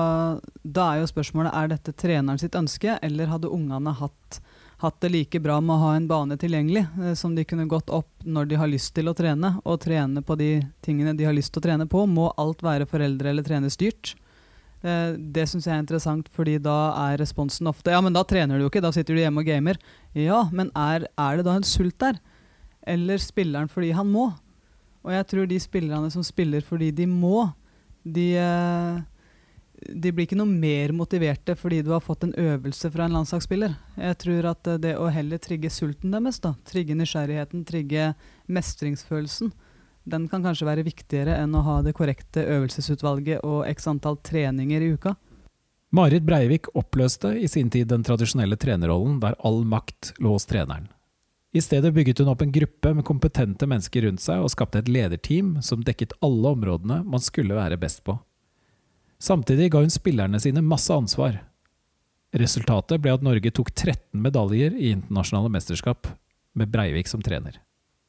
da 0.64 0.88
er 0.94 1.02
jo 1.02 1.10
spørsmålet 1.12 1.52
er 1.52 1.74
dette 1.74 1.92
treneren 1.92 2.40
sitt 2.40 2.56
ønske, 2.56 2.96
eller 3.04 3.34
hadde 3.34 3.52
ungene 3.52 3.92
hatt, 4.00 4.40
hatt 4.84 5.00
det 5.02 5.10
like 5.10 5.40
bra 5.42 5.58
med 5.64 5.74
å 5.74 5.82
ha 5.82 5.92
en 5.96 6.08
bane 6.08 6.36
tilgjengelig, 6.40 6.84
eh, 7.02 7.14
som 7.18 7.34
de 7.34 7.44
kunne 7.48 7.66
gått 7.70 7.90
opp 7.92 8.10
når 8.24 8.50
de 8.50 8.58
har 8.60 8.70
lyst 8.70 8.94
til 8.96 9.08
å 9.10 9.16
trene, 9.16 9.56
og 9.64 9.80
trene 9.84 10.22
på 10.24 10.36
de 10.40 10.50
tingene 10.84 11.16
de 11.16 11.26
har 11.26 11.36
lyst 11.36 11.54
til 11.54 11.62
å 11.62 11.66
trene 11.68 11.88
på? 11.90 12.04
Må 12.06 12.30
alt 12.40 12.62
være 12.64 12.88
foreldre- 12.88 13.32
eller 13.32 13.46
trenerstyrt? 13.46 14.14
Eh, 14.84 15.16
det 15.16 15.46
syns 15.48 15.64
jeg 15.64 15.72
er 15.72 15.82
interessant, 15.82 16.28
fordi 16.28 16.58
da 16.60 16.92
er 17.06 17.18
responsen 17.22 17.70
ofte 17.70 17.92
Ja, 17.94 18.02
men 18.04 18.12
da 18.12 18.22
trener 18.28 18.58
du 18.58 18.66
jo 18.66 18.70
ikke, 18.70 18.84
da 18.84 18.92
sitter 18.92 19.16
du 19.16 19.22
hjemme 19.22 19.40
og 19.40 19.48
gamer. 19.48 19.80
Ja, 20.12 20.44
men 20.52 20.70
er, 20.76 21.08
er 21.16 21.36
det 21.38 21.46
da 21.48 21.56
en 21.56 21.64
sult 21.64 21.96
der? 21.98 22.20
Eller 22.86 23.16
spiller 23.22 23.64
han 23.64 23.72
fordi 23.72 23.94
han 23.96 24.10
må? 24.12 24.28
Og 25.04 25.12
jeg 25.12 25.26
tror 25.30 25.48
de 25.48 25.60
spillerne 25.60 26.10
som 26.12 26.24
spiller 26.24 26.64
fordi 26.64 26.90
de 26.92 27.06
må, 27.08 27.46
de, 28.04 28.34
eh, 28.36 29.00
de 29.88 30.12
blir 30.12 30.26
ikke 30.26 30.38
noe 30.38 30.50
mer 30.50 30.92
motiverte 30.96 31.56
fordi 31.58 31.82
du 31.84 31.92
har 31.94 32.02
fått 32.04 32.26
en 32.26 32.34
øvelse 32.38 32.90
fra 32.94 33.06
en 33.06 33.16
landslagsspiller. 33.18 33.76
Jeg 34.00 34.18
tror 34.22 34.48
at 34.54 34.70
eh, 34.70 34.80
det 34.82 34.94
å 35.00 35.10
heller 35.12 35.42
trigge 35.42 35.72
sulten 35.72 36.14
deres, 36.14 36.40
da, 36.44 36.54
trigge 36.68 36.96
nysgjerrigheten, 36.98 37.66
trigge 37.68 38.12
mestringsfølelsen, 38.46 39.52
den 40.04 40.26
kan 40.28 40.44
kanskje 40.44 40.68
være 40.68 40.84
viktigere 40.84 41.38
enn 41.40 41.54
å 41.56 41.62
ha 41.64 41.78
det 41.84 41.94
korrekte 41.96 42.42
øvelsesutvalget 42.56 43.44
og 43.44 43.64
x 43.70 43.88
antall 43.88 44.18
treninger 44.20 44.84
i 44.84 44.90
uka. 44.96 45.14
Marit 45.94 46.24
Breivik 46.26 46.68
oppløste 46.74 47.30
i 47.38 47.48
sin 47.48 47.70
tid 47.70 47.88
den 47.88 48.02
tradisjonelle 48.04 48.58
trenerrollen 48.60 49.20
der 49.22 49.36
all 49.46 49.62
makt 49.64 50.12
lå 50.18 50.34
hos 50.34 50.48
treneren. 50.50 50.88
I 51.54 51.62
stedet 51.62 51.92
bygget 51.94 52.18
hun 52.18 52.32
opp 52.32 52.42
en 52.42 52.52
gruppe 52.52 52.90
med 52.98 53.06
kompetente 53.06 53.68
mennesker 53.70 54.02
rundt 54.08 54.24
seg 54.24 54.42
og 54.42 54.50
skapte 54.50 54.80
et 54.82 54.90
lederteam 54.90 55.60
som 55.62 55.84
dekket 55.86 56.16
alle 56.24 56.50
områdene 56.56 57.04
man 57.06 57.22
skulle 57.22 57.54
være 57.54 57.78
best 57.78 58.02
på. 58.02 58.16
Samtidig 59.24 59.70
ga 59.72 59.80
hun 59.80 59.92
spillerne 59.92 60.40
sine 60.42 60.60
masse 60.60 60.92
ansvar. 60.92 61.38
Resultatet 62.36 63.00
ble 63.00 63.14
at 63.14 63.22
Norge 63.24 63.52
tok 63.54 63.70
13 63.72 64.20
medaljer 64.20 64.74
i 64.76 64.90
internasjonale 64.92 65.52
mesterskap, 65.54 66.10
med 66.54 66.68
Breivik 66.70 67.08
som 67.08 67.22
trener. 67.24 67.56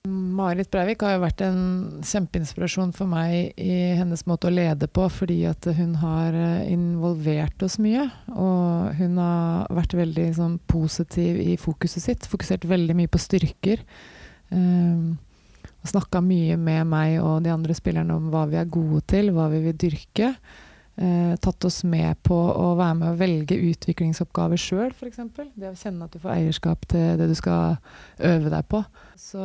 Marit 0.06 0.70
Breivik 0.70 1.02
har 1.02 1.16
jo 1.16 1.22
vært 1.24 1.42
en 1.46 1.62
kjempeinspirasjon 2.06 2.92
for 2.94 3.10
meg 3.10 3.56
i 3.58 3.96
hennes 3.98 4.26
måte 4.30 4.50
å 4.50 4.54
lede 4.54 4.90
på, 4.92 5.08
fordi 5.10 5.40
at 5.50 5.66
hun 5.78 5.96
har 6.02 6.36
eh, 6.36 6.68
involvert 6.74 7.64
oss 7.66 7.80
mye. 7.82 8.04
Og 8.36 9.00
hun 9.00 9.18
har 9.22 9.72
vært 9.80 9.96
veldig 9.98 10.28
sånn, 10.38 10.60
positiv 10.70 11.40
i 11.42 11.56
fokuset 11.62 12.06
sitt. 12.06 12.30
Fokusert 12.30 12.68
veldig 12.70 12.98
mye 13.00 13.10
på 13.10 13.22
styrker. 13.22 13.82
Um, 14.52 15.16
snakka 15.86 16.22
mye 16.22 16.58
med 16.60 16.86
meg 16.90 17.18
og 17.22 17.42
de 17.46 17.54
andre 17.54 17.74
spillerne 17.78 18.20
om 18.20 18.30
hva 18.34 18.46
vi 18.52 18.60
er 18.62 18.70
gode 18.70 19.02
til, 19.10 19.32
hva 19.34 19.48
vi 19.54 19.64
vil 19.66 19.78
dyrke. 19.88 20.36
Uh, 20.96 21.36
tatt 21.44 21.66
oss 21.68 21.82
med 21.84 22.16
på 22.24 22.36
å 22.36 22.70
være 22.80 22.96
med 23.02 23.10
å 23.10 23.18
velge 23.20 23.58
utviklingsoppgaver 23.72 24.60
sjøl, 24.60 24.94
f.eks. 24.96 25.20
Det 25.56 25.72
å 25.74 25.76
kjenne 25.76 26.08
at 26.08 26.16
du 26.16 26.22
får 26.24 26.36
eierskap 26.38 26.86
til 26.92 27.18
det 27.20 27.28
du 27.28 27.36
skal 27.36 27.76
øve 28.24 28.54
deg 28.54 28.70
på. 28.72 28.80
Så 29.20 29.44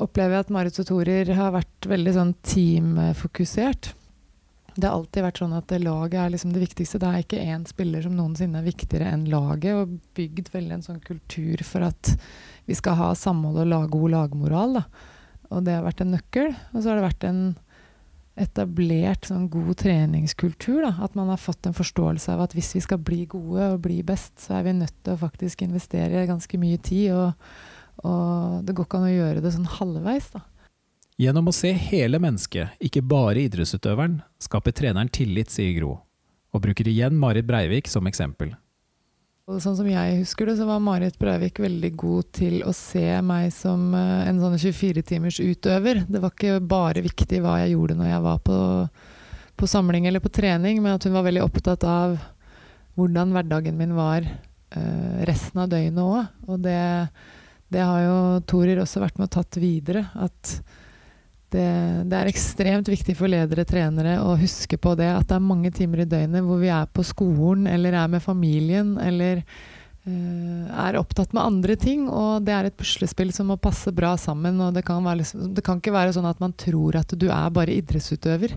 opplever 0.00 0.36
jeg 0.36 0.44
at 0.44 0.52
Marit 0.52 0.76
Sotorer 0.76 1.32
har 1.38 1.54
vært 1.56 1.88
veldig 1.88 2.14
sånn 2.16 2.34
teamfokusert. 2.44 3.94
Det 4.76 4.86
har 4.86 4.94
alltid 4.94 5.24
vært 5.24 5.40
sånn 5.40 5.56
at 5.56 5.72
laget 5.82 6.18
er 6.22 6.32
liksom 6.32 6.52
det 6.54 6.62
viktigste. 6.62 7.00
Det 7.02 7.08
er 7.08 7.24
ikke 7.24 7.42
én 7.42 7.64
spiller 7.68 8.04
som 8.04 8.14
noensinne 8.16 8.60
er 8.60 8.68
viktigere 8.68 9.10
enn 9.12 9.26
laget. 9.32 9.76
Og 9.76 9.96
bygd 10.16 10.52
veldig 10.54 10.76
en 10.76 10.86
sånn 10.86 11.00
kultur 11.04 11.64
for 11.66 11.88
at 11.88 12.12
vi 12.68 12.76
skal 12.78 12.96
ha 13.00 13.10
samhold 13.18 13.60
og 13.64 13.70
lag 13.72 13.90
god 13.92 14.14
lagmoral. 14.14 14.78
Da. 14.78 14.84
Og 15.50 15.66
det 15.66 15.74
har 15.74 15.84
vært 15.84 16.04
en 16.04 16.14
nøkkel. 16.14 16.54
Og 16.70 16.78
så 16.78 16.90
har 16.90 17.00
det 17.00 17.08
vært 17.08 17.28
en 17.28 17.42
etablert 18.38 19.26
sånn 19.28 19.48
god 19.52 19.74
treningskultur. 19.82 20.82
Da. 20.86 20.92
At 21.04 21.16
man 21.18 21.32
har 21.32 21.40
fått 21.40 21.66
en 21.68 21.76
forståelse 21.76 22.34
av 22.34 22.44
at 22.46 22.54
hvis 22.56 22.72
vi 22.76 22.84
skal 22.84 23.02
bli 23.02 23.24
gode 23.30 23.72
og 23.74 23.82
bli 23.84 24.00
best, 24.06 24.36
så 24.42 24.58
er 24.58 24.68
vi 24.68 24.76
nødt 24.78 24.96
til 25.04 25.16
å 25.16 25.20
faktisk 25.20 25.64
investere 25.66 26.28
ganske 26.30 26.60
mye 26.60 26.78
tid. 26.84 27.10
Og, 27.16 27.50
og 28.06 28.62
det 28.66 28.76
går 28.76 28.88
ikke 28.88 29.02
an 29.02 29.10
å 29.10 29.16
gjøre 29.16 29.44
det 29.44 29.54
sånn 29.56 29.68
halvveis. 29.78 30.30
da. 30.36 30.44
Gjennom 31.20 31.50
å 31.50 31.52
se 31.52 31.74
hele 31.76 32.16
mennesket, 32.22 32.78
ikke 32.80 33.04
bare 33.04 33.42
idrettsutøveren, 33.44 34.22
skaper 34.40 34.72
treneren 34.72 35.10
tillit, 35.12 35.52
sier 35.52 35.74
Gro, 35.76 35.98
og 36.54 36.62
bruker 36.64 36.88
igjen 36.88 37.18
Marit 37.20 37.44
Breivik 37.44 37.90
som 37.92 38.08
eksempel. 38.08 38.54
Sånn 39.58 39.74
som 39.74 39.86
jeg 39.88 40.18
husker 40.20 40.46
det, 40.46 40.54
så 40.60 40.66
var 40.68 40.82
Marit 40.84 41.16
Breivik 41.18 41.58
veldig 41.58 41.90
god 41.98 42.28
til 42.36 42.60
å 42.62 42.74
se 42.76 43.02
meg 43.26 43.48
som 43.54 43.88
eh, 43.98 44.28
en 44.28 44.38
sånn 44.38 44.54
24-timers 44.54 45.40
utøver. 45.42 46.04
Det 46.06 46.20
var 46.22 46.34
ikke 46.34 46.60
bare 46.62 47.02
viktig 47.02 47.40
hva 47.42 47.56
jeg 47.62 47.72
gjorde 47.72 47.96
når 47.98 48.12
jeg 48.12 48.24
var 48.28 48.38
på, 48.46 48.58
på, 49.58 49.70
samling 49.70 50.06
eller 50.06 50.22
på 50.22 50.30
trening, 50.30 50.78
men 50.84 50.94
at 50.94 51.06
hun 51.08 51.16
var 51.16 51.26
veldig 51.26 51.42
opptatt 51.42 51.86
av 51.88 52.14
hvordan 53.00 53.34
hverdagen 53.34 53.78
min 53.80 53.96
var 53.96 54.22
uh, 54.28 55.18
resten 55.26 55.64
av 55.64 55.70
døgnet 55.72 56.02
òg. 56.04 56.30
Og 56.46 56.62
det, 56.62 56.78
det, 57.72 57.82
har 57.82 58.04
jo 58.04 58.18
Torir 58.50 58.82
også 58.82 59.02
vært 59.02 59.18
med 59.18 59.30
og 59.30 59.34
tatt 59.38 59.58
videre. 59.62 60.04
At 60.14 60.58
det, 61.50 61.66
det, 62.10 62.16
er 62.16 62.30
ekstremt 62.30 62.88
viktig 62.90 63.16
for 63.18 63.30
ledere, 63.30 63.64
og 63.64 63.70
trenere, 63.70 64.14
å 64.22 64.36
huske 64.38 64.78
på 64.80 64.94
det. 64.98 65.08
At 65.10 65.28
det 65.30 65.36
er 65.38 65.44
mange 65.44 65.72
timer 65.74 66.04
i 66.04 66.08
døgnet 66.08 66.46
hvor 66.46 66.60
vi 66.62 66.70
er 66.72 66.88
på 66.90 67.04
skolen, 67.06 67.66
eller 67.70 67.96
er 67.98 68.12
med 68.12 68.22
familien, 68.24 68.94
eller 69.02 69.42
uh, 69.42 70.70
er 70.86 71.00
opptatt 71.00 71.34
med 71.36 71.42
andre 71.42 71.76
ting. 71.80 72.06
Og 72.06 72.46
det 72.46 72.54
er 72.54 72.68
et 72.68 72.78
puslespill 72.78 73.34
som 73.34 73.50
må 73.50 73.58
passe 73.60 73.92
bra 73.94 74.14
sammen. 74.20 74.60
Og 74.62 74.76
det 74.76 74.84
kan, 74.86 75.06
liksom, 75.18 75.50
det 75.56 75.66
kan 75.66 75.82
ikke 75.82 75.96
være 75.96 76.14
sånn 76.16 76.30
at 76.30 76.40
man 76.42 76.54
tror 76.54 77.00
at 77.02 77.14
du 77.18 77.28
er 77.28 77.56
bare 77.56 77.74
idrettsutøver. 77.80 78.56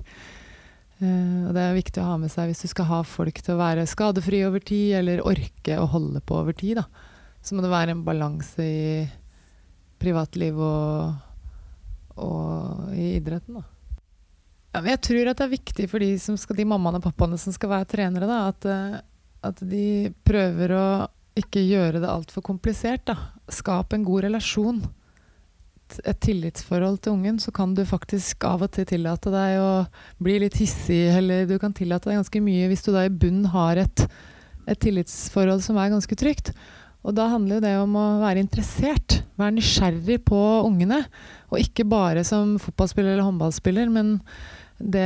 Uh, 1.01 1.49
og 1.49 1.51
det 1.58 1.65
er 1.65 1.82
viktig 1.82 2.03
å 2.03 2.12
ha 2.13 2.21
med 2.21 2.32
seg 2.32 2.51
hvis 2.51 2.63
du 2.63 2.69
skal 2.71 2.89
ha 2.91 3.01
folk 3.08 3.41
til 3.41 3.58
å 3.58 3.62
være 3.63 3.89
skadefrie 3.89 4.45
over 4.47 4.62
tid, 4.62 4.99
eller 5.01 5.25
orke 5.25 5.82
å 5.82 5.89
holde 5.97 6.21
på 6.21 6.39
over 6.43 6.56
tid. 6.58 6.84
Da. 6.84 7.12
Så 7.43 7.58
må 7.58 7.65
det 7.65 7.73
være 7.73 7.97
en 7.97 8.06
balanse 8.06 8.63
i 8.63 9.03
privatliv 10.03 10.58
og 10.60 11.32
og 12.21 12.93
i 12.93 13.15
idretten. 13.17 13.60
Da. 13.60 13.63
Ja, 14.73 14.82
jeg 14.89 15.02
tror 15.06 15.30
at 15.30 15.38
det 15.38 15.45
er 15.45 15.54
viktig 15.54 15.86
for 15.91 16.02
de, 16.02 16.15
skal, 16.17 16.58
de 16.58 16.65
mammaene 16.65 16.97
og 16.97 17.06
pappaene 17.06 17.38
som 17.41 17.54
skal 17.54 17.71
være 17.76 17.89
trenere, 17.93 18.30
da, 18.30 18.39
at, 18.49 18.65
eh, 18.65 18.97
at, 19.45 19.62
de 19.69 19.86
prøver 20.26 20.73
å 20.73 20.88
ikke 21.38 21.62
gjøre 21.62 22.02
det 22.02 22.10
altfor 22.10 22.45
komplisert. 22.45 23.06
Da. 23.10 23.17
Skap 23.54 23.93
en 23.93 24.06
god 24.08 24.26
relasjon. 24.28 24.82
Et 26.02 26.17
tillitsforhold 26.26 27.04
til 27.04 27.13
ungen, 27.13 27.38
så 27.41 27.52
kan 27.54 27.76
du 27.78 27.84
faktisk 27.86 28.47
av 28.49 28.63
og 28.65 28.71
til 28.73 28.88
tillate 28.89 29.30
deg 29.34 29.60
å 29.62 29.71
bli 30.23 30.39
litt 30.41 30.58
hissig, 30.58 31.04
eller 31.19 31.45
du 31.45 31.60
kan 31.62 31.76
tillate 31.76 32.10
deg 32.10 32.17
ganske 32.17 32.41
mye 32.41 32.69
hvis 32.71 32.86
du 32.86 32.93
da 32.95 33.04
i 33.06 33.13
bunnen 33.13 33.52
har 33.54 33.78
et, 33.84 34.06
et 34.65 34.80
tillitsforhold 34.82 35.62
som 35.62 35.78
er 35.78 35.93
ganske 35.93 36.17
trygt. 36.17 36.49
Og 37.03 37.15
da 37.17 37.27
handler 37.33 37.61
det 37.63 37.75
om 37.81 37.95
å 37.99 38.07
være 38.23 38.41
interessert. 38.43 39.21
Være 39.39 39.57
nysgjerrig 39.57 40.21
på 40.27 40.39
ungene. 40.63 41.03
Og 41.51 41.61
ikke 41.61 41.85
bare 41.89 42.23
som 42.27 42.55
fotballspiller 42.61 43.15
eller 43.15 43.27
håndballspiller, 43.27 43.89
men 43.91 44.17
det, 44.83 45.05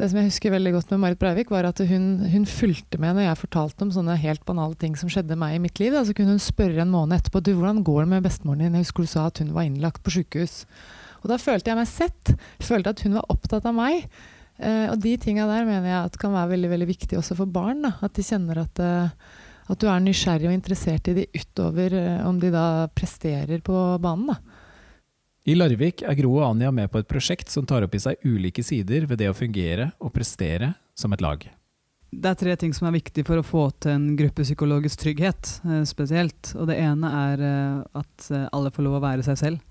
det, 0.00 0.08
som 0.10 0.18
jeg 0.18 0.28
husker 0.28 0.52
veldig 0.52 0.72
godt 0.74 0.90
med 0.92 1.00
Marit 1.00 1.20
Breivik, 1.20 1.52
var 1.52 1.68
at 1.68 1.80
hun, 1.86 2.08
hun, 2.28 2.44
fulgte 2.48 2.98
med 3.00 3.16
når 3.16 3.28
jeg 3.28 3.40
fortalte 3.40 3.86
om 3.86 3.92
sånne 3.94 4.18
helt 4.20 4.42
banale 4.48 4.76
ting 4.80 4.96
som 4.98 5.10
skjedde 5.12 5.38
meg 5.38 5.56
i 5.56 5.62
mitt 5.62 5.80
liv. 5.80 5.94
Da. 5.94 6.02
Så 6.04 6.16
kunne 6.16 6.34
hun 6.34 6.42
spørre 6.42 6.82
en 6.84 6.92
måned 6.92 7.16
etterpå 7.16 7.42
du, 7.44 7.54
hvordan 7.56 7.84
går 7.86 8.02
det 8.04 8.12
med 8.14 8.26
bestemoren 8.26 8.64
din. 8.66 8.78
Jeg 8.80 8.88
husker 8.88 9.06
du 9.06 9.12
sa 9.12 9.28
at 9.30 9.40
hun 9.42 9.54
var 9.56 9.68
innlagt 9.68 10.02
på 10.04 10.16
sykehus. 10.18 10.62
Og 11.22 11.30
da 11.32 11.38
følte 11.40 11.72
jeg 11.72 11.78
meg 11.78 11.90
sett. 11.90 12.34
Følte 12.62 12.94
at 12.94 13.04
hun 13.06 13.16
var 13.18 13.30
opptatt 13.32 13.68
av 13.68 13.76
meg. 13.76 14.08
Eh, 14.58 14.86
og 14.90 14.98
de 15.02 15.14
tinga 15.20 15.46
der 15.48 15.66
mener 15.66 15.88
jeg 15.88 16.00
at 16.10 16.18
kan 16.20 16.34
være 16.34 16.52
veldig 16.56 16.72
veldig 16.72 16.88
viktig 16.90 17.20
også 17.20 17.38
for 17.38 17.50
barn. 17.58 17.84
Da. 17.86 17.94
At 18.04 18.18
de 18.18 18.26
kjenner 18.26 18.64
at, 18.64 18.82
eh, 18.82 19.14
at 19.68 19.80
du 19.80 19.88
er 19.90 20.00
nysgjerrig 20.02 20.48
og 20.48 20.56
interessert 20.56 21.10
i 21.10 21.16
de 21.20 21.26
utover 21.36 21.94
eh, 21.96 22.24
om 22.26 22.40
de 22.40 22.50
da 22.54 22.88
presterer 22.94 23.60
på 23.64 23.76
banen. 24.02 24.32
da. 24.32 24.38
I 25.48 25.54
Larvik 25.56 26.02
er 26.04 26.16
Gro 26.18 26.34
og 26.40 26.48
Anja 26.50 26.72
med 26.74 26.90
på 26.92 27.00
et 27.00 27.08
prosjekt 27.08 27.52
som 27.52 27.66
tar 27.68 27.86
opp 27.86 27.94
i 27.96 28.02
seg 28.02 28.24
ulike 28.24 28.64
sider 28.64 29.06
ved 29.08 29.20
det 29.22 29.30
å 29.30 29.36
fungere 29.36 29.92
og 30.00 30.12
prestere 30.12 30.74
som 30.98 31.14
et 31.16 31.24
lag. 31.24 31.46
Det 32.08 32.30
er 32.30 32.38
tre 32.40 32.54
ting 32.56 32.72
som 32.72 32.88
er 32.88 32.96
viktig 32.96 33.24
for 33.28 33.40
å 33.40 33.44
få 33.44 33.66
til 33.84 33.92
en 33.92 34.10
gruppepsykologisk 34.16 35.04
trygghet 35.04 35.54
eh, 35.68 35.84
spesielt. 35.88 36.54
Og 36.56 36.68
det 36.70 36.80
ene 36.80 37.12
er 37.28 37.46
eh, 37.48 37.98
at 38.00 38.30
alle 38.48 38.72
får 38.72 38.88
lov 38.88 38.98
å 39.00 39.04
være 39.04 39.26
seg 39.28 39.40
selv. 39.40 39.64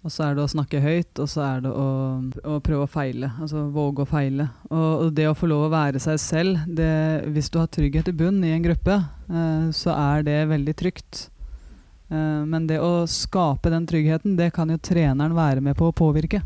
Og 0.00 0.08
så 0.08 0.24
er 0.24 0.36
det 0.36 0.44
å 0.46 0.48
snakke 0.48 0.80
høyt, 0.80 1.18
og 1.20 1.28
så 1.28 1.42
er 1.44 1.64
det 1.66 1.70
å, 1.76 1.88
å 2.48 2.54
prøve 2.64 2.86
å 2.86 2.88
feile. 2.90 3.34
Altså 3.36 3.66
våge 3.72 4.06
å 4.06 4.08
feile. 4.08 4.46
Og, 4.70 4.86
og, 4.88 5.08
det 5.16 5.26
å 5.28 5.34
få 5.36 5.50
lov 5.50 5.66
å 5.66 5.72
være 5.74 6.00
seg 6.00 6.20
selv, 6.22 6.62
det, 6.64 6.92
hvis 7.34 7.50
du 7.52 7.58
har 7.60 7.68
trygghet 7.68 8.08
i 8.08 8.14
bunn 8.16 8.38
i 8.46 8.54
en 8.54 8.64
gruppe, 8.64 8.96
eh, 8.96 9.66
så 9.76 9.92
er 9.92 10.24
det 10.24 10.38
veldig 10.48 10.74
trygt. 10.80 11.26
Eh, 12.08 12.40
men 12.48 12.64
det 12.70 12.78
å 12.80 13.04
skape 13.04 13.72
den 13.72 13.84
tryggheten, 13.90 14.38
det 14.38 14.54
kan 14.56 14.72
jo 14.72 14.80
treneren 14.80 15.36
være 15.36 15.64
med 15.66 15.76
på 15.76 15.90
å 15.90 15.96
påvirke. 15.96 16.40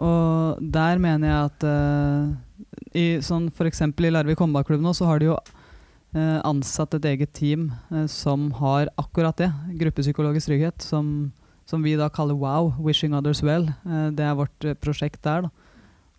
Og 0.00 0.62
der 0.64 1.02
mener 1.02 1.28
jeg 1.28 1.50
at 1.50 1.66
eh, 1.68 2.70
i 2.96 3.06
sånn 3.26 3.50
f.eks. 3.52 3.84
i 3.84 4.14
Larvik 4.14 4.40
håndballklubb 4.40 4.80
nå, 4.80 4.94
så 4.96 5.10
har 5.10 5.20
de 5.20 5.28
jo 5.28 5.36
uh, 5.36 6.38
ansatt 6.46 6.96
et 6.96 7.06
eget 7.12 7.30
team 7.36 7.68
som 8.10 8.48
har 8.58 8.88
akkurat 8.98 9.36
det. 9.38 9.50
Gruppepsykologisk 9.78 10.50
trygghet. 10.50 10.82
Som, 10.82 11.30
som, 11.70 11.84
vi 11.86 11.94
da 11.98 12.10
kaller 12.10 12.34
WOW, 12.34 12.74
Wishing 12.82 13.14
Others 13.14 13.44
Well. 13.46 13.70
det 14.16 14.26
er 14.26 14.38
vårt 14.38 14.66
prosjekt 14.82 15.22
der. 15.22 15.46
da. 15.46 15.70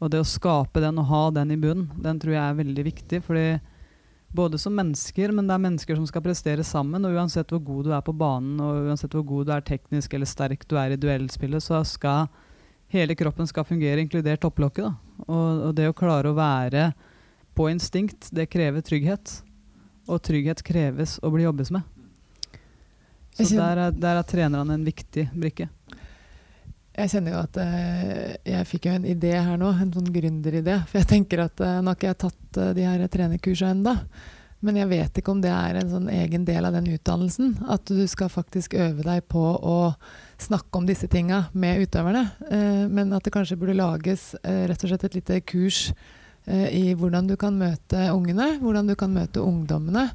Og 0.01 0.09
det 0.09 0.21
å 0.23 0.25
skape 0.25 0.81
den 0.81 0.97
og 0.97 1.09
ha 1.11 1.25
den 1.35 1.51
i 1.53 1.59
bunnen, 1.61 1.91
den 2.01 2.19
tror 2.21 2.33
jeg 2.33 2.41
er 2.41 2.57
veldig 2.57 2.85
viktig. 2.87 3.21
fordi 3.27 3.59
både 4.33 4.57
som 4.57 4.75
mennesker, 4.75 5.31
men 5.31 5.47
det 5.47 5.53
er 5.53 5.63
mennesker 5.65 5.95
som 5.95 6.07
skal 6.07 6.23
prestere 6.23 6.63
sammen. 6.63 7.05
Og 7.05 7.17
uansett 7.17 7.51
hvor 7.51 7.61
god 7.67 7.85
du 7.85 7.91
er 7.93 8.01
på 8.05 8.15
banen, 8.15 8.59
og 8.63 8.87
uansett 8.87 9.13
hvor 9.13 9.25
god 9.27 9.47
du 9.47 9.53
er 9.55 9.67
teknisk 9.67 10.13
eller 10.13 10.29
sterk 10.29 10.65
du 10.67 10.77
er 10.79 10.95
i 10.95 10.99
duellspillet, 10.99 11.63
så 11.63 11.83
skal 11.87 12.31
hele 12.91 13.15
kroppen 13.15 13.47
skal 13.47 13.67
fungere, 13.67 14.01
inkludert 14.01 14.41
topplokket. 14.43 14.91
Og, 15.27 15.67
og 15.67 15.75
det 15.75 15.89
å 15.91 15.95
klare 15.95 16.31
å 16.31 16.37
være 16.37 16.91
på 17.55 17.67
instinkt, 17.71 18.31
det 18.31 18.49
krever 18.51 18.81
trygghet. 18.81 19.41
Og 20.09 20.23
trygghet 20.23 20.63
kreves 20.65 21.19
å 21.21 21.31
bli 21.31 21.45
jobbes 21.45 21.71
med. 21.75 21.85
Så 23.37 23.55
der 23.55 23.87
er, 23.87 23.93
der 23.95 24.19
er 24.19 24.27
trenerne 24.27 24.75
en 24.75 24.85
viktig 24.85 25.29
brikke. 25.33 25.69
Jeg 26.91 27.13
kjenner 27.13 27.37
jo 27.37 27.39
at 27.45 27.57
uh, 27.61 28.33
jeg 28.43 28.67
fikk 28.67 28.89
jo 28.89 28.97
en 28.97 29.07
idé 29.07 29.31
her 29.37 29.55
nå, 29.59 29.71
en 29.71 29.93
sånn 29.95 30.11
gründeridé. 30.11 30.81
For 30.89 30.99
jeg 30.99 31.09
tenker 31.13 31.45
at 31.45 31.63
uh, 31.63 31.79
nå 31.79 31.93
har 31.93 31.97
ikke 31.97 32.09
jeg 32.09 32.21
tatt 32.25 32.59
uh, 32.59 32.71
de 32.75 32.85
her 32.85 33.03
trenerkursene 33.13 33.77
ennå. 33.77 33.95
Men 34.61 34.77
jeg 34.77 34.89
vet 34.91 35.15
ikke 35.17 35.33
om 35.33 35.39
det 35.41 35.49
er 35.49 35.79
en 35.79 35.89
sånn 35.89 36.09
egen 36.13 36.43
del 36.45 36.67
av 36.67 36.75
den 36.75 36.91
utdannelsen. 36.91 37.55
At 37.71 37.87
du 37.89 38.03
skal 38.11 38.29
faktisk 38.29 38.75
øve 38.77 39.07
deg 39.07 39.23
på 39.31 39.41
å 39.41 39.77
snakke 40.41 40.77
om 40.77 40.85
disse 40.85 41.09
tinga 41.09 41.47
med 41.57 41.87
utøverne. 41.87 42.27
men 42.91 43.13
at 43.13 43.25
det 43.25 43.33
kanskje 43.33 43.57
burde 43.57 43.73
lages 43.79 44.35
rett 44.43 44.83
og 44.85 44.91
slett 44.91 45.07
et 45.07 45.17
lite 45.17 45.39
kurs 45.49 45.87
i 46.45 46.93
hvordan 46.93 47.25
du 47.29 47.35
kan 47.41 47.57
møte 47.57 48.05
ungene, 48.13 48.59
hvordan 48.61 48.89
du 48.89 48.93
kan 48.97 49.13
møte 49.13 49.41
ungdommene 49.41 50.11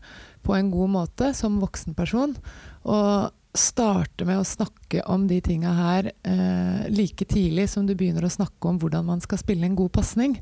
på 0.47 0.55
en 0.55 0.71
god 0.71 0.95
måte 0.95 1.33
som 1.35 1.59
voksenperson. 1.63 2.37
Og 2.87 3.33
starte 3.57 4.27
med 4.29 4.39
å 4.41 4.47
snakke 4.47 5.03
om 5.11 5.27
de 5.29 5.41
tinga 5.41 5.73
her 5.75 6.11
eh, 6.29 6.87
like 6.93 7.25
tidlig 7.25 7.71
som 7.73 7.87
du 7.89 7.95
begynner 7.97 8.27
å 8.27 8.33
snakke 8.33 8.69
om 8.69 8.79
hvordan 8.81 9.07
man 9.09 9.23
skal 9.25 9.41
spille 9.41 9.67
en 9.67 9.79
god 9.79 9.95
pasning. 9.97 10.37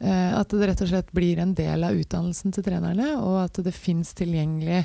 Eh, 0.00 0.30
at 0.34 0.50
det 0.50 0.70
rett 0.70 0.82
og 0.84 0.90
slett 0.90 1.12
blir 1.16 1.40
en 1.40 1.54
del 1.56 1.86
av 1.86 1.96
utdannelsen 1.96 2.54
til 2.56 2.66
trenerne, 2.66 3.12
og 3.20 3.42
at 3.44 3.60
det 3.64 3.74
fins 3.76 4.14
tilgjengelig 4.18 4.82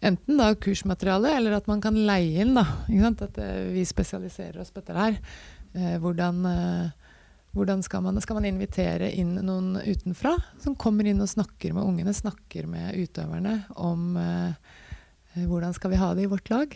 enten 0.00 0.40
da 0.40 0.48
kursmateriale, 0.56 1.34
eller 1.36 1.58
at 1.58 1.68
man 1.70 1.82
kan 1.84 1.98
leie 2.08 2.42
inn. 2.42 2.56
da, 2.56 2.66
At 3.12 3.38
eh, 3.38 3.70
vi 3.74 3.84
spesialiserer 3.86 4.62
oss 4.62 4.72
på 4.72 4.82
dette 4.82 4.96
her. 4.96 5.20
Eh, 5.76 5.96
hvordan, 6.02 6.44
eh, 6.48 7.16
hvordan 7.54 7.84
skal, 7.86 8.02
man, 8.02 8.20
skal 8.24 8.40
man 8.40 8.48
invitere 8.48 9.12
inn 9.12 9.36
noen 9.44 9.76
utenfra 9.84 10.34
som 10.62 10.74
kommer 10.74 11.06
inn 11.06 11.20
og 11.22 11.30
snakker 11.30 11.76
med 11.76 11.86
ungene, 11.86 12.14
snakker 12.16 12.66
med 12.70 12.96
utøverne 12.98 13.60
om 13.76 14.16
eh, 14.18 14.78
hvordan 15.48 15.74
skal 15.76 15.92
vi 15.92 16.00
ha 16.00 16.12
det 16.16 16.26
i 16.26 16.30
vårt 16.30 16.50
lag? 16.52 16.74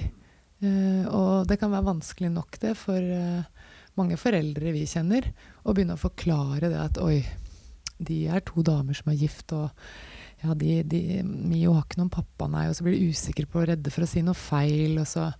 Eh, 0.64 1.04
og 1.10 1.48
det 1.50 1.58
kan 1.60 1.72
være 1.72 1.90
vanskelig 1.90 2.30
nok 2.32 2.58
det 2.62 2.74
for 2.78 2.98
eh, 2.98 3.70
mange 3.98 4.18
foreldre 4.20 4.74
vi 4.74 4.86
kjenner, 4.88 5.28
å 5.64 5.74
begynne 5.74 5.98
å 5.98 6.00
forklare 6.00 6.70
det 6.72 6.80
at 6.80 7.00
oi, 7.02 7.20
de 7.98 8.24
er 8.26 8.42
to 8.46 8.64
damer 8.66 8.96
som 8.96 9.12
er 9.12 9.20
gift, 9.20 9.52
og 9.54 9.70
ja, 10.42 10.54
de, 10.58 10.80
de, 10.88 11.02
Mio 11.24 11.76
har 11.76 11.84
ikke 11.86 12.00
noen 12.00 12.12
pappa, 12.12 12.48
nei, 12.50 12.66
og 12.68 12.76
så 12.76 12.86
blir 12.86 12.98
de 12.98 13.12
usikre 13.14 13.46
på 13.48 13.62
og 13.62 13.68
redde 13.70 13.92
for 13.94 14.04
å 14.04 14.10
si 14.10 14.24
noe 14.24 14.36
feil. 14.36 14.98
og 15.00 15.06
så 15.08 15.30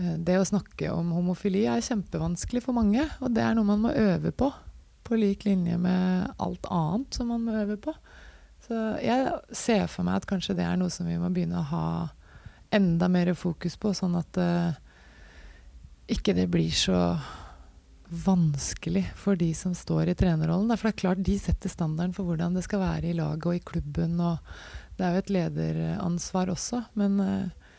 det 0.00 0.38
å 0.38 0.46
snakke 0.46 0.88
om 0.94 1.10
homofili 1.12 1.66
er 1.68 1.82
kjempevanskelig 1.84 2.62
for 2.64 2.76
mange, 2.76 3.04
og 3.20 3.34
det 3.36 3.42
er 3.44 3.56
noe 3.56 3.68
man 3.68 3.82
må 3.84 3.92
øve 3.92 4.32
på. 4.32 4.48
På 5.04 5.18
lik 5.18 5.44
linje 5.44 5.76
med 5.80 6.30
alt 6.40 6.68
annet 6.70 7.18
som 7.18 7.28
man 7.32 7.44
må 7.44 7.56
øve 7.58 7.76
på. 7.82 7.92
Så 8.64 8.78
jeg 9.02 9.26
ser 9.56 9.86
for 9.90 10.06
meg 10.06 10.20
at 10.20 10.28
kanskje 10.30 10.56
det 10.56 10.64
er 10.64 10.78
noe 10.80 10.92
som 10.94 11.08
vi 11.08 11.18
må 11.20 11.28
begynne 11.34 11.60
å 11.60 11.68
ha 11.72 11.86
enda 12.70 13.08
mer 13.10 13.32
fokus 13.34 13.76
på, 13.80 13.92
sånn 13.96 14.16
at 14.18 14.38
uh, 14.40 14.72
ikke 16.10 16.34
det 16.36 16.48
blir 16.50 16.72
så 16.74 16.98
vanskelig 18.10 19.04
for 19.18 19.38
de 19.38 19.52
som 19.54 19.74
står 19.76 20.10
i 20.10 20.16
trenerrollen. 20.18 20.70
For 20.74 20.88
det 20.88 20.94
er 20.94 21.02
klart 21.04 21.22
de 21.26 21.36
setter 21.38 21.70
standarden 21.70 22.14
for 22.16 22.26
hvordan 22.26 22.56
det 22.56 22.64
skal 22.66 22.82
være 22.82 23.12
i 23.12 23.16
laget 23.16 23.46
og 23.46 23.56
i 23.58 23.62
klubben. 23.62 24.18
og 24.18 24.38
Det 24.98 25.06
er 25.06 25.14
jo 25.14 25.22
et 25.22 25.32
lederansvar 25.36 26.50
også. 26.50 26.82
Men 26.98 27.20
uh, 27.22 27.76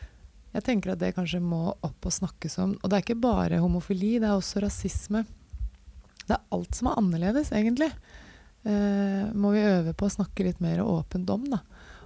jeg 0.56 0.66
tenker 0.68 0.94
at 0.94 1.02
det 1.02 1.14
kanskje 1.16 1.42
må 1.44 1.66
opp 1.74 2.08
og 2.08 2.16
snakkes 2.16 2.58
om. 2.64 2.74
Og 2.80 2.88
det 2.88 2.98
er 2.98 3.06
ikke 3.06 3.20
bare 3.20 3.60
homofili, 3.62 4.18
det 4.20 4.28
er 4.28 4.36
også 4.36 4.64
rasisme. 4.64 5.24
Det 6.22 6.36
er 6.36 6.44
alt 6.54 6.78
som 6.78 6.88
er 6.88 7.00
annerledes, 7.00 7.52
egentlig. 7.52 7.92
Uh, 8.64 9.28
må 9.36 9.52
vi 9.56 9.66
øve 9.66 9.92
på 9.96 10.08
å 10.08 10.16
snakke 10.16 10.46
litt 10.48 10.60
mer 10.64 10.84
åpent 10.84 11.28
om, 11.32 11.48
da. 11.56 11.60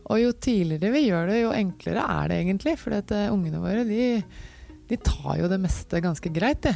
Og 0.07 0.21
jo 0.23 0.35
tidligere 0.39 0.93
vi 0.95 1.07
gjør 1.09 1.31
det, 1.31 1.41
jo 1.43 1.55
enklere 1.55 2.05
er 2.17 2.31
det 2.31 2.43
egentlig. 2.43 2.77
For 2.79 2.95
uh, 2.95 3.33
ungene 3.35 3.63
våre 3.63 3.87
de, 3.89 4.11
de, 4.91 4.99
tar 5.03 5.41
jo 5.41 5.51
det 5.51 5.59
meste 5.63 6.03
ganske 6.05 6.31
greit, 6.35 6.63
de. 6.67 6.75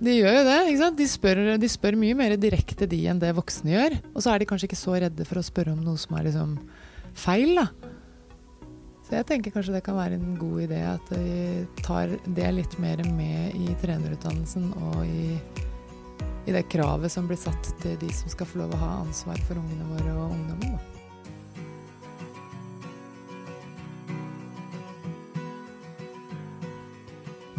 De 0.00 0.14
gjør 0.16 0.38
jo 0.38 0.44
det. 0.46 0.58
ikke 0.70 0.80
sant? 0.80 0.96
De 0.96 1.06
spør, 1.10 1.42
de 1.60 1.68
spør, 1.68 1.98
mye 2.00 2.16
mer 2.16 2.36
direkte 2.40 2.88
de 2.88 3.02
enn 3.10 3.20
det 3.20 3.34
voksne 3.36 3.74
gjør. 3.74 3.98
Og 4.14 4.22
så 4.24 4.32
er 4.32 4.40
de 4.40 4.48
kanskje 4.48 4.70
ikke 4.70 4.80
så 4.80 4.96
redde 4.96 5.26
for 5.28 5.40
å 5.40 5.44
spørre 5.44 5.74
om 5.74 5.82
noe 5.84 6.00
som 6.00 6.16
er 6.16 6.30
liksom 6.30 6.54
feil. 7.18 7.58
da. 7.58 7.66
Så 9.04 9.18
jeg 9.18 9.26
tenker 9.26 9.52
kanskje 9.52 9.74
det 9.74 9.82
kan 9.84 9.98
være 9.98 10.16
en 10.16 10.38
god 10.38 10.62
idé 10.68 10.84
at 10.86 11.08
vi 11.10 11.66
tar 11.82 12.14
det 12.38 12.52
litt 12.54 12.78
mer 12.80 13.02
med 13.10 13.58
i 13.58 13.74
trenerutdannelsen 13.82 14.70
og 14.78 15.02
i, 15.02 15.34
i 16.46 16.54
det 16.54 16.62
kravet 16.70 17.10
som 17.10 17.26
blir 17.26 17.40
satt 17.42 17.72
til 17.82 17.98
de 18.00 18.12
som 18.14 18.30
skal 18.30 18.48
få 18.48 18.62
lov 18.62 18.78
å 18.78 18.80
ha 18.84 18.92
ansvar 19.00 19.42
for 19.50 19.58
ungene 19.58 19.90
våre 19.90 20.14
og 20.14 20.38
ungdommen. 20.38 20.78
da. 20.78 20.89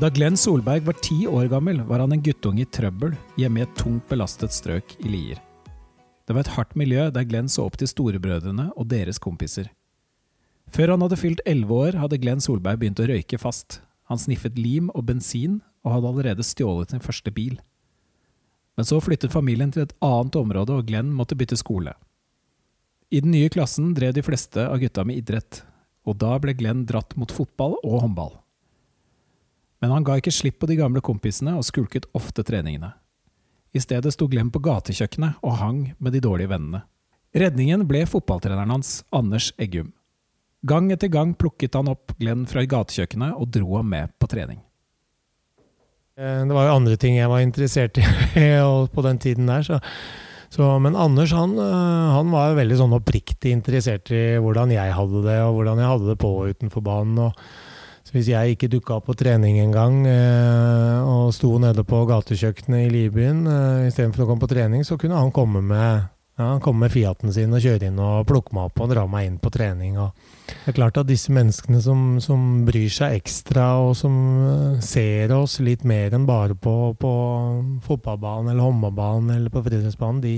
Da 0.02 0.10
Glenn 0.10 0.34
Solberg 0.34 0.82
var 0.82 0.96
ti 0.98 1.28
år 1.30 1.46
gammel, 1.46 1.84
var 1.86 2.02
han 2.02 2.16
en 2.16 2.22
guttunge 2.26 2.64
i 2.64 2.70
trøbbel 2.74 3.12
hjemme 3.38 3.60
i 3.60 3.64
et 3.68 3.76
tungt 3.78 4.08
belastet 4.10 4.50
strøk 4.50 4.96
i 5.06 5.12
Lier. 5.14 5.38
Det 6.26 6.34
var 6.34 6.42
et 6.42 6.56
hardt 6.56 6.74
miljø 6.80 7.04
der 7.14 7.28
Glenn 7.30 7.52
så 7.54 7.68
opp 7.68 7.78
til 7.78 7.92
storebrødrene 7.92 8.72
og 8.74 8.88
deres 8.90 9.22
kompiser. 9.22 9.70
Før 10.74 10.96
han 10.96 11.06
hadde 11.06 11.22
fylt 11.22 11.46
elleve 11.46 11.78
år, 11.84 12.00
hadde 12.02 12.18
Glenn 12.18 12.42
Solberg 12.42 12.82
begynt 12.82 13.04
å 13.04 13.06
røyke 13.14 13.38
fast. 13.38 13.78
Han 14.10 14.18
sniffet 14.18 14.58
lim 14.58 14.90
og 14.96 15.06
bensin, 15.06 15.62
og 15.86 15.94
hadde 15.94 16.14
allerede 16.16 16.50
stjålet 16.50 16.96
sin 16.96 17.06
første 17.06 17.30
bil. 17.38 17.62
Men 18.74 18.90
så 18.90 18.98
flyttet 19.06 19.38
familien 19.38 19.70
til 19.70 19.86
et 19.86 19.98
annet 20.02 20.42
område, 20.42 20.82
og 20.82 20.90
Glenn 20.90 21.14
måtte 21.14 21.38
bytte 21.38 21.62
skole. 21.62 21.94
I 23.14 23.22
den 23.22 23.38
nye 23.38 23.54
klassen 23.54 23.94
drev 23.94 24.18
de 24.18 24.26
fleste 24.26 24.66
av 24.66 24.82
gutta 24.82 25.06
med 25.06 25.22
idrett, 25.22 25.62
og 26.10 26.18
da 26.18 26.40
ble 26.42 26.58
Glenn 26.58 26.88
dratt 26.90 27.14
mot 27.22 27.30
fotball 27.30 27.78
og 27.84 28.00
håndball. 28.08 28.41
Men 29.82 29.96
han 29.96 30.06
ga 30.06 30.20
ikke 30.20 30.34
slipp 30.34 30.60
på 30.62 30.70
de 30.70 30.78
gamle 30.78 31.02
kompisene 31.02 31.56
og 31.58 31.66
skulket 31.66 32.06
ofte 32.18 32.46
treningene. 32.46 32.94
I 33.74 33.82
stedet 33.82 34.14
sto 34.14 34.28
Glenn 34.30 34.52
på 34.54 34.62
gatekjøkkenet 34.62 35.42
og 35.42 35.58
hang 35.62 35.84
med 35.98 36.14
de 36.14 36.22
dårlige 36.24 36.52
vennene. 36.52 36.84
Redningen 37.32 37.86
ble 37.88 38.04
fotballtreneren 38.10 38.74
hans, 38.74 39.00
Anders 39.16 39.54
Eggum. 39.62 39.94
Gang 40.68 40.92
etter 40.94 41.10
gang 41.10 41.32
plukket 41.34 41.78
han 41.80 41.90
opp 41.90 42.12
Glenn 42.20 42.44
fra 42.50 42.66
gatekjøkkenet 42.68 43.40
og 43.40 43.50
dro 43.56 43.80
ham 43.80 43.88
med 43.90 44.12
på 44.20 44.30
trening. 44.30 44.60
Eh, 46.20 46.44
det 46.46 46.54
var 46.54 46.68
jo 46.68 46.76
andre 46.76 47.00
ting 47.00 47.16
jeg 47.18 47.32
var 47.32 47.42
interessert 47.42 47.98
i 47.98 48.06
på 48.96 49.06
den 49.08 49.22
tiden 49.24 49.50
der. 49.50 49.66
Så, 49.66 49.80
så, 50.52 50.68
men 50.84 51.00
Anders 51.00 51.34
han, 51.34 51.56
eh, 51.58 52.12
han 52.18 52.30
var 52.36 52.60
veldig 52.60 52.78
sånn 52.84 53.00
oppriktig 53.00 53.56
interessert 53.56 54.12
i 54.14 54.38
hvordan 54.38 54.76
jeg 54.76 54.94
hadde 55.00 55.26
det, 55.26 55.40
og 55.48 55.58
hvordan 55.58 55.82
jeg 55.82 55.94
hadde 55.96 56.12
det 56.12 56.20
på 56.22 56.36
utenfor 56.52 56.86
banen. 56.86 57.30
og 57.32 57.71
hvis 58.12 58.32
jeg 58.32 58.56
ikke 58.56 58.70
dukka 58.72 58.98
opp 59.00 59.08
på 59.08 59.18
trening 59.20 59.60
en 59.62 59.76
gang 59.76 60.00
eh, 60.10 60.98
og 61.08 61.32
sto 61.36 61.54
nede 61.62 61.86
på 61.88 62.04
gatekjøkkenet 62.10 62.88
i 62.88 62.90
Libyen 62.92 63.46
eh, 63.48 63.86
istedenfor 63.88 64.26
å 64.26 64.32
komme 64.32 64.44
på 64.44 64.52
trening, 64.52 64.84
så 64.88 64.98
kunne 65.00 65.20
han 65.20 65.32
komme 65.32 65.62
med, 65.64 66.10
ja, 66.40 66.50
komme 66.64 66.86
med 66.86 66.92
Fiaten 66.92 67.32
sin 67.32 67.56
og 67.56 67.64
kjøre 67.64 67.88
inn 67.88 68.02
og 68.04 68.26
plukke 68.28 68.56
meg 68.58 68.68
opp 68.68 68.84
og 68.84 68.92
dra 68.92 69.06
meg 69.08 69.30
inn 69.30 69.40
på 69.40 69.54
trening. 69.56 69.96
Og 70.04 70.12
det 70.52 70.74
er 70.74 70.78
klart 70.82 71.00
at 71.00 71.08
disse 71.08 71.32
menneskene 71.32 71.80
som, 71.86 72.04
som 72.24 72.66
bryr 72.68 72.92
seg 72.92 73.16
ekstra, 73.22 73.70
og 73.86 73.96
som 74.02 74.20
eh, 74.50 74.84
ser 74.84 75.32
oss 75.38 75.62
litt 75.64 75.88
mer 75.88 76.12
enn 76.18 76.28
bare 76.28 76.60
på, 76.60 76.76
på 77.00 77.14
fotballbanen 77.88 78.52
eller 78.52 78.68
håndballbanen 78.68 79.38
eller 79.38 79.56
på 79.56 79.64
friidrettsbanen, 79.64 80.20
de, 80.28 80.36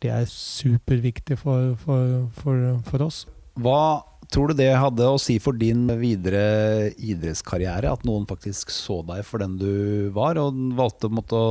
de 0.00 0.14
er 0.22 0.24
superviktige 0.32 1.36
for, 1.36 1.76
for, 1.84 2.24
for, 2.40 2.66
for 2.88 3.08
oss. 3.10 3.26
Hva 3.60 4.02
Tror 4.32 4.50
du 4.50 4.58
det 4.58 4.70
hadde 4.72 5.08
å 5.10 5.20
si 5.20 5.36
for 5.42 5.56
din 5.58 5.86
videre 6.00 6.92
idrettskarriere, 6.96 7.92
at 7.92 8.06
noen 8.08 8.24
faktisk 8.28 8.72
så 8.72 9.02
deg 9.08 9.24
for 9.26 9.44
den 9.44 9.58
du 9.60 10.08
var, 10.14 10.40
og 10.40 10.56
valgte 10.78 11.10
å 11.10 11.14
måtte 11.14 11.44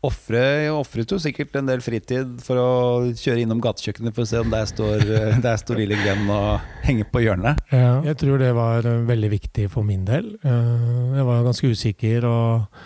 ofre 0.00 0.70
Ofret 0.72 1.12
jo 1.12 1.18
sikkert 1.20 1.58
en 1.58 1.66
del 1.68 1.82
fritid 1.84 2.38
for 2.40 2.56
å 2.56 2.70
kjøre 3.12 3.42
innom 3.42 3.60
gatekjøkkenet 3.60 4.16
for 4.16 4.24
å 4.24 4.30
se 4.30 4.40
om 4.40 4.52
der 4.52 4.68
står, 4.68 5.02
der 5.44 5.58
står 5.60 5.82
lille 5.82 5.98
Glenn 6.00 6.30
og 6.32 6.62
henger 6.86 7.10
på 7.12 7.20
hjørnet? 7.26 7.60
Ja, 7.68 7.98
jeg 8.08 8.16
tror 8.22 8.40
det 8.40 8.54
var 8.56 8.88
veldig 9.10 9.30
viktig 9.34 9.68
for 9.72 9.84
min 9.84 10.06
del. 10.08 10.32
Eh, 10.40 11.20
jeg 11.20 11.28
var 11.28 11.44
ganske 11.50 11.74
usikker. 11.76 12.26
og 12.30 12.80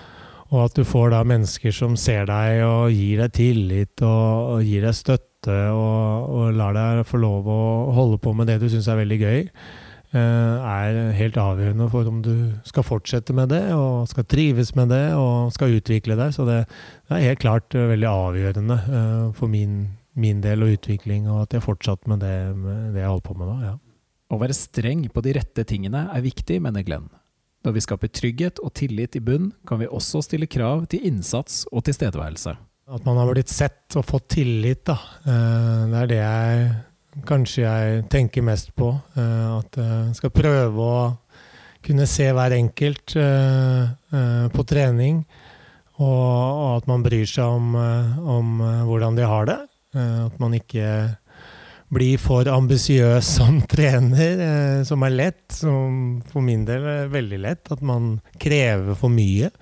og 0.55 0.69
at 0.69 0.77
du 0.77 0.85
får 0.87 1.09
da 1.11 1.23
mennesker 1.27 1.73
som 1.75 1.97
ser 1.99 2.29
deg 2.29 2.61
og 2.63 2.93
gir 2.95 3.25
deg 3.25 3.33
tillit 3.35 4.03
og, 4.07 4.53
og 4.55 4.61
gir 4.63 4.85
deg 4.87 4.95
støtte 4.95 5.34
og, 5.53 6.29
og, 6.31 6.45
lar 6.57 6.77
deg 6.77 7.03
få 7.09 7.21
lov 7.23 7.49
å 7.51 7.63
holde 7.97 8.21
på 8.23 8.35
med 8.37 8.49
det 8.51 8.61
du 8.63 8.69
syns 8.73 8.89
er 8.89 9.01
veldig 9.03 9.19
gøy. 9.21 9.43
er 10.15 10.99
helt 11.19 11.37
avgjørende 11.43 11.89
for 11.91 12.07
om 12.07 12.21
du 12.23 12.35
skal 12.65 12.87
fortsette 12.87 13.35
med 13.35 13.51
det, 13.51 13.65
og 13.75 14.07
skal 14.09 14.25
trives 14.25 14.75
med 14.79 14.93
det, 14.95 15.15
og 15.19 15.51
skal 15.53 15.75
utvikle 15.75 16.17
deg. 16.21 16.35
Så 16.37 16.47
det, 16.47 16.61
er 17.11 17.27
helt 17.29 17.43
klart 17.43 17.75
veldig 17.75 18.11
avgjørende 18.11 18.79
for 19.35 19.51
min, 19.51 19.89
min 20.15 20.41
del 20.45 20.63
og 20.63 20.77
utvikling, 20.77 21.27
og 21.27 21.49
at 21.49 21.59
jeg 21.59 21.67
fortsatte 21.67 22.09
med 22.09 22.23
det, 22.23 22.37
med 22.55 22.95
det 22.95 23.03
jeg 23.03 23.11
holdt 23.11 23.27
på 23.27 23.37
med 23.41 23.51
da. 23.51 23.59
ja. 23.73 23.75
Å 24.33 24.41
være 24.41 24.57
streng 24.57 25.05
på 25.13 25.23
de 25.23 25.35
rette 25.37 25.67
tingene 25.69 26.09
er 26.15 26.25
viktig, 26.25 26.57
mener 26.63 26.87
Glenn. 26.87 27.11
Når 27.65 27.77
vi 27.77 27.83
skaper 27.85 28.11
trygghet 28.13 28.61
og 28.61 28.75
tillit 28.77 29.17
i 29.17 29.23
bunn, 29.25 29.53
kan 29.69 29.81
vi 29.81 29.89
også 29.89 30.21
stille 30.25 30.49
krav 30.51 30.85
til 30.93 31.05
innsats 31.09 31.63
og 31.73 31.87
tilstedeværelse. 31.87 32.53
At 32.85 33.05
man 33.07 33.17
har 33.17 33.31
blitt 33.33 33.49
sett 33.49 33.97
og 33.97 34.05
fått 34.05 34.27
tillit, 34.37 34.83
da. 34.85 34.99
Det 35.25 36.01
er 36.03 36.09
det 36.11 36.19
jeg 36.19 36.67
kanskje 37.25 37.63
jeg 37.65 38.03
tenker 38.13 38.45
mest 38.45 38.75
på. 38.77 38.91
Uh, 39.17 39.61
at 39.61 39.79
jeg 39.81 40.19
skal 40.19 40.33
prøve 40.35 40.85
å 40.85 40.99
kunne 41.85 42.07
se 42.09 42.31
hver 42.33 42.55
enkelt 42.57 43.13
på 43.13 44.63
trening. 44.69 45.19
Og, 46.01 46.79
at 46.79 46.87
man 46.89 47.05
bryr 47.05 47.29
seg 47.29 47.45
om, 47.45 47.75
om 47.77 48.63
hvordan 48.89 49.19
de 49.19 49.27
har 49.29 49.45
det. 49.51 49.59
at 50.01 50.39
man 50.41 50.57
ikke 50.57 50.87
blir 51.93 52.17
for 52.19 52.49
ambisiøs 52.49 53.29
som 53.37 53.61
trener, 53.69 54.81
som 54.89 55.05
er 55.05 55.13
lett. 55.13 55.45
Som 55.53 56.23
for 56.33 56.41
min 56.41 56.65
del 56.65 56.89
er 56.89 57.13
veldig 57.13 57.41
lett. 57.45 57.69
At 57.69 57.85
man 57.85 58.17
krever 58.41 58.97
for 58.97 59.13
mye. 59.13 59.53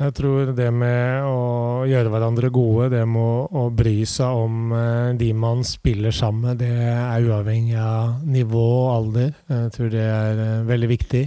Jeg 0.00 0.14
tror 0.16 0.54
det 0.56 0.70
med 0.72 1.26
å 1.28 1.84
gjøre 1.84 2.08
hverandre 2.08 2.48
gode, 2.48 2.86
det 2.94 3.02
med 3.04 3.52
å, 3.52 3.66
bry 3.76 3.98
seg 4.08 4.32
om 4.32 4.70
eh, 4.72 5.08
de 5.20 5.26
man 5.36 5.60
spiller 5.66 6.14
sammen 6.16 6.46
med, 6.46 6.62
det 6.62 6.86
er 6.88 7.26
uavhengig 7.26 7.74
av 7.76 8.22
nivå 8.24 8.62
og 8.78 8.92
alder. 8.94 9.34
Jeg 9.52 9.74
tror 9.74 9.90
det 9.92 10.06
er 10.06 10.40
eh, 10.40 10.62
veldig 10.70 10.88
viktig 10.88 11.20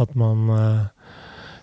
at 0.00 0.14
man 0.16 0.52
eh, 0.54 1.10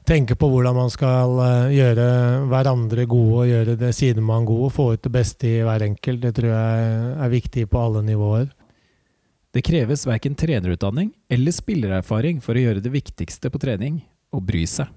tenker 0.06 0.38
på 0.38 0.50
hvordan 0.52 0.78
man 0.78 0.94
skal 0.94 1.34
gjøre 1.74 2.06
hverandre 2.52 3.08
gode 3.10 3.40
og 3.40 3.50
gjøre 3.50 3.76
det 3.82 3.90
sidemann 3.98 4.46
gode. 4.46 4.70
Få 4.76 4.92
ut 4.94 5.02
det 5.02 5.14
beste 5.16 5.50
i 5.50 5.64
hver 5.66 5.88
enkelt. 5.88 6.22
Det 6.28 6.34
tror 6.38 6.52
jeg 6.52 6.92
er 7.26 7.34
viktig 7.34 7.64
på 7.72 7.82
alle 7.88 8.04
nivåer. 8.06 8.52
Det 9.50 9.66
kreves 9.66 10.06
verken 10.06 10.38
trenerutdanning 10.38 11.10
eller 11.26 11.58
spillererfaring 11.58 12.38
for 12.46 12.54
å 12.54 12.68
gjøre 12.68 12.86
det 12.86 12.94
viktigste 12.94 13.50
på 13.50 13.64
trening 13.66 13.98
å 14.30 14.44
bry 14.46 14.68
seg. 14.70 14.94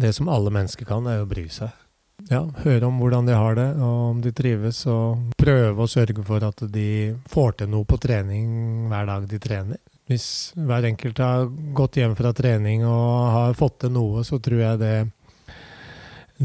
Det 0.00 0.12
som 0.16 0.28
alle 0.32 0.52
mennesker 0.54 0.88
kan, 0.88 1.06
er 1.10 1.20
å 1.20 1.28
bry 1.28 1.44
seg. 1.52 1.74
Ja, 2.28 2.42
høre 2.64 2.88
om 2.88 2.98
hvordan 3.00 3.28
de 3.28 3.36
har 3.36 3.56
det, 3.56 3.68
og 3.80 4.00
om 4.10 4.18
de 4.24 4.32
trives, 4.36 4.82
og 4.90 5.32
prøve 5.40 5.84
å 5.84 5.90
sørge 5.90 6.24
for 6.26 6.44
at 6.44 6.64
de 6.72 7.14
får 7.30 7.60
til 7.60 7.70
noe 7.72 7.88
på 7.88 7.98
trening 8.00 8.88
hver 8.90 9.08
dag 9.08 9.28
de 9.30 9.40
trener. 9.40 9.80
Hvis 10.10 10.26
hver 10.58 10.88
enkelt 10.88 11.22
har 11.22 11.46
gått 11.76 12.00
hjem 12.00 12.16
fra 12.18 12.34
trening 12.36 12.84
og 12.88 13.30
har 13.30 13.56
fått 13.56 13.82
til 13.84 13.94
noe, 13.94 14.24
så 14.26 14.40
tror 14.42 14.60
jeg 14.64 14.80
det, 14.80 14.94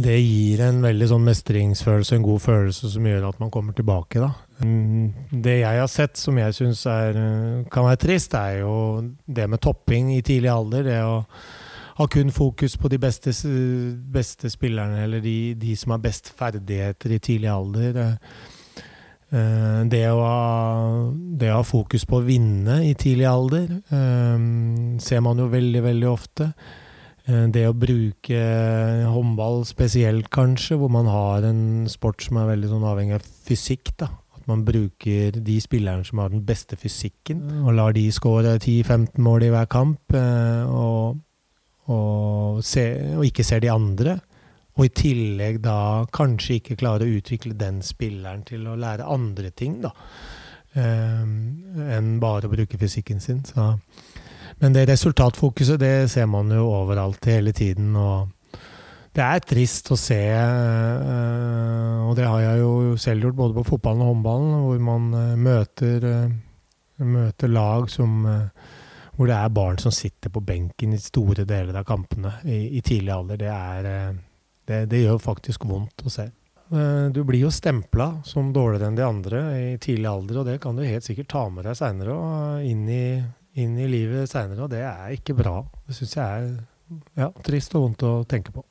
det 0.06 0.18
gir 0.20 0.62
en 0.68 0.84
veldig 0.86 1.10
sånn 1.10 1.26
mestringsfølelse, 1.26 2.20
en 2.20 2.28
god 2.28 2.44
følelse 2.44 2.92
som 2.94 3.10
gjør 3.10 3.30
at 3.32 3.42
man 3.42 3.52
kommer 3.52 3.76
tilbake. 3.76 4.22
Da. 4.22 4.32
Det 5.32 5.60
jeg 5.64 5.82
har 5.82 5.92
sett 5.92 6.22
som 6.22 6.38
jeg 6.40 6.56
syns 6.60 6.86
kan 6.86 7.90
være 7.90 8.02
trist, 8.06 8.38
er 8.38 8.62
jo 8.62 8.76
det 9.26 9.50
med 9.50 9.64
topping 9.66 10.14
i 10.16 10.24
tidlig 10.24 10.54
alder. 10.54 10.92
det 10.92 11.00
å 11.04 11.24
har 11.96 12.12
kun 12.12 12.32
fokus 12.32 12.76
på 12.78 12.92
de 12.92 13.00
beste, 13.00 13.32
beste 14.12 14.50
spillerne, 14.52 15.04
eller 15.04 15.24
de, 15.24 15.56
de, 15.56 15.76
som 15.80 15.96
har 15.96 16.04
best 16.04 16.32
ferdigheter 16.38 17.16
i 17.16 17.22
tidlig 17.24 17.52
alder. 17.52 18.02
Eh, 19.34 19.82
det 19.90 20.04
å, 20.12 20.20
ha, 20.22 21.12
det 21.40 21.50
å 21.50 21.60
ha 21.60 21.66
fokus 21.66 22.06
på 22.08 22.20
å 22.20 22.26
vinne 22.26 22.82
i 22.86 22.94
tidlig 23.00 23.26
alder 23.26 23.72
eh, 23.90 24.44
ser 25.02 25.24
man 25.26 25.42
jo 25.42 25.48
veldig, 25.52 25.82
veldig 25.88 26.10
ofte. 26.12 26.52
Eh, 27.26 27.48
det 27.56 27.66
å 27.70 27.78
bruke 27.78 28.44
håndball 29.10 29.64
spesielt, 29.68 30.30
kanskje, 30.34 30.78
hvor 30.82 30.94
man 30.94 31.10
har 31.10 31.48
en 31.48 31.64
sport 31.92 32.28
som 32.28 32.42
er 32.42 32.52
veldig 32.54 32.72
sånn 32.76 32.88
avhengig 32.92 33.18
av 33.18 33.34
fysikk. 33.48 33.96
da. 34.04 34.12
At 34.38 34.46
man 34.52 34.68
bruker 34.68 35.40
de 35.42 35.60
spillerne 35.64 36.06
som 36.06 36.22
har 36.22 36.36
den 36.36 36.46
beste 36.46 36.78
fysikken, 36.78 37.42
og 37.64 37.74
lar 37.80 37.96
de 37.96 38.06
skåre 38.14 38.60
10-15 38.60 39.24
mål 39.26 39.48
i 39.48 39.54
hver 39.56 39.72
kamp. 39.72 40.20
Og 40.70 41.24
og, 41.92 42.64
se, 42.66 42.86
og 43.18 43.26
ikke 43.28 43.46
ser 43.46 43.62
de 43.64 43.72
andre. 43.74 44.18
Og 44.76 44.90
i 44.90 44.92
tillegg 44.92 45.62
da 45.64 46.06
kanskje 46.14 46.60
ikke 46.60 46.80
klarer 46.80 47.08
å 47.08 47.20
utvikle 47.20 47.56
den 47.58 47.80
spilleren 47.86 48.44
til 48.48 48.66
å 48.68 48.76
lære 48.80 49.08
andre 49.08 49.52
ting, 49.56 49.80
da. 49.86 49.94
Um, 50.76 51.30
enn 51.80 52.18
bare 52.20 52.50
å 52.50 52.52
bruke 52.52 52.80
fysikken 52.82 53.22
sin. 53.24 53.40
Så. 53.48 53.70
Men 54.60 54.76
det 54.76 54.90
resultatfokuset, 54.90 55.80
det 55.80 56.10
ser 56.12 56.28
man 56.28 56.52
jo 56.52 56.66
overalt 56.76 57.24
hele 57.32 57.54
tiden. 57.56 57.94
Og 57.96 58.60
det 59.16 59.24
er 59.24 59.46
trist 59.48 59.94
å 59.96 60.00
se, 60.00 60.20
uh, 60.36 62.10
og 62.10 62.18
det 62.20 62.28
har 62.28 62.42
jeg 62.44 62.66
jo 62.66 62.98
selv 63.00 63.30
gjort 63.30 63.40
både 63.40 63.56
på 63.62 63.68
fotballen 63.70 64.04
og 64.04 64.12
håndballen, 64.12 64.58
hvor 64.66 64.84
man 64.90 65.08
uh, 65.16 65.38
møter, 65.40 66.04
uh, 66.04 67.06
møter 67.16 67.56
lag 67.56 67.88
som 67.92 68.28
hvor 69.16 69.30
det 69.30 69.36
er 69.36 69.54
barn 69.56 69.78
som 69.82 69.94
sitter 69.96 70.32
på 70.34 70.44
benken 70.44 70.96
i 70.96 71.02
store 71.02 71.46
deler 71.48 71.80
av 71.80 71.88
kampene 71.88 72.34
i, 72.44 72.78
i 72.78 72.82
tidlig 72.84 73.14
alder. 73.16 73.40
Det, 73.40 73.52
er, 73.52 73.90
eh, 73.92 74.18
det, 74.68 74.82
det, 74.92 75.06
gjør 75.06 75.22
faktisk 75.24 75.66
vondt 75.70 76.06
å 76.06 76.12
se. 76.12 76.28
Eh, 76.74 77.08
du 77.16 77.22
blir 77.24 77.46
jo 77.46 77.54
stempla 77.54 78.10
som 78.28 78.52
dårligere 78.56 78.92
enn 78.92 79.00
de 79.00 79.08
andre 79.08 79.42
i 79.56 79.74
tidlig 79.82 80.12
alder, 80.12 80.42
og 80.42 80.50
det 80.50 80.60
kan 80.64 80.78
du 80.78 80.84
helt 80.84 81.08
sikkert 81.08 81.32
ta 81.32 81.48
med 81.50 81.68
deg 81.68 81.80
seinere 81.80 82.16
og 82.16 82.68
inn 82.68 82.86
i, 82.92 83.06
inn 83.62 83.78
i 83.80 83.90
livet 83.92 84.32
seinere, 84.32 84.66
og 84.66 84.74
det 84.74 84.84
er 84.84 85.16
ikke 85.16 85.38
bra. 85.38 85.62
Det 85.88 85.98
syns 85.98 86.18
jeg 86.20 86.26
er 86.26 86.56
ja, 87.18 87.32
trist 87.46 87.74
og 87.76 87.86
vondt 87.86 88.04
å 88.06 88.14
tenke 88.30 88.54
på. 88.54 88.64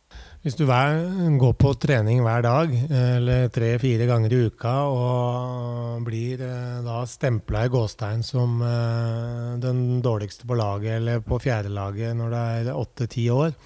Hvis 0.45 0.57
du 0.59 0.67
går 0.69 1.55
på 1.59 1.73
trening 1.81 2.21
hver 2.23 2.45
dag, 2.45 2.73
eller 2.93 3.49
tre-fire 3.53 4.07
ganger 4.07 4.33
i 4.33 4.41
uka, 4.47 4.75
og 4.93 6.05
blir 6.07 6.43
eh, 6.45 6.83
da 6.85 7.01
stempla 7.09 7.65
i 7.65 7.73
gåstein 7.73 8.23
som 8.27 8.61
eh, 8.63 9.55
den 9.63 10.03
dårligste 10.05 10.47
på 10.47 10.59
laget, 10.59 10.99
eller 11.01 11.25
på 11.25 11.41
fjerdelaget 11.43 12.15
når 12.19 12.35
det 12.35 12.45
er 12.59 12.77
åtte-ti 12.77 13.27
år, 13.33 13.57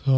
så, 0.00 0.16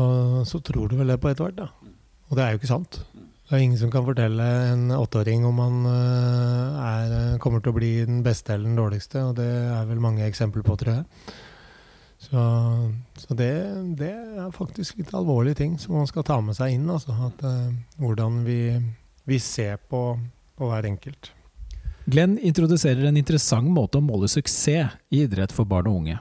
så, 0.49 0.62
tror 0.64 0.89
du 0.89 0.97
vel 0.99 1.12
det 1.12 1.20
på 1.20 1.31
etter 1.31 1.47
hvert, 1.47 1.61
da. 1.61 1.95
Og 2.31 2.39
det 2.39 2.45
er 2.45 2.53
jo 2.55 2.62
ikke 2.62 2.73
sant. 2.73 3.03
Det 3.12 3.59
er 3.59 3.62
ingen 3.66 3.79
som 3.79 3.91
kan 3.93 4.07
fortelle 4.07 4.45
en 4.73 4.87
åtteåring 4.97 5.45
om 5.45 5.59
han 5.61 5.89
eh, 5.93 6.83
er, 6.89 7.16
kommer 7.45 7.61
til 7.61 7.75
å 7.75 7.77
bli 7.77 7.95
den 8.09 8.23
beste 8.25 8.57
eller 8.57 8.70
den 8.70 8.79
dårligste, 8.81 9.27
og 9.29 9.37
det 9.39 9.49
er 9.68 9.89
vel 9.91 10.01
mange 10.01 10.25
eksempler 10.25 10.64
på, 10.64 10.79
tror 10.81 10.97
jeg. 10.97 11.43
Så, 12.23 12.41
så 13.18 13.35
det, 13.35 13.53
det, 13.99 14.12
er 14.14 14.51
faktisk 14.55 15.01
litt 15.01 15.11
alvorlige 15.16 15.59
ting 15.59 15.75
som 15.81 15.97
man 15.99 16.07
skal 16.07 16.27
ta 16.27 16.39
med 16.45 16.55
seg 16.55 16.77
inn. 16.77 16.87
Altså, 16.93 17.14
at, 17.27 17.43
uh, 17.43 17.73
hvordan 17.99 18.43
vi, 18.47 18.59
vi, 19.27 19.39
ser 19.43 19.81
på, 19.91 20.05
på 20.59 20.70
hver 20.70 20.87
enkelt. 20.87 21.33
Glenn 22.07 22.37
introduserer 22.39 23.09
en 23.09 23.18
interessant 23.18 23.68
måte 23.70 23.99
å 23.99 24.05
måle 24.05 24.31
suksess 24.31 24.95
i 25.11 25.25
idrett 25.25 25.55
for 25.55 25.68
barn 25.68 25.91
og 25.91 26.03
unge. 26.03 26.18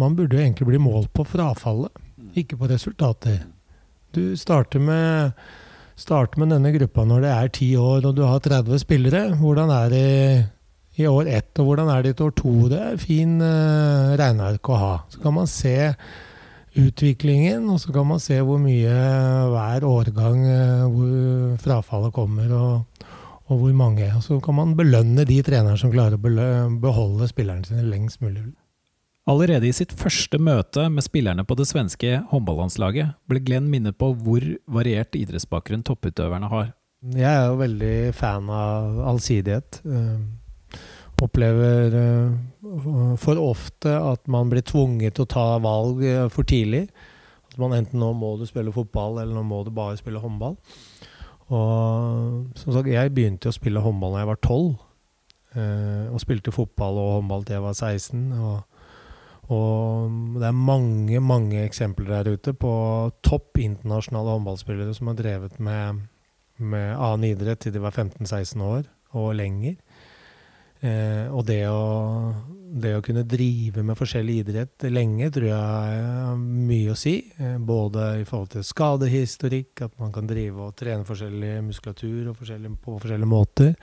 Man 0.00 0.16
burde 0.16 0.38
jo 0.38 0.42
egentlig 0.42 0.70
bli 0.70 0.80
målt 0.80 1.10
på 1.14 1.26
frafallet, 1.28 1.92
ikke 2.38 2.56
på 2.58 2.70
resultater. 2.70 3.42
Du 4.14 4.36
starter 4.40 4.80
med, 4.80 5.36
starter 6.00 6.40
med 6.40 6.54
denne 6.54 6.72
gruppa 6.74 7.04
når 7.08 7.24
det 7.24 7.32
er 7.32 7.52
ti 7.58 7.68
år 7.76 8.08
og 8.08 8.16
du 8.16 8.22
har 8.24 8.40
30 8.42 8.80
spillere. 8.82 9.22
Hvordan 9.40 9.72
er 9.74 9.92
det 9.92 10.08
i 11.00 11.06
år 11.08 11.30
ett, 11.30 11.50
og 11.60 11.70
hvordan 11.70 11.88
er 11.88 12.04
det 12.04 12.12
i 12.12 12.24
år 12.24 12.34
to? 12.36 12.52
Det 12.68 12.80
er 12.80 13.00
fin 13.00 13.38
uh, 13.40 14.12
regneark 14.20 14.68
å 14.68 14.80
ha. 14.80 14.92
Så 15.12 15.22
kan 15.22 15.36
man 15.38 15.48
se 15.48 15.76
utviklingen, 16.76 17.64
og 17.72 17.80
så 17.80 17.92
kan 17.94 18.08
man 18.08 18.20
se 18.20 18.38
hvor 18.44 18.60
mye 18.60 18.92
hver 19.52 19.86
årgang 19.88 20.42
uh, 20.44 20.88
hvor 20.92 21.60
frafallet 21.64 22.12
kommer, 22.16 22.52
og, 22.56 23.06
og, 23.46 23.54
hvor 23.54 23.72
mange. 23.76 24.10
Og 24.16 24.24
så 24.24 24.40
kan 24.44 24.58
man 24.58 24.76
belønne 24.76 25.24
de 25.28 25.38
trenerne 25.44 25.80
som 25.80 25.92
klarer 25.92 26.18
å 26.20 26.76
beholde 26.82 27.30
spillerne 27.30 27.68
sine 27.68 27.86
lengst 27.88 28.20
mulig. 28.24 28.50
Allerede 29.30 29.68
i 29.68 29.74
sitt 29.76 29.92
første 29.94 30.36
møte 30.42 30.88
med 30.90 31.04
spillerne 31.06 31.44
på 31.46 31.54
det 31.54 31.68
svenske 31.70 32.16
håndballandslaget 32.32 33.14
ble 33.30 33.42
Glenn 33.46 33.68
minnet 33.70 33.94
på 33.94 34.10
hvor 34.18 34.42
variert 34.66 35.14
idrettsbakgrunn 35.14 35.84
topputøverne 35.86 36.50
har. 36.50 36.72
Jeg 37.14 37.30
er 37.30 37.46
jo 37.46 37.60
veldig 37.60 37.96
fan 38.18 38.50
av 38.50 38.98
allsidighet. 39.12 39.78
Uh, 39.86 40.41
opplever 41.22 41.94
uh, 41.96 43.14
for 43.20 43.40
ofte 43.40 43.92
at 43.94 44.28
man 44.30 44.50
blir 44.52 44.64
tvunget 44.66 45.16
til 45.16 45.26
å 45.26 45.32
ta 45.32 45.46
valg 45.62 46.02
uh, 46.04 46.28
for 46.32 46.48
tidlig. 46.48 46.86
At 47.52 47.58
man 47.60 47.76
enten 47.76 48.00
nå 48.00 48.12
må 48.16 48.34
du 48.40 48.46
spille 48.48 48.72
fotball, 48.74 49.20
eller 49.20 49.36
nå 49.36 49.44
må 49.46 49.62
du 49.66 49.72
bare 49.74 49.98
spille 50.00 50.22
håndball. 50.22 50.56
Og 51.52 52.58
som 52.58 52.72
sagt, 52.72 52.88
jeg 52.88 53.12
begynte 53.12 53.50
å 53.50 53.54
spille 53.54 53.82
håndball 53.84 54.16
da 54.16 54.22
jeg 54.22 54.32
var 54.32 54.42
tolv. 54.44 54.76
Uh, 55.52 56.08
og 56.08 56.20
spilte 56.22 56.54
fotball 56.54 56.96
og 56.96 57.16
håndball 57.18 57.42
til 57.44 57.58
jeg 57.58 57.66
var 57.66 57.76
16. 57.76 58.22
Og, 58.40 58.86
og 59.52 60.38
det 60.40 60.48
er 60.48 60.56
mange, 60.56 61.20
mange 61.20 61.66
eksempler 61.66 62.08
der 62.14 62.38
ute 62.38 62.54
på 62.56 62.72
topp 63.26 63.60
internasjonale 63.60 64.38
håndballspillere 64.38 64.96
som 64.96 65.12
har 65.12 65.18
drevet 65.20 65.60
med, 65.60 66.06
med 66.56 66.94
annen 66.96 67.28
idrett 67.34 67.66
til 67.66 67.74
de 67.74 67.84
var 67.84 67.92
15-16 67.92 68.64
år 68.64 68.88
og 69.12 69.34
lenger. 69.36 69.76
Eh, 70.82 71.28
og 71.30 71.44
det 71.46 71.60
å, 71.70 71.82
det 72.82 72.96
å 72.96 73.02
kunne 73.06 73.22
drive 73.28 73.84
med 73.86 73.98
forskjellig 73.98 74.38
idrett 74.40 74.86
lenge 74.90 75.28
tror 75.30 75.46
jeg 75.46 75.60
har 75.60 76.40
mye 76.40 76.90
å 76.90 76.98
si. 76.98 77.14
Eh, 77.38 77.58
både 77.62 78.08
i 78.22 78.24
forhold 78.26 78.56
til 78.56 78.66
skadehistorikk, 78.66 79.84
at 79.86 79.94
man 80.02 80.14
kan 80.14 80.26
drive 80.26 80.66
og 80.66 80.74
trene 80.78 81.06
forskjellig 81.06 81.60
muskulatur 81.68 82.32
forskjellig, 82.34 82.74
på 82.82 82.96
forskjellige 82.98 83.30
måter. 83.30 83.76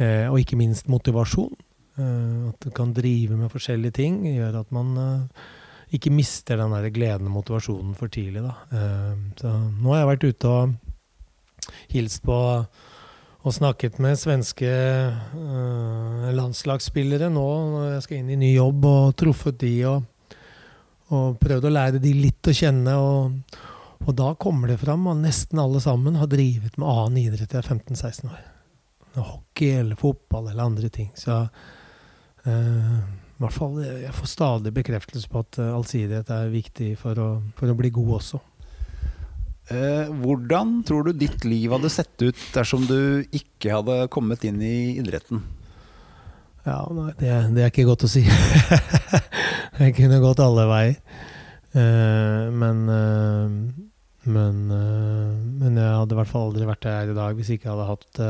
Eh, 0.00 0.24
og 0.30 0.40
ikke 0.40 0.60
minst 0.60 0.88
motivasjon. 0.88 1.52
Eh, 2.00 2.48
at 2.48 2.64
du 2.64 2.70
kan 2.72 2.94
drive 2.96 3.36
med 3.36 3.52
forskjellige 3.52 3.98
ting 4.00 4.22
gjør 4.30 4.62
at 4.62 4.72
man 4.72 4.94
eh, 5.02 5.50
ikke 5.98 6.14
mister 6.14 6.56
den 6.56 6.72
der 6.72 6.88
gleden 6.94 7.28
og 7.28 7.36
motivasjonen 7.42 7.92
for 7.98 8.12
tidlig. 8.12 8.40
Da. 8.46 8.54
Eh, 8.72 9.12
så 9.42 9.52
nå 9.52 9.92
har 9.92 10.00
jeg 10.00 10.10
vært 10.14 10.26
ute 10.30 10.54
og 10.56 11.68
hilst 11.92 12.24
på 12.24 12.38
og 13.42 13.54
snakket 13.56 13.98
med 14.02 14.18
svenske 14.20 14.70
uh, 14.70 16.26
landslagsspillere 16.30 17.30
nå 17.32 17.46
når 17.72 17.88
jeg 17.96 18.04
skal 18.04 18.20
inn 18.20 18.30
i 18.30 18.38
ny 18.38 18.50
jobb, 18.54 18.86
og 18.86 19.16
truffet 19.18 19.58
de 19.64 19.72
og, 19.90 20.36
og 21.10 21.40
prøvd 21.42 21.66
å 21.66 21.72
lære 21.74 22.02
de 22.02 22.12
litt 22.20 22.50
å 22.50 22.54
kjenne. 22.54 22.94
Og, 22.94 23.56
og 24.06 24.14
da 24.18 24.30
kommer 24.38 24.70
det 24.70 24.78
fram 24.82 25.08
at 25.10 25.24
nesten 25.24 25.58
alle 25.62 25.82
sammen 25.82 26.20
har 26.20 26.30
drevet 26.30 26.78
med 26.78 26.86
annen 26.86 27.18
idrett 27.24 27.56
i 27.58 27.64
15-16 27.64 28.30
år. 28.30 28.46
Hockey 29.18 29.74
eller 29.80 29.98
fotball 29.98 30.46
eller 30.52 30.70
andre 30.70 30.92
ting. 30.94 31.10
Så 31.18 31.42
uh, 31.42 32.46
i 32.46 33.42
hvert 33.42 33.58
fall, 33.58 33.82
jeg 33.82 34.14
får 34.14 34.30
stadig 34.30 34.70
bekreftelse 34.76 35.26
på 35.26 35.42
at 35.42 35.58
allsidighet 35.66 36.30
er 36.30 36.54
viktig 36.54 36.94
for 37.00 37.18
å, 37.18 37.30
for 37.58 37.74
å 37.74 37.74
bli 37.74 37.90
god 37.90 38.20
også. 38.20 38.38
Eh, 39.70 40.08
hvordan 40.22 40.80
tror 40.86 41.06
du 41.06 41.12
ditt 41.14 41.44
liv 41.46 41.70
hadde 41.70 41.90
sett 41.92 42.24
ut 42.24 42.38
dersom 42.54 42.82
du 42.88 43.22
ikke 43.30 43.76
hadde 43.76 44.08
kommet 44.12 44.42
inn 44.48 44.58
i 44.64 44.98
idretten? 44.98 45.42
Ja, 46.66 46.82
nei, 46.94 47.10
det, 47.18 47.30
det, 47.54 47.62
er 47.62 47.70
ikke 47.70 47.86
godt 47.86 48.06
å 48.06 48.10
si. 48.10 48.22
jeg 49.82 49.94
kunne 49.98 50.22
gått 50.22 50.42
alle 50.42 50.66
veier. 50.70 50.98
Uh, 51.72 52.50
men 52.52 52.84
uh, 52.90 53.48
men, 54.22 54.58
uh, 54.68 55.32
men 55.58 55.78
jeg 55.80 55.94
hadde 55.96 56.14
i 56.14 56.18
hvert 56.20 56.30
fall 56.30 56.50
aldri 56.50 56.68
vært 56.68 56.86
her 56.86 57.10
i 57.10 57.16
dag 57.16 57.34
hvis 57.34 57.48
jeg 57.48 57.58
ikke 57.58 57.72
hadde 57.72 57.88
hatt 57.88 58.20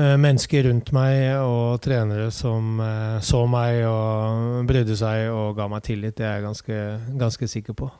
mennesker 0.00 0.64
rundt 0.66 0.90
meg 0.96 1.16
og 1.44 1.80
trenere 1.84 2.28
som 2.32 2.78
så 3.24 3.40
meg 3.50 3.82
og 3.88 4.62
brydde 4.68 4.96
seg 4.96 5.26
og 5.32 5.58
ga 5.58 5.66
meg 5.68 5.84
tillit. 5.84 6.14
Det 6.16 6.24
er 6.24 6.38
jeg 6.38 6.46
ganske, 6.46 6.78
ganske 7.20 7.48
sikker 7.52 7.76
på. 7.76 7.90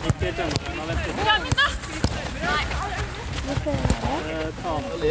Jeg 0.00 0.08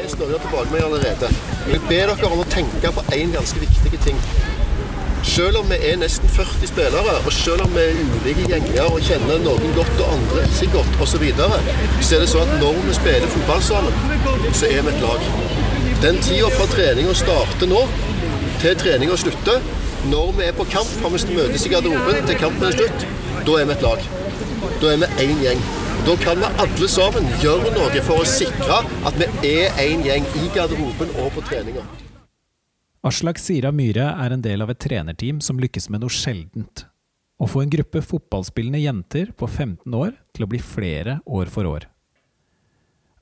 står 0.09 0.31
jo 0.31 0.37
tilbake 0.41 0.71
meg 0.71 0.83
allerede. 0.83 1.27
Jeg 1.69 1.81
ber 1.89 2.07
dere 2.09 2.29
om 2.31 2.39
å 2.41 2.45
tenke 2.49 2.91
på 2.95 3.01
én 3.13 3.29
ganske 3.35 3.59
viktig 3.61 3.99
ting. 4.01 4.17
Selv 5.29 5.59
om 5.59 5.67
vi 5.69 5.77
er 5.91 5.97
nesten 6.01 6.29
40 6.33 6.67
spillere, 6.71 7.13
og 7.21 7.31
selv 7.35 7.61
om 7.67 7.71
vi 7.75 7.81
er 7.85 7.93
ulike 8.01 8.43
gjenger 8.49 8.85
og 8.87 9.05
kjenner 9.05 9.37
noen 9.43 9.75
godt 9.77 9.97
og 9.99 10.07
andre 10.15 10.39
ikke 10.47 10.71
godt 10.79 10.93
osv., 11.05 11.11
så, 11.13 11.17
videre, 11.21 11.57
så 12.01 12.09
er 12.17 12.21
det 12.23 12.31
sånn 12.33 12.53
at 12.55 12.61
når 12.63 12.75
vi 12.87 12.93
spiller 12.97 13.29
fotball 13.35 13.61
sammen, 13.69 13.93
så 14.55 14.63
er 14.71 14.81
vi 14.87 14.91
et 14.95 15.03
lag. 15.03 15.21
Den 16.01 16.17
tida 16.25 16.49
fra 16.55 16.65
treninga 16.71 17.13
starter 17.19 17.67
nå, 17.69 17.81
til 18.63 18.73
treninga 18.79 19.15
slutter, 19.21 19.57
når 20.09 20.27
vi 20.39 20.43
er 20.47 20.53
på 20.57 20.65
kamp 20.71 20.91
fra 20.97 21.07
vi 21.13 21.19
møtes 21.35 21.65
i 21.67 21.71
garderoben 21.75 22.17
til 22.25 22.41
kampen 22.41 22.65
er 22.71 22.75
slutt, 22.79 22.99
da 23.45 23.51
er 23.59 23.65
vi 23.69 23.73
et 23.77 23.85
lag. 23.85 24.01
Da 24.59 24.91
er 24.91 24.99
vi 24.99 25.07
én 25.23 25.39
gjeng. 25.39 25.59
Da 26.03 26.15
kan 26.19 26.39
vi 26.41 26.47
alle 26.63 26.87
sammen 26.91 27.27
gjøre 27.39 27.71
noe 27.75 28.01
for 28.03 28.23
å 28.23 28.27
sikre 28.27 28.79
at 29.07 29.19
vi 29.19 29.27
er 29.47 29.77
én 29.83 30.03
gjeng 30.03 30.25
i 30.35 30.49
garderoben 30.55 31.11
og 31.23 31.29
på 31.35 31.43
treninger. 31.47 31.85
Aslak 33.07 33.39
Sira 33.39 33.71
Myhre 33.71 34.09
er 34.19 34.35
en 34.35 34.43
del 34.43 34.59
av 34.63 34.73
et 34.73 34.81
trenerteam 34.83 35.39
som 35.43 35.59
lykkes 35.63 35.87
med 35.93 36.03
noe 36.03 36.11
sjeldent. 36.11 36.83
Å 37.39 37.47
få 37.47 37.63
en 37.63 37.71
gruppe 37.71 38.01
fotballspillende 38.03 38.81
jenter 38.83 39.31
på 39.31 39.47
15 39.47 39.95
år 39.95 40.11
til 40.35 40.43
å 40.43 40.49
bli 40.51 40.59
flere 40.59 41.21
år 41.23 41.51
for 41.53 41.69
år. 41.69 41.87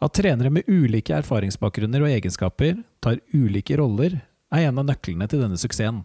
At 0.02 0.18
trenere 0.18 0.50
med 0.54 0.66
ulike 0.66 1.14
erfaringsbakgrunner 1.20 2.06
og 2.06 2.16
egenskaper 2.16 2.82
tar 3.02 3.22
ulike 3.34 3.78
roller, 3.78 4.18
er 4.54 4.70
en 4.70 4.82
av 4.82 4.90
nøklene 4.90 5.30
til 5.30 5.44
denne 5.44 5.58
suksessen. 5.62 6.02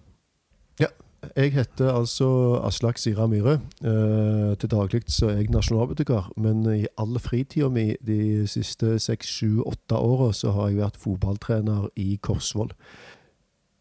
Ja, 0.80 0.88
jeg 1.36 1.52
heter 1.54 1.92
altså 1.94 2.26
Aslak 2.66 2.98
Sira 2.98 3.26
Myhre. 3.26 3.60
Eh, 3.84 4.52
til 4.58 4.70
daglig 4.70 5.02
så 5.08 5.30
er 5.30 5.40
jeg 5.40 5.50
nasjonalbibliotekar, 5.54 6.32
men 6.36 6.64
i 6.74 6.86
all 7.00 7.18
fritida 7.20 7.68
mi 7.72 7.92
de 8.04 8.46
siste 8.50 8.98
seks, 9.02 9.30
sju, 9.38 9.62
åtte 9.66 9.96
åra 9.96 10.32
så 10.36 10.52
har 10.56 10.70
jeg 10.70 10.82
vært 10.82 11.00
fotballtrener 11.00 11.88
i 11.96 12.18
Korsvoll. 12.22 12.72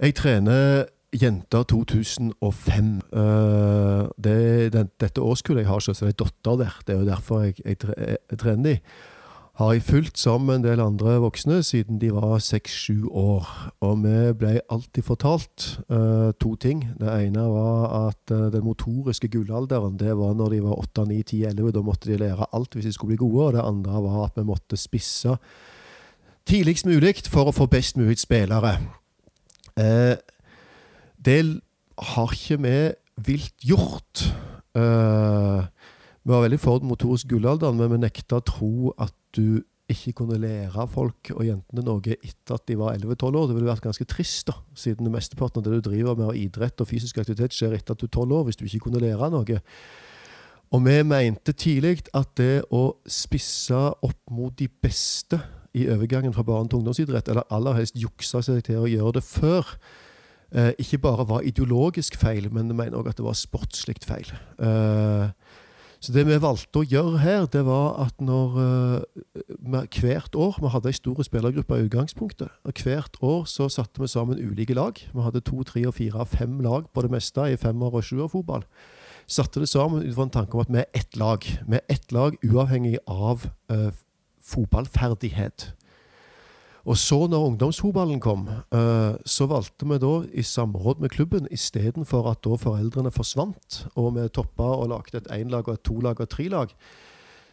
Jeg 0.01 0.15
trener 0.17 0.85
jenter 1.11 1.63
2005. 1.63 2.91
Eh, 3.13 4.03
det, 4.23 4.73
den, 4.73 4.91
dette 4.99 5.21
årskullet 5.21 5.65
jeg 5.65 5.71
har, 5.71 5.79
så 5.83 5.95
er 5.97 6.13
det 6.13 6.21
datter 6.23 6.61
der. 6.63 6.77
Det 6.87 6.95
er 6.95 6.99
jo 6.99 7.09
derfor 7.09 7.41
jeg, 7.47 7.59
jeg, 7.65 7.77
jeg 8.31 8.39
trener 8.39 8.69
de 8.69 8.77
har 9.61 9.75
jeg 9.75 9.83
fulgt 9.85 10.17
sammen 10.17 10.47
med 10.47 10.55
en 10.57 10.63
del 10.63 10.81
andre 10.81 11.19
voksne 11.21 11.59
siden 11.65 11.99
de 12.01 12.09
var 12.15 12.39
seks-sju 12.41 13.05
år. 13.07 13.47
Og 13.85 13.99
vi 14.01 14.15
ble 14.39 14.53
alltid 14.73 15.05
fortalt 15.05 15.65
uh, 15.91 16.31
to 16.41 16.55
ting. 16.61 16.81
Det 16.97 17.11
ene 17.27 17.43
var 17.51 17.83
at 18.07 18.33
uh, 18.33 18.47
den 18.53 18.65
motoriske 18.65 19.29
gullalderen 19.29 19.99
det 20.01 20.15
var 20.17 20.33
når 20.37 20.55
de 20.55 20.61
var 20.65 20.79
åtte, 20.81 21.05
ni, 21.05 21.21
ti, 21.27 21.43
elleve. 21.45 21.73
Da 21.75 21.83
måtte 21.85 22.09
de 22.09 22.17
lære 22.21 22.49
alt 22.57 22.73
hvis 22.73 22.89
de 22.89 22.93
skulle 22.95 23.13
bli 23.13 23.21
gode. 23.21 23.45
Og 23.45 23.53
det 23.57 23.65
andre 23.65 24.03
var 24.07 24.23
at 24.25 24.39
vi 24.39 24.47
måtte 24.49 24.79
spisse 24.81 25.37
tidligst 26.49 26.89
mulig 26.89 27.21
for 27.29 27.51
å 27.51 27.55
få 27.55 27.69
best 27.69 27.99
mulig 28.01 28.17
spillere. 28.23 28.79
Uh, 29.77 30.17
det 31.21 31.41
har 32.15 32.33
ikke 32.33 32.61
vi 32.65 32.77
vilt 33.29 33.67
gjort. 33.67 34.25
Vi 36.21 36.33
var 36.33 36.43
veldig 36.45 36.59
for 36.61 36.81
den 36.81 36.91
motoriske 36.91 37.31
gullalderen, 37.31 37.79
men 37.79 37.91
vi 37.95 38.01
nekta 38.03 38.39
å 38.39 38.45
tro 38.45 38.93
at 39.01 39.15
du 39.35 39.63
ikke 39.91 40.13
kunne 40.21 40.39
lære 40.39 40.85
folk 40.91 41.31
og 41.33 41.43
jentene 41.45 41.83
noe 41.83 42.13
etter 42.15 42.55
at 42.55 42.67
de 42.69 42.77
var 42.79 42.95
11-12 42.95 43.37
år. 43.39 43.47
Det 43.49 43.57
ville 43.57 43.71
vært 43.71 43.85
ganske 43.87 44.07
trist, 44.07 44.45
da, 44.47 44.55
siden 44.77 45.07
det 45.07 45.13
mesteparten 45.13 45.59
av 45.59 45.67
det 45.67 45.81
du 45.81 45.89
driver 45.89 46.17
med 46.19 46.29
av 46.29 46.37
idrett 46.39 46.83
og 46.83 46.89
fysisk 46.89 47.19
aktivitet, 47.21 47.55
skjer 47.55 47.75
etter 47.75 47.95
at 47.95 48.01
du 48.01 48.07
er 48.07 48.13
12 48.13 48.37
år, 48.37 48.45
hvis 48.47 48.59
du 48.59 48.65
ikke 48.67 48.85
kunne 48.87 49.01
lære 49.03 49.31
noe. 49.33 49.61
Og 50.71 50.85
vi 50.85 50.99
mente 51.03 51.55
tidlig 51.57 52.05
at 52.15 52.29
det 52.39 52.63
å 52.71 52.85
spisse 53.09 53.81
opp 53.91 54.31
mot 54.31 54.55
de 54.55 54.69
beste 54.71 55.41
i 55.75 55.87
overgangen 55.91 56.33
fra 56.35 56.45
barne- 56.47 56.69
til 56.69 56.79
ungdomsidrett, 56.79 57.27
eller 57.27 57.47
aller 57.51 57.79
helst 57.79 57.99
jukse 57.99 58.43
seg 58.43 58.63
til 58.63 58.79
å 58.79 58.87
gjøre 58.87 59.13
det 59.19 59.23
før, 59.23 59.67
eh, 60.53 60.71
ikke 60.79 61.01
bare 61.01 61.27
var 61.27 61.41
ideologisk 61.41 62.15
feil, 62.15 62.51
men 62.51 62.67
vi 62.67 62.75
mener 62.75 62.99
òg 62.99 63.09
at 63.09 63.17
det 63.17 63.25
var 63.25 63.35
sportslig 63.35 63.99
feil. 64.03 64.31
Eh, 64.59 65.31
så 66.01 66.13
det 66.15 66.23
vi 66.25 66.37
valgte 66.41 66.81
å 66.81 66.87
gjøre 66.87 67.19
her, 67.21 67.43
det 67.53 67.61
var 67.67 67.99
at 68.01 68.23
når 68.25 68.55
uh, 68.57 69.25
hvert 69.69 70.33
år 70.33 70.55
Vi 70.57 70.71
hadde 70.73 70.89
ei 70.89 70.97
stor 70.97 71.19
spillergruppe 71.21 71.77
i 71.77 71.85
utgangspunktet. 71.85 72.49
og 72.65 72.81
Hvert 72.81 73.19
år 73.21 73.43
så 73.45 73.67
satte 73.69 74.01
vi 74.01 74.09
sammen 74.09 74.41
ulike 74.41 74.73
lag. 74.73 74.97
Vi 74.97 75.21
hadde 75.21 75.43
to, 75.45 75.61
tre, 75.63 75.85
og 75.85 75.93
fire, 75.93 76.25
fem 76.25 76.57
lag 76.65 76.89
på 76.89 77.03
det 77.05 77.11
meste 77.13 77.45
i 77.51 77.59
femmer- 77.59 77.93
og 77.93 78.03
sjuerfotball. 78.03 78.65
Satte 79.29 79.61
det 79.61 79.69
sammen 79.69 80.01
ut 80.01 80.15
fra 80.15 80.25
en 80.25 80.33
tanke 80.33 80.57
om 80.57 80.65
at 80.65 80.73
vi 80.73 80.81
er 80.81 80.89
ett 80.97 81.17
lag. 81.21 81.45
Vi 81.45 81.77
er 81.77 81.85
ett 81.87 82.11
lag 82.11 82.33
uavhengig 82.41 82.97
av 83.05 83.45
uh, 83.69 83.91
fotballferdighet. 84.41 85.69
Og 86.89 86.97
så, 86.97 87.17
når 87.29 87.45
ungdomsfotballen 87.51 88.19
kom, 88.23 88.47
uh, 88.73 89.13
så 89.25 89.47
valgte 89.49 89.85
vi 89.89 89.99
da, 90.01 90.13
i 90.33 90.43
samråd 90.45 91.01
med 91.03 91.13
klubben, 91.13 91.47
istedenfor 91.53 92.31
at 92.31 92.41
da 92.45 92.57
foreldrene 92.57 93.13
forsvant, 93.13 93.85
og 93.95 94.15
vi 94.17 94.27
toppa 94.33 94.71
og 94.81 94.89
lagde 94.93 95.21
et 95.21 95.31
énlag 95.37 95.69
og 95.69 95.77
et 95.77 95.85
tolag 95.85 96.19
og 96.19 96.25
et 96.25 96.33
trilag, 96.33 96.73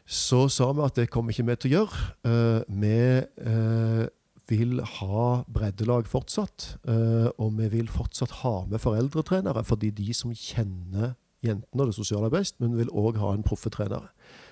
så 0.08 0.46
sa 0.48 0.70
vi 0.72 0.86
at 0.86 0.96
det 0.96 1.10
kommer 1.12 1.34
ikke 1.34 1.44
vi 1.50 1.58
til 1.60 1.70
å 1.70 1.74
gjøre. 1.76 2.06
Uh, 2.24 2.78
vi 2.80 3.00
uh, 3.44 4.06
vil 4.48 4.80
ha 4.80 5.24
breddelag 5.44 6.06
fortsatt, 6.08 6.78
og 6.88 7.50
vi 7.58 7.66
vil 7.68 7.90
fortsatt 7.92 8.38
ha 8.38 8.62
med 8.64 8.80
foreldretrenere, 8.80 9.60
fordi 9.60 9.90
de 9.92 10.06
som 10.16 10.32
kjenner 10.32 11.10
jentene 11.44 11.84
og 11.84 11.90
det 11.90 11.96
sosiale 11.98 12.30
best, 12.32 12.56
men 12.56 12.78
vil 12.78 12.88
òg 12.88 13.20
ha 13.20 13.34
en 13.36 13.44
proffetrenere. 13.44 14.08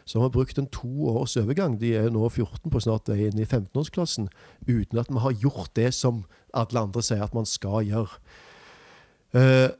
Så 0.07 0.20
har 0.22 0.30
brukt 0.30 0.59
en 0.59 0.68
to 0.70 1.09
års 1.11 1.36
overgang. 1.40 1.80
De 1.80 1.94
er 1.98 2.12
nå 2.14 2.28
14 2.28 2.70
på 2.70 2.82
snart 2.82 3.11
vei 3.11 3.26
inn 3.26 3.40
i 3.42 3.46
15-årsklassen. 3.46 4.28
Uten 4.68 5.00
at 5.02 5.11
vi 5.11 5.22
har 5.24 5.40
gjort 5.42 5.72
det 5.74 5.90
som 5.96 6.22
alle 6.54 6.84
andre 6.86 7.02
sier 7.02 7.24
at 7.26 7.34
man 7.34 7.48
skal 7.48 7.82
gjøre. 7.88 8.20
Uh, 9.34 9.74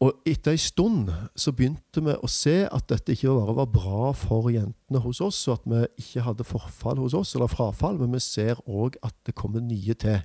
og 0.00 0.22
etter 0.24 0.54
ei 0.56 0.60
stund 0.60 1.10
så 1.36 1.52
begynte 1.52 2.00
vi 2.00 2.14
å 2.16 2.28
se 2.32 2.62
at 2.64 2.86
dette 2.88 3.12
ikke 3.12 3.34
bare 3.36 3.54
var 3.58 3.68
bra 3.68 4.12
for 4.16 4.48
jentene 4.48 5.02
hos 5.04 5.20
oss, 5.20 5.42
og 5.48 5.58
at 5.58 5.66
vi 5.68 5.82
ikke 6.00 6.24
hadde 6.24 6.46
forfall 6.48 7.02
hos 7.02 7.16
oss, 7.18 7.34
eller 7.36 7.52
frafall, 7.52 8.00
men 8.00 8.16
vi 8.16 8.22
ser 8.24 8.62
òg 8.64 8.96
at 9.04 9.14
det 9.28 9.36
kommer 9.36 9.60
nye 9.60 9.96
til. 10.00 10.22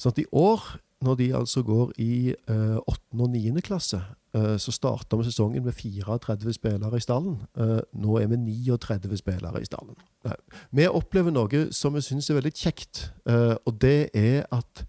Sånn 0.00 0.16
at 0.16 0.22
i 0.24 0.26
år, 0.32 0.64
når 1.04 1.18
de 1.20 1.28
altså 1.36 1.62
går 1.62 1.92
i 2.00 2.32
eh, 2.32 2.76
8. 2.80 3.00
og 3.20 3.30
9. 3.30 3.60
klasse, 3.64 4.00
eh, 4.34 4.56
så 4.58 4.72
starta 4.72 5.18
vi 5.20 5.26
sesongen 5.28 5.64
med 5.64 5.76
34 5.76 6.56
spillere 6.56 6.96
i 6.96 7.04
stallen. 7.04 7.38
Eh, 7.60 7.80
nå 8.00 8.18
er 8.20 8.30
vi 8.32 8.40
39 8.40 9.18
spillere 9.20 9.62
i 9.62 9.68
stallen. 9.68 9.96
Nei. 10.24 10.36
Vi 10.72 10.88
opplever 10.88 11.34
noe 11.34 11.66
som 11.76 11.94
vi 11.94 12.04
syns 12.04 12.30
er 12.30 12.40
veldig 12.40 12.54
kjekt, 12.56 13.08
eh, 13.28 13.54
og 13.66 13.80
det 13.84 14.10
er 14.16 14.46
at 14.52 14.84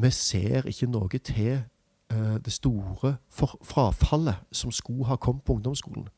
vi 0.00 0.10
ser 0.10 0.66
ikke 0.68 0.90
noe 0.90 1.20
til 1.22 1.52
eh, 1.54 2.36
det 2.44 2.52
store 2.52 3.16
frafallet 3.30 4.42
som 4.52 4.72
skulle 4.74 5.08
ha 5.08 5.16
kommet 5.16 5.44
på 5.44 5.56
ungdomsskolen. 5.58 6.08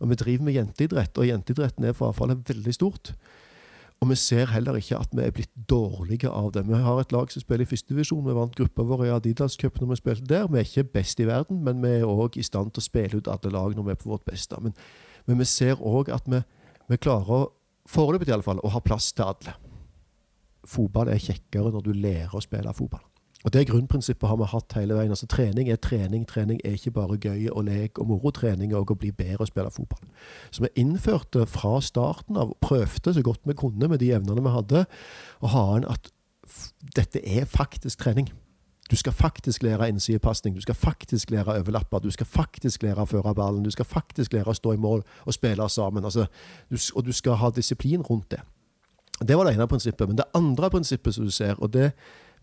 Og 0.00 0.10
Vi 0.10 0.14
driver 0.14 0.44
med 0.44 0.52
jenteidrett, 0.52 1.18
og 1.18 1.26
jenteidretten 1.26 1.84
er 1.84 1.96
frafallet 1.96 2.48
veldig 2.48 2.74
stort. 2.74 3.14
Og 4.04 4.10
vi 4.10 4.18
ser 4.20 4.50
heller 4.52 4.76
ikke 4.76 4.98
at 5.00 5.14
vi 5.16 5.22
er 5.24 5.32
blitt 5.32 5.52
dårlige 5.70 6.28
av 6.28 6.50
det. 6.52 6.66
Vi 6.68 6.76
har 6.76 6.98
et 7.00 7.12
lag 7.14 7.30
som 7.32 7.40
spiller 7.40 7.64
i 7.64 7.70
førstedivisjon. 7.70 8.26
Vi 8.26 8.34
vant 8.36 8.56
gruppa 8.58 8.84
vår 8.84 9.06
i 9.06 9.12
Adidas 9.14 9.56
Cup 9.56 9.78
når 9.80 9.94
vi 9.94 9.96
spilte 9.96 10.28
der. 10.28 10.44
Vi 10.52 10.60
er 10.60 10.66
ikke 10.68 10.84
best 10.98 11.22
i 11.24 11.26
verden, 11.28 11.62
men 11.64 11.80
vi 11.80 11.94
er 12.02 12.04
òg 12.04 12.36
i 12.36 12.44
stand 12.44 12.74
til 12.74 12.82
å 12.82 12.84
spille 12.84 13.22
ut 13.22 13.30
alle 13.32 13.54
lag 13.54 13.72
når 13.72 13.86
vi 13.86 13.94
er 13.94 14.00
på 14.02 14.10
vårt 14.12 14.26
beste. 14.28 14.60
Men, 14.60 14.76
men 15.24 15.40
vi 15.40 15.48
ser 15.48 15.80
òg 15.80 16.12
at 16.12 16.28
vi, 16.28 16.42
vi 16.92 17.00
klarer, 17.00 17.48
foreløpig 17.88 18.28
i 18.28 18.36
alle 18.36 18.44
fall, 18.44 18.60
å 18.60 18.74
ha 18.76 18.84
plass 18.84 19.08
til 19.16 19.24
alle. 19.24 19.56
Fotball 20.68 21.14
er 21.14 21.24
kjekkere 21.24 21.72
når 21.72 21.88
du 21.88 21.92
lærer 21.96 22.36
å 22.36 22.44
spille 22.44 22.76
fotball. 22.76 23.08
Og 23.44 23.52
Det 23.52 23.66
grunnprinsippet 23.68 24.28
har 24.28 24.36
vi 24.36 24.46
hatt 24.48 24.72
hele 24.72 24.96
veien. 24.96 25.12
Altså 25.12 25.26
Trening 25.26 25.68
er 25.68 25.76
trening. 25.76 26.24
Trening 26.28 26.60
er 26.64 26.78
ikke 26.78 26.94
bare 26.96 27.18
gøy 27.20 27.50
og 27.52 27.64
lek 27.64 27.98
og 27.98 28.08
moro. 28.08 28.30
Trening 28.32 28.72
er 28.72 28.80
òg 28.80 28.94
å 28.94 28.96
bli 28.96 29.10
bedre 29.12 29.44
og 29.44 29.50
spille 29.50 29.70
fotball. 29.70 30.06
Så 30.50 30.64
vi 30.64 30.72
innførte 30.80 31.44
fra 31.46 31.76
starten 31.84 32.40
av, 32.40 32.54
prøvde 32.64 33.12
så 33.14 33.22
godt 33.22 33.44
vi 33.44 33.56
kunne 33.58 33.88
med 33.88 34.00
de 34.00 34.14
evnene 34.16 34.40
vi 34.40 34.54
hadde, 34.54 34.86
å 35.44 35.52
ha 35.52 35.66
en 35.76 35.84
at 35.92 36.08
dette 36.96 37.20
er 37.20 37.44
faktisk 37.44 38.00
trening. 38.00 38.32
Du 38.90 38.96
skal 38.96 39.12
faktisk 39.12 39.62
lære 39.62 39.88
innsidepasning, 39.88 40.56
du 40.56 40.60
skal 40.60 40.74
faktisk 40.74 41.30
lære 41.30 41.60
overlapper, 41.60 41.98
du 41.98 42.10
skal 42.10 42.26
faktisk 42.26 42.82
lære 42.82 43.00
å 43.00 43.08
føre 43.08 43.34
ballen, 43.34 43.64
du 43.64 43.70
skal 43.72 43.84
faktisk 43.84 44.32
lære 44.32 44.52
å 44.52 44.56
stå 44.56 44.74
i 44.76 44.80
mål 44.80 45.04
og 45.24 45.36
spille 45.36 45.68
sammen. 45.68 46.04
Altså, 46.04 46.26
du, 46.70 46.76
og 46.94 47.04
du 47.04 47.12
skal 47.12 47.40
ha 47.40 47.50
disiplin 47.50 48.02
rundt 48.02 48.30
det. 48.30 48.40
Det 49.20 49.36
var 49.36 49.44
det 49.44 49.54
ene 49.54 49.66
prinsippet. 49.68 50.08
Men 50.08 50.16
det 50.16 50.28
andre 50.34 50.70
prinsippet 50.70 51.14
som 51.14 51.24
du 51.24 51.30
ser, 51.30 51.54
og 51.58 51.72
det 51.72 51.92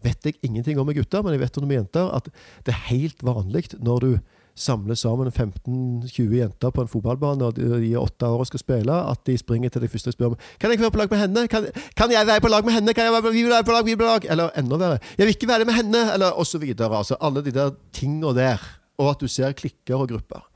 vet 0.04 0.28
jeg 0.28 0.38
ingenting 0.46 0.80
om 0.80 0.88
med 0.88 0.98
gutter, 0.98 1.24
men 1.24 1.36
jeg 1.36 1.44
vet 1.44 1.58
om 1.58 1.68
med 1.68 1.82
jenter, 1.82 2.12
at 2.18 2.30
det 2.66 2.74
er 2.76 2.86
helt 2.92 3.26
vanlig 3.26 3.68
når 3.80 4.06
du 4.06 4.12
samler 4.56 4.98
sammen 5.00 5.32
15-20 5.32 6.36
jenter 6.36 6.74
på 6.76 6.84
en 6.84 6.90
fotballbane 6.92 7.48
og 7.48 7.56
de 7.56 7.94
er 7.94 8.02
åtte 8.02 8.28
år 8.28 8.44
og 8.44 8.50
skal 8.50 8.62
spille, 8.62 8.98
at 9.12 9.24
de 9.28 9.38
springer 9.40 9.72
til 9.72 9.84
deg 9.84 9.92
først 9.92 10.12
og 10.12 10.16
spør 10.16 10.34
om 10.34 10.38
Kan 10.60 10.72
jeg 10.72 10.82
være 10.82 10.92
på 10.92 11.02
lag 11.02 11.10
med 11.12 11.22
henne. 11.24 11.48
Kan, 11.48 11.68
kan, 11.98 12.12
jeg 12.12 12.28
være 12.28 12.44
på 12.44 12.52
lag 12.52 12.66
med 12.66 12.74
henne? 12.74 12.94
Kan 12.94 13.08
jeg 13.08 13.14
være, 13.14 13.32
vi 13.32 13.44
vil 13.44 13.54
være 13.54 13.64
på 13.64 13.72
lag, 13.72 13.86
vi 13.86 13.96
vil 13.96 14.00
være 14.00 14.20
på 14.20 14.28
lag. 14.28 14.32
Eller 14.32 14.50
enda 14.60 14.78
verre. 14.78 15.00
Jeg 15.18 15.26
vil 15.26 15.36
ikke 15.36 15.48
være 15.48 15.66
med 15.66 15.74
henne. 15.74 16.14
Eller 16.14 16.58
videre. 16.60 16.98
Altså 16.98 17.16
alle 17.22 17.46
de 17.46 17.52
der 17.52 17.72
tinga 17.94 18.34
der. 18.34 18.60
Og 18.98 19.10
at 19.10 19.22
du 19.22 19.28
ser 19.28 19.52
klikker 19.52 19.96
og 19.96 20.10
grupper. 20.10 20.48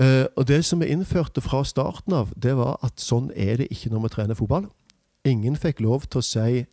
Uh, 0.00 0.24
og 0.36 0.48
det 0.48 0.64
som 0.64 0.80
vi 0.80 0.86
innførte 0.88 1.40
fra 1.40 1.64
starten 1.64 2.12
av, 2.16 2.32
det 2.42 2.56
var 2.56 2.78
at 2.82 3.00
sånn 3.00 3.30
er 3.36 3.60
det 3.60 3.68
ikke 3.70 3.90
når 3.92 4.06
vi 4.06 4.12
trener 4.14 4.34
fotball. 4.34 4.66
Ingen 5.24 5.56
fikk 5.56 5.82
lov 5.84 6.08
til 6.08 6.22
å 6.22 6.24
si 6.24 6.64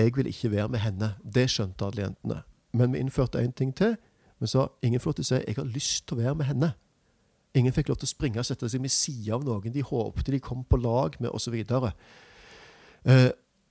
'jeg 0.00 0.16
vil 0.16 0.26
ikke 0.26 0.50
være 0.50 0.68
med 0.68 0.80
henne'. 0.80 1.14
Det 1.34 1.50
skjønte 1.50 1.84
alle 1.84 2.02
jentene. 2.02 2.42
Men 2.72 2.92
vi 2.92 2.98
innførte 2.98 3.42
én 3.44 3.52
ting 3.52 3.74
til. 3.74 3.96
Vi 4.40 4.46
sa 4.46 4.66
ingen 4.82 5.00
får 5.00 5.10
lov 5.10 5.14
til 5.14 5.22
å 5.22 5.26
si 5.26 5.34
'jeg 5.34 5.56
har 5.56 5.64
lyst 5.64 6.08
til 6.08 6.16
å 6.16 6.20
være 6.20 6.34
med 6.34 6.46
henne'. 6.46 6.72
Ingen 7.54 7.72
fikk 7.72 7.88
lov 7.88 7.98
til 7.98 8.06
å 8.06 8.14
springe 8.14 8.38
og 8.38 8.46
sette 8.46 8.68
seg 8.68 8.82
ved 8.82 8.92
siden 8.94 9.34
av 9.34 9.44
noen 9.44 9.72
de 9.72 9.82
håpte 9.82 10.30
de 10.30 10.38
kom 10.38 10.64
på 10.64 10.76
lag 10.76 11.16
med, 11.20 11.30
osv. 11.30 11.54
Uh, 13.08 13.30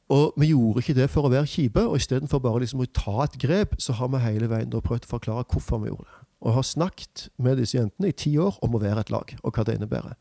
og 0.10 0.34
vi 0.42 0.50
gjorde 0.50 0.82
ikke 0.82 0.98
det 0.98 1.10
for 1.10 1.28
å 1.28 1.32
være 1.32 1.48
kjipe, 1.48 1.84
og 1.86 1.96
istedenfor 1.96 2.42
bare 2.44 2.60
liksom 2.60 2.82
å 2.82 2.90
ta 2.92 3.24
et 3.24 3.38
grep, 3.40 3.76
så 3.78 3.94
har 3.94 4.10
vi 4.10 4.24
hele 4.24 4.50
veien 4.50 4.70
prøvd 4.70 5.06
å 5.06 5.14
forklare 5.14 5.46
hvorfor 5.54 5.84
vi 5.84 5.92
gjorde 5.92 6.08
det. 6.10 6.26
Og 6.42 6.56
har 6.56 6.66
snakket 6.66 7.28
med 7.38 7.60
disse 7.60 7.78
jentene 7.78 8.10
i 8.10 8.16
ti 8.16 8.38
år 8.40 8.58
om 8.66 8.76
å 8.76 8.82
være 8.82 9.00
et 9.06 9.12
lag, 9.14 9.36
og 9.44 9.54
hva 9.54 9.64
det 9.68 9.78
innebærer. 9.78 10.16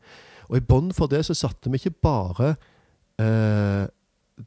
Og 0.49 0.57
i 0.59 0.65
bånd 0.65 0.93
for 0.97 1.11
det 1.11 1.23
så 1.25 1.35
satte 1.37 1.71
vi 1.71 1.81
ikke 1.81 1.97
bare 2.05 2.53
uh, 3.19 3.85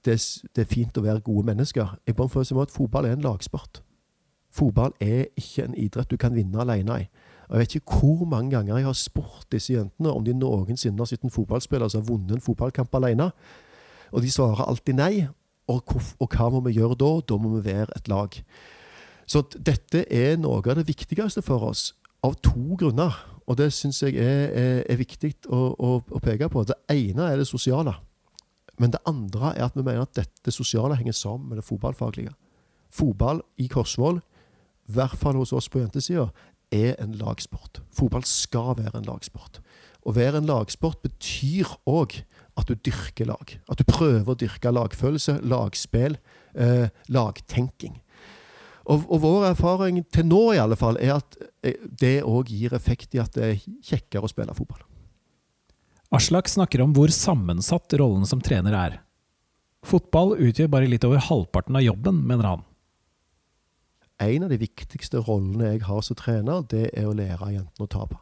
det, 0.05 0.17
det, 0.57 0.65
er 0.65 0.69
fint 0.71 0.99
å 0.99 1.05
være 1.05 1.25
gode 1.25 1.47
mennesker. 1.51 1.97
Jeg 2.07 2.17
bare 2.17 2.33
føler 2.33 2.49
som 2.49 2.61
at 2.63 2.73
Fotball 2.73 3.07
er 3.09 3.17
en 3.17 3.25
lagsport. 3.25 3.83
Fotball 4.53 4.93
er 5.01 5.27
ikke 5.37 5.67
en 5.67 5.77
idrett 5.79 6.11
du 6.11 6.19
kan 6.21 6.35
vinne 6.37 6.61
alene 6.61 7.03
i. 7.03 7.07
Jeg 7.53 7.61
vet 7.61 7.75
ikke 7.77 7.99
hvor 8.01 8.25
mange 8.29 8.55
ganger 8.55 8.79
jeg 8.79 8.87
har 8.87 8.97
spurt 8.97 9.47
disse 9.53 9.75
jentene 9.75 10.13
om 10.13 10.25
de 10.25 10.33
noensinne 10.37 11.01
har 11.01 11.09
sett 11.11 11.25
en 11.25 11.33
fotballspiller 11.33 11.91
som 11.93 12.01
har 12.01 12.09
vunnet 12.09 12.37
en 12.37 12.45
fotballkamp 12.45 12.95
alene. 12.97 13.31
Og 14.13 14.25
de 14.25 14.31
svarer 14.33 14.65
alltid 14.65 14.97
nei. 14.97 15.27
Og, 15.71 15.93
og 16.21 16.37
hva 16.37 16.49
må 16.53 16.63
vi 16.67 16.77
gjøre 16.79 16.97
da? 17.01 17.11
Da 17.29 17.39
må 17.41 17.53
vi 17.57 17.67
være 17.67 17.97
et 17.97 18.09
lag. 18.09 18.39
Så 19.29 19.45
dette 19.57 20.07
er 20.13 20.39
noe 20.41 20.63
av 20.65 20.81
det 20.81 20.89
viktigste 20.89 21.45
for 21.45 21.69
oss, 21.69 21.93
av 22.25 22.39
to 22.45 22.77
grunner. 22.81 23.15
Og 23.47 23.59
det 23.59 23.73
syns 23.75 24.03
jeg 24.05 24.17
er, 24.17 24.49
er, 24.55 24.81
er 24.89 25.01
viktig 25.01 25.33
å, 25.49 25.61
å, 25.77 25.93
å, 26.01 26.23
peke 26.23 26.49
på. 26.53 26.65
Det 26.69 26.79
ene 26.95 27.29
er 27.31 27.41
det 27.41 27.49
sosiale. 27.49 27.95
Men 28.83 28.91
det 28.91 29.03
andre 29.07 29.53
er 29.55 29.69
at 29.69 29.77
vi 29.79 29.85
mener 29.87 30.03
at 30.03 30.17
dette 30.19 30.55
sosiale 30.55 30.97
henger 30.99 31.15
sammen 31.15 31.53
med 31.53 31.61
det 31.61 31.67
fotballfaglige. 31.69 32.35
Fotball 32.91 33.45
i 33.63 33.69
Korsvoll, 33.71 34.19
i 34.91 34.97
hvert 34.97 35.15
fall 35.21 35.39
hos 35.39 35.55
oss 35.55 35.71
på 35.71 35.79
jentesida, 35.79 36.27
er 36.73 36.97
en 36.99 37.15
lagsport. 37.15 37.83
Fotball 37.95 38.25
skal 38.27 38.75
være 38.81 38.99
en 38.99 39.07
lagsport. 39.07 39.61
Å 40.03 40.15
være 40.17 40.41
en 40.41 40.49
lagsport 40.51 40.99
betyr 41.05 41.71
òg 41.87 42.19
at 42.59 42.69
du 42.69 42.75
dyrker 42.75 43.29
lag. 43.31 43.55
At 43.71 43.79
du 43.79 43.87
prøver 43.87 44.33
å 44.33 44.39
dyrke 44.39 44.73
lagfølelse, 44.75 45.39
lagspill, 45.47 46.19
eh, 46.59 46.89
lagtenking. 47.07 48.01
Og, 48.83 49.05
og, 49.07 49.21
vår 49.23 49.45
erfaring 49.53 50.03
til 50.11 50.27
nå 50.27 50.43
i 50.57 50.59
alle 50.59 50.77
fall 50.77 50.99
er 50.99 51.15
at 51.21 51.37
eh, 51.63 51.79
det 51.87 52.25
òg 52.27 52.51
gir 52.51 52.75
effekt 52.75 53.15
i 53.15 53.23
at 53.23 53.37
det 53.37 53.45
er 53.47 53.61
kjekkere 53.93 54.27
å 54.27 54.33
spille 54.33 54.57
fotball. 54.59 54.83
Aslak 56.13 56.51
snakker 56.51 56.83
om 56.85 56.93
hvor 56.93 57.09
sammensatt 57.09 57.95
rollen 57.97 58.27
som 58.29 58.43
trener 58.45 58.75
er. 58.77 58.99
Fotball 59.89 60.35
utgjør 60.37 60.69
bare 60.71 60.91
litt 60.91 61.07
over 61.09 61.23
halvparten 61.25 61.79
av 61.79 61.85
jobben, 61.85 62.21
mener 62.29 62.49
han. 62.51 62.67
En 64.23 64.45
av 64.47 64.53
de 64.53 64.59
viktigste 64.61 65.23
rollene 65.25 65.73
jeg 65.73 65.87
har 65.89 66.05
som 66.05 66.19
trener, 66.19 66.67
det 66.69 66.91
er 66.93 67.09
å 67.09 67.17
lære 67.17 67.55
jentene 67.55 67.89
å 67.89 67.91
tape. 67.91 68.21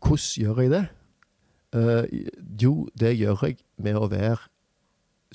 Hvordan 0.00 0.40
gjør 0.40 0.62
jeg 0.62 0.72
det? 0.72 0.82
Uh, 1.76 2.04
jo, 2.62 2.72
det 2.96 3.12
gjør 3.18 3.44
jeg 3.44 3.60
med 3.84 4.00
å 4.00 4.08
være 4.08 4.40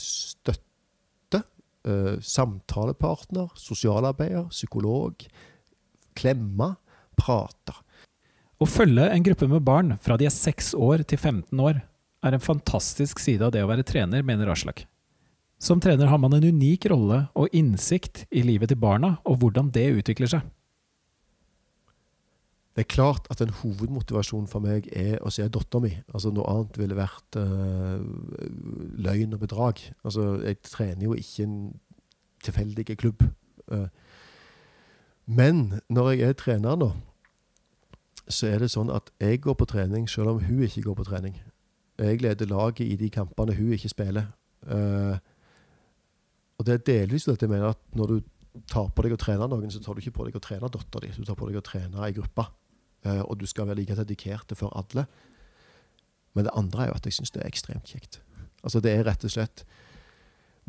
støtte, 0.02 1.44
uh, 1.86 2.18
samtalepartner, 2.26 3.54
sosialarbeider, 3.60 4.50
psykolog. 4.50 5.30
Klemme, 6.18 6.74
prate. 7.20 7.78
Å 8.62 8.68
følge 8.70 9.08
en 9.10 9.24
gruppe 9.26 9.48
med 9.50 9.64
barn 9.66 9.96
fra 10.06 10.20
de 10.22 10.28
er 10.30 10.34
6 10.34 10.76
år 10.78 11.02
til 11.10 11.18
15 11.18 11.62
år, 11.66 11.82
er 12.22 12.36
en 12.38 12.44
fantastisk 12.44 13.18
side 13.18 13.42
av 13.42 13.56
det 13.56 13.64
å 13.66 13.70
være 13.72 13.86
trener, 13.88 14.22
mener 14.22 14.52
Aslak. 14.54 14.84
Som 15.62 15.82
trener 15.82 16.10
har 16.10 16.22
man 16.22 16.36
en 16.38 16.46
unik 16.46 16.86
rolle 16.94 17.24
og 17.38 17.54
innsikt 17.58 18.28
i 18.30 18.44
livet 18.46 18.70
til 18.70 18.78
barna, 18.82 19.16
og 19.26 19.42
hvordan 19.42 19.74
det 19.74 19.88
utvikler 19.98 20.30
seg. 20.30 20.46
Det 22.78 22.86
er 22.86 22.94
klart 22.94 23.26
at 23.34 23.42
en 23.44 23.52
hovedmotivasjon 23.64 24.46
for 24.48 24.64
meg 24.64 24.86
er 24.96 25.18
å 25.26 25.34
se 25.34 25.44
dattera 25.50 25.84
mi. 25.84 25.92
Altså, 26.14 26.30
noe 26.32 26.48
annet 26.54 26.78
ville 26.80 26.96
vært 26.96 27.42
uh, 27.42 27.98
løgn 29.02 29.36
og 29.36 29.42
bedrag. 29.42 29.82
Altså, 30.06 30.38
jeg 30.46 30.62
trener 30.70 31.10
jo 31.10 31.18
ikke 31.18 31.50
en 31.50 31.58
tilfeldig 32.46 32.86
klubb. 32.94 33.26
Uh, 33.68 33.90
men 35.26 35.82
når 35.92 36.14
jeg 36.14 36.30
er 36.30 36.40
trener 36.40 36.80
nå, 36.80 36.94
så 38.34 38.50
er 38.52 38.64
det 38.64 38.72
sånn 38.74 38.92
at 38.94 39.12
jeg 39.22 39.42
går 39.44 39.58
på 39.60 39.68
trening 39.70 40.08
selv 40.10 40.36
om 40.36 40.44
hun 40.44 40.64
ikke 40.66 40.86
går 40.86 40.98
på 41.00 41.08
trening. 41.08 41.38
Jeg 42.02 42.22
leder 42.22 42.50
laget 42.50 42.86
i 42.88 42.98
de 42.98 43.10
kampene 43.14 43.56
hun 43.56 43.74
ikke 43.76 43.92
spiller. 43.92 44.32
Uh, 44.66 45.18
og 46.60 46.66
det 46.68 46.74
er 46.76 46.86
delvis 46.86 47.28
dette 47.28 47.46
jeg 47.46 47.52
mener 47.52 47.74
at 47.74 47.82
når 47.98 48.14
du 48.14 48.18
tar 48.70 48.90
på 48.94 49.06
deg 49.06 49.16
å 49.16 49.20
trene 49.22 49.48
noen, 49.50 49.72
så 49.72 49.82
tar 49.82 49.96
du 49.96 50.02
ikke 50.04 50.18
på 50.20 50.28
deg 50.28 50.38
å 50.38 50.44
trene 50.44 50.70
dattera 50.70 51.06
di. 51.06 51.14
Du 51.18 51.26
tar 51.28 51.38
på 51.40 51.50
deg 51.50 51.60
å 51.62 51.66
trene 51.66 52.04
ei 52.06 52.16
gruppe. 52.16 52.48
Uh, 53.06 53.22
og 53.26 53.38
du 53.42 53.48
skal 53.50 53.70
være 53.70 53.82
like 53.82 53.98
dedikert 53.98 54.54
for 54.58 54.74
alle. 54.78 55.08
Men 56.38 56.48
det 56.48 56.56
andre 56.58 56.86
er 56.86 56.92
jo 56.92 57.00
at 57.00 57.08
jeg 57.08 57.18
syns 57.18 57.34
det 57.36 57.44
er 57.44 57.50
ekstremt 57.50 57.90
kjekt. 57.90 58.22
Altså 58.62 58.80
Det 58.80 58.94
er 58.94 59.08
rett 59.08 59.24
og 59.26 59.34
slett 59.34 59.64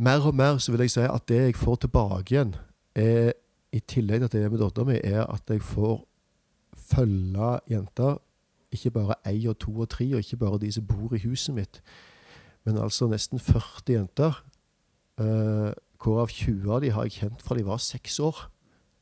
Mer 0.01 0.25
og 0.25 0.35
mer 0.35 0.57
så 0.57 0.73
vil 0.73 0.87
jeg 0.87 0.95
si 0.95 1.03
at 1.05 1.27
det 1.29 1.41
jeg 1.43 1.57
får 1.61 1.83
tilbake 1.83 2.33
igjen, 2.33 2.55
er, 2.97 3.35
i 3.77 3.81
tillegg 3.85 4.23
til 4.23 4.25
at 4.31 4.35
jeg 4.35 4.47
er 4.49 4.53
med 4.55 4.63
dattera 4.63 4.89
mi, 4.89 4.97
er 4.97 5.27
at 5.29 5.53
jeg 5.53 5.61
får 5.61 6.01
følge 6.93 7.51
jenter. 7.71 8.21
Ikke 8.73 8.93
bare 8.95 9.19
ei 9.29 9.47
og 9.51 9.59
to 9.61 9.73
og 9.85 9.91
tre, 9.93 10.07
og 10.15 10.23
ikke 10.23 10.41
bare 10.41 10.61
de 10.63 10.71
som 10.73 10.87
bor 10.89 11.13
i 11.15 11.21
huset 11.27 11.55
mitt, 11.55 11.83
men 12.65 12.79
altså 12.79 13.09
nesten 13.11 13.41
40 13.43 13.93
jenter. 13.93 14.39
Uh, 15.21 15.73
hvorav 16.03 16.31
20 16.33 16.73
av 16.73 16.81
de 16.83 16.91
har 16.95 17.05
jeg 17.07 17.19
kjent 17.21 17.43
fra 17.45 17.57
de 17.59 17.67
var 17.67 17.83
seks 17.83 18.17
år, 18.23 18.47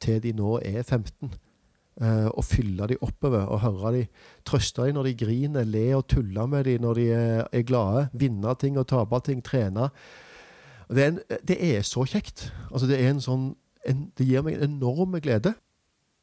til 0.02 0.18
de 0.24 0.32
nå 0.36 0.58
er 0.64 0.82
15. 0.82 1.30
Uh, 2.00 2.06
eh, 2.06 2.26
og 2.32 2.44
fylle 2.48 2.86
de 2.88 2.96
oppover 3.04 3.44
og 3.52 3.60
høre 3.60 3.92
de, 3.98 4.02
trøste 4.48 4.86
de 4.88 4.94
når 4.96 5.10
de 5.10 5.14
griner, 5.20 5.68
le 5.68 5.84
og 5.98 6.06
tulle 6.08 6.46
med 6.48 6.64
de 6.64 6.78
når 6.80 6.94
de 6.98 7.06
er, 7.12 7.46
er 7.52 7.66
glade. 7.68 8.08
Vinne 8.12 8.54
ting 8.58 8.78
og 8.80 8.88
tape 8.88 9.20
ting, 9.26 9.44
trene. 9.44 9.90
Det 10.90 11.02
er, 11.04 11.12
en, 11.12 11.20
det 11.46 11.58
er, 11.60 11.82
så 11.86 12.02
kjekt. 12.08 12.48
Altså, 12.72 12.88
det 12.90 12.98
sånn 13.22 13.52
en, 13.86 14.06
det 14.18 14.26
gir 14.26 14.42
meg 14.44 14.58
en 14.58 14.74
enorm 14.74 15.14
glede. 15.22 15.54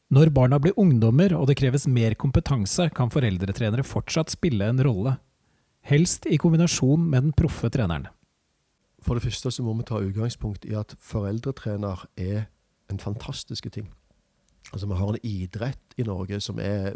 Når 0.07 0.29
barna 0.31 0.55
blir 0.63 0.77
ungdommer 0.79 1.33
og 1.35 1.49
det 1.49 1.57
kreves 1.59 1.83
mer 1.91 2.13
kompetanse, 2.15 2.85
kan 2.95 3.11
foreldretrenere 3.11 3.83
fortsatt 3.83 4.31
spille 4.31 4.69
en 4.71 4.79
rolle. 4.85 5.17
Helst 5.87 6.27
i 6.31 6.39
kombinasjon 6.39 7.03
med 7.11 7.27
den 7.27 7.33
proffe 7.35 7.67
treneren. 7.71 8.07
For 9.03 9.15
det 9.15 9.25
første 9.27 9.51
så 9.51 9.63
må 9.63 9.75
vi 9.77 9.87
ta 9.87 9.99
utgangspunkt 9.99 10.65
i 10.67 10.75
at 10.79 10.95
foreldretrener 11.03 12.05
er 12.15 12.47
en 12.91 12.99
fantastisk 13.03 13.67
ting. 13.71 13.89
Altså 14.71 14.87
Vi 14.87 14.99
har 14.99 15.11
en 15.11 15.25
idrett 15.27 15.99
i 15.99 16.07
Norge 16.07 16.39
som 16.43 16.59
er 16.59 16.95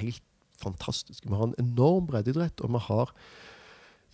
helt 0.00 0.24
fantastisk. 0.60 1.24
Vi 1.28 1.34
har 1.34 1.50
en 1.50 1.58
enorm 1.60 2.08
breddeidrett, 2.08 2.60
og 2.60 2.72
vi 2.72 2.80
har 2.88 3.12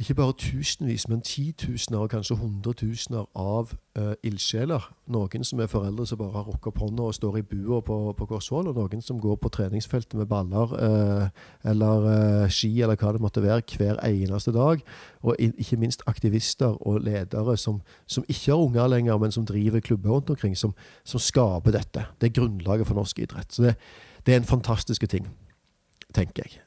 ikke 0.00 0.14
bare 0.14 0.32
tusenvis, 0.32 1.08
men 1.08 1.20
titusener 1.20 1.98
og 2.00 2.10
kanskje 2.10 2.36
hundretusener 2.40 3.26
av 3.36 3.72
uh, 3.98 4.12
ildsjeler. 4.24 4.86
Noen 5.12 5.42
som 5.44 5.60
er 5.60 5.68
foreldre 5.68 6.06
som 6.08 6.18
bare 6.18 6.38
har 6.38 6.46
rukket 6.48 6.70
opp 6.70 6.78
hånda 6.80 7.08
og 7.10 7.16
står 7.18 7.36
i 7.36 7.42
bua 7.44 7.82
på, 7.84 7.96
på 8.16 8.28
Korsvoll, 8.30 8.70
og 8.70 8.78
noen 8.78 9.02
som 9.04 9.18
går 9.20 9.36
på 9.42 9.50
treningsfeltet 9.52 10.16
med 10.16 10.28
baller 10.30 10.72
uh, 10.72 11.26
eller 11.68 12.06
uh, 12.06 12.46
ski 12.48 12.70
eller 12.80 12.96
hva 12.96 13.12
det 13.12 13.20
måtte 13.20 13.42
være, 13.44 13.66
hver 13.76 14.00
eneste 14.06 14.54
dag. 14.56 14.80
Og 15.20 15.36
ikke 15.36 15.76
minst 15.82 16.04
aktivister 16.08 16.78
og 16.80 17.02
ledere 17.04 17.56
som, 17.60 17.82
som 18.08 18.24
ikke 18.28 18.54
har 18.54 18.62
unger 18.62 18.88
lenger, 18.94 19.18
men 19.20 19.36
som 19.36 19.44
driver 19.46 19.84
klubber 19.84 20.14
rundt 20.14 20.32
omkring, 20.32 20.56
som, 20.56 20.72
som 21.04 21.20
skaper 21.20 21.76
dette. 21.76 22.06
Det 22.16 22.30
er 22.30 22.38
grunnlaget 22.40 22.88
for 22.88 22.96
norsk 22.96 23.20
idrett. 23.20 23.52
Så 23.52 23.68
det, 23.68 23.74
det 24.24 24.34
er 24.34 24.40
en 24.40 24.48
fantastisk 24.48 25.04
ting, 25.12 25.28
tenker 26.14 26.46
jeg. 26.46 26.64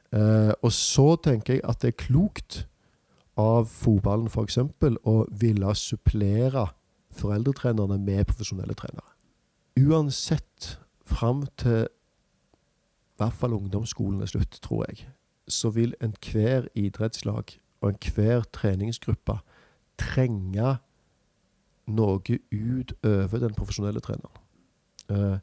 og 0.62 0.70
så 0.72 1.16
tenker 1.18 1.56
jeg 1.56 1.64
at 1.66 1.82
det 1.82 1.90
er 1.90 1.98
klokt 1.98 2.60
av 3.40 3.66
fotballen 3.70 4.30
f.eks. 4.30 4.58
å 5.04 5.16
ville 5.30 5.74
supplere 5.78 6.68
foreldretrenerne 7.14 7.98
med 7.98 8.26
profesjonelle 8.30 8.76
trenere. 8.78 9.10
Uansett 9.78 10.78
fram 11.04 11.44
til 11.60 11.84
i 13.14 13.22
hvert 13.22 13.36
fall 13.38 13.54
ungdomsskolen 13.54 14.22
er 14.22 14.30
slutt, 14.30 14.58
tror 14.62 14.86
jeg, 14.88 15.04
så 15.46 15.70
vil 15.70 15.94
enhver 16.02 16.66
idrettslag 16.74 17.52
og 17.80 17.92
enhver 17.92 18.42
treningsgruppe 18.54 19.38
trenge 20.00 20.78
noe 21.86 22.38
utover 22.50 23.42
den 23.42 23.54
profesjonelle 23.54 24.02
treneren. 24.02 24.40
Eh, 25.12 25.38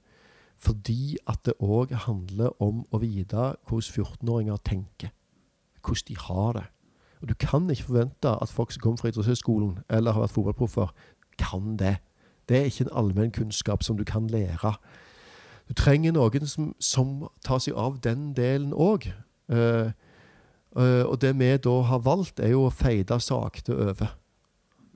fordi 0.61 1.17
at 1.29 1.41
det 1.45 1.57
òg 1.63 1.93
handler 2.05 2.53
om 2.61 2.83
å 2.91 2.99
vite 3.01 3.53
hvordan 3.69 4.05
14-åringer 4.05 4.61
tenker. 4.67 5.13
Hvordan 5.81 6.07
de 6.07 6.17
har 6.27 6.53
det. 6.57 6.65
Og 7.22 7.30
du 7.30 7.34
kan 7.39 7.69
ikke 7.69 7.84
forvente 7.84 8.30
at 8.41 8.49
folk 8.49 8.72
som 8.72 8.82
kommer 8.82 8.97
fra 8.97 9.11
idrettshøyskolen 9.11 9.78
eller 9.89 10.11
har 10.15 10.26
vært 10.26 10.36
fotballproffer, 10.36 10.93
kan 11.38 11.78
det. 11.80 11.97
Det 12.49 12.57
er 12.57 12.69
ikke 12.69 12.88
en 12.88 12.97
allmennkunnskap 12.97 13.84
som 13.84 13.97
du 13.97 14.03
kan 14.03 14.28
lære. 14.28 14.74
Du 15.69 15.74
trenger 15.74 16.11
noen 16.11 16.47
som, 16.47 16.74
som 16.80 17.11
tar 17.45 17.61
seg 17.63 17.78
av 17.80 18.01
den 18.03 18.34
delen 18.36 18.74
òg. 18.74 19.05
Uh, 19.51 19.57
eh, 19.57 19.91
uh, 20.76 20.82
eh, 20.84 21.05
og 21.05 21.22
det 21.22 21.36
vi 21.39 21.51
da 21.63 21.76
har 21.88 22.01
valgt, 22.03 22.39
er 22.39 22.55
jo 22.55 22.65
å 22.65 22.74
feide 22.74 23.19
sakte 23.24 23.78
over. 23.78 24.17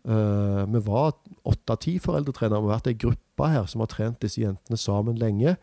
Uh, 0.06 0.66
vi 0.74 0.82
var 0.86 1.16
åtte-ti 1.46 1.96
foreldretrenere. 2.02 2.60
Vi 2.60 2.72
har 2.74 2.80
vært 2.80 2.92
ei 2.92 3.00
gruppe 3.06 3.52
her 3.54 3.70
som 3.72 3.86
har 3.86 3.92
trent 3.94 4.22
disse 4.22 4.42
jentene 4.42 4.78
sammen 4.78 5.22
lenge. 5.22 5.56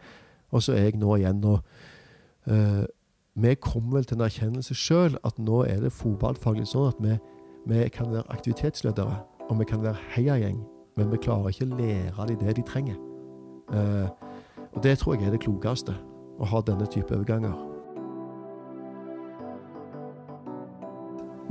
Og 0.52 0.62
så 0.62 0.76
er 0.76 0.88
jeg 0.88 1.00
nå 1.00 1.16
igjen 1.16 1.44
og 1.48 1.60
vi 3.34 3.54
kommer 3.56 3.96
vel 3.96 4.04
til 4.04 4.18
en 4.18 4.26
erkjennelse 4.26 4.74
sjøl 4.76 5.14
at 5.24 5.38
nå 5.40 5.62
er 5.64 5.80
det 5.80 5.92
fotballfaglig 5.96 6.66
sånn 6.68 6.90
at 6.90 6.98
vi, 7.00 7.16
vi, 7.70 7.84
kan 7.88 8.10
være 8.12 8.28
aktivitetsledere 8.34 9.16
og 9.48 9.58
vi 9.60 9.66
kan 9.68 9.80
være 9.84 10.00
heiagjeng, 10.12 10.58
men 11.00 11.12
vi 11.12 11.20
klarer 11.24 11.52
ikke 11.52 11.70
å 11.70 11.78
lære 11.78 12.26
dem 12.28 12.42
det 12.42 12.56
de 12.58 12.64
trenger. 12.68 12.98
Eh, 13.72 14.08
og 14.72 14.80
Det 14.84 14.98
tror 15.00 15.16
jeg 15.16 15.28
er 15.28 15.36
det 15.36 15.42
klokeste, 15.44 15.94
å 16.40 16.48
ha 16.48 16.60
denne 16.64 16.88
type 16.92 17.12
overganger. 17.12 17.56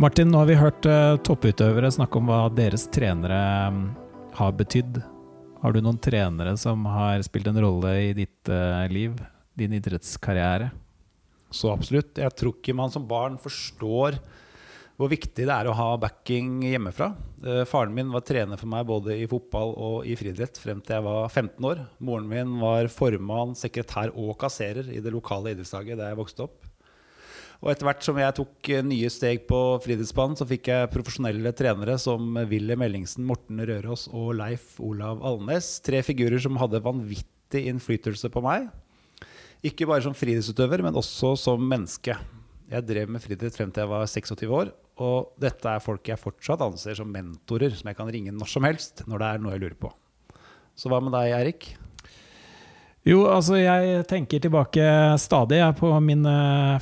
Martin, 0.01 0.32
nå 0.34 0.39
har 0.41 0.47
vi 0.49 0.57
hørt 0.57 0.86
uh, 0.89 1.17
topputøvere 1.21 1.91
snakke 1.93 2.17
om 2.17 2.29
hva 2.29 2.45
deres 2.57 2.88
trenere 2.93 3.41
um, 3.69 3.82
har 4.34 4.53
betydd. 4.57 5.01
Har 5.61 5.75
du 5.75 5.82
noen 5.82 5.99
trenere 6.01 6.55
som 6.57 6.88
har 6.89 7.21
spilt 7.25 7.49
en 7.51 7.59
rolle 7.61 7.91
i 8.07 8.13
ditt 8.17 8.49
uh, 8.49 8.82
liv, 8.89 9.13
din 9.57 9.75
idrettskarriere? 9.77 10.71
Så 11.52 11.72
absolutt. 11.74 12.16
Jeg 12.18 12.36
tror 12.39 12.56
ikke 12.56 12.76
man 12.78 12.93
som 12.93 13.08
barn 13.08 13.38
forstår 13.41 14.18
hvor 15.02 15.10
viktig 15.10 15.47
det 15.47 15.54
er 15.54 15.66
å 15.66 15.74
ha 15.74 15.89
backing 15.97 16.60
hjemmefra. 16.68 17.08
Eh, 17.41 17.64
faren 17.66 17.93
min 17.95 18.12
var 18.14 18.22
trener 18.28 18.60
for 18.60 18.70
meg 18.70 18.86
både 18.86 19.16
i 19.18 19.28
fotball 19.30 19.74
og 19.74 20.06
i 20.06 20.14
friidrett 20.20 20.60
frem 20.62 20.82
til 20.86 20.99
jeg 20.99 21.06
var 21.08 21.32
15 21.32 21.70
år. 21.72 21.82
Moren 22.06 22.28
min 22.30 22.52
var 22.62 22.89
formann, 22.93 23.56
sekretær 23.58 24.14
og 24.14 24.36
kasserer 24.41 24.91
i 24.93 25.02
det 25.02 25.14
lokale 25.14 25.56
idrettslaget 25.56 25.97
der 25.97 26.12
jeg 26.12 26.20
vokste 26.22 26.45
opp. 26.45 26.68
Og 27.62 27.70
etter 27.70 27.86
hvert 27.86 28.06
som 28.06 28.18
jeg 28.18 28.38
tok 28.38 28.70
eh, 28.74 28.86
nye 28.86 29.10
steg 29.14 29.43
på 29.49 29.58
friidrettsbanen, 29.82 30.38
så 30.38 30.47
fikk 30.49 30.70
jeg 30.70 30.91
profesjonelle 30.93 31.54
trenere 31.58 31.97
som 32.02 32.38
Wilhelm 32.49 32.86
Ellingsen, 32.86 33.26
Morten 33.26 33.62
Røros 33.70 34.08
og 34.10 34.36
Leif 34.38 34.78
Olav 34.82 35.22
Alnes. 35.26 35.76
Tre 35.86 36.02
figurer 36.06 36.41
som 36.41 36.62
hadde 36.62 36.82
vanvittig 36.86 37.66
innflytelse 37.74 38.30
på 38.34 38.45
meg. 38.45 38.70
Ikke 39.62 39.86
bare 39.86 40.01
som 40.01 40.16
friidrettsutøver, 40.18 40.82
men 40.82 40.95
også 40.97 41.36
som 41.38 41.62
menneske. 41.62 42.16
Jeg 42.72 42.88
drev 42.88 43.12
med 43.12 43.22
friidrett 43.22 43.57
frem 43.57 43.70
til 43.74 43.84
jeg 43.84 43.91
var 43.91 44.07
26 44.09 44.55
år. 44.57 44.72
Og 45.01 45.36
dette 45.41 45.70
er 45.70 45.84
folk 45.84 46.09
jeg 46.09 46.20
fortsatt 46.20 46.64
anser 46.66 46.97
som 46.97 47.09
mentorer, 47.12 47.74
som 47.78 47.89
jeg 47.89 47.97
kan 47.97 48.09
ringe 48.12 48.34
når 48.34 48.49
som 48.49 48.66
helst 48.68 49.05
når 49.09 49.22
det 49.22 49.30
er 49.30 49.43
noe 49.43 49.53
jeg 49.55 49.64
lurer 49.64 49.78
på. 49.80 49.91
Så 50.78 50.89
hva 50.89 51.01
med 51.03 51.14
deg, 51.14 51.34
Erik? 51.38 51.70
Jo, 53.05 53.24
altså 53.34 53.57
jeg 53.57 54.03
tenker 54.09 54.41
tilbake 54.43 54.84
stadig 55.22 55.62
på 55.80 55.89
mine 56.05 56.34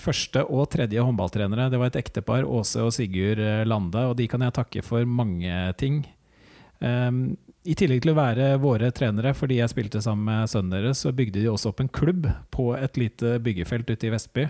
første 0.04 0.44
og 0.52 0.68
tredje 0.72 1.04
håndballtrenere. 1.04 1.70
Det 1.72 1.80
var 1.80 1.92
et 1.92 2.00
ektepar, 2.00 2.44
Åse 2.44 2.84
og 2.84 2.92
Sigurd 2.96 3.40
Lande, 3.68 4.04
og 4.04 4.18
de 4.20 4.28
kan 4.28 4.44
jeg 4.44 4.56
takke 4.56 4.84
for 4.84 5.08
mange 5.08 5.62
ting. 5.80 6.02
Um, 6.84 7.38
i 7.68 7.76
tillegg 7.76 8.06
til 8.06 8.14
å 8.14 8.18
være 8.18 8.54
våre 8.62 8.90
trenere, 8.96 9.34
fordi 9.36 9.60
jeg 9.60 9.72
spilte 9.74 10.02
sammen 10.04 10.30
med 10.30 10.52
sønnen 10.52 10.78
deres, 10.78 11.02
så 11.04 11.12
bygde 11.16 11.42
de 11.42 11.50
også 11.52 11.74
opp 11.74 11.84
en 11.84 11.92
klubb 11.92 12.30
på 12.56 12.72
et 12.78 13.00
lite 13.00 13.36
byggefelt 13.44 13.90
ute 13.92 14.08
i 14.08 14.12
Vestby. 14.14 14.48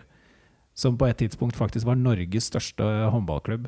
Som 0.77 0.97
på 0.99 1.09
et 1.09 1.17
tidspunkt 1.19 1.57
faktisk 1.59 1.89
var 1.89 1.97
Norges 1.99 2.51
største 2.51 2.85
håndballklubb. 3.11 3.67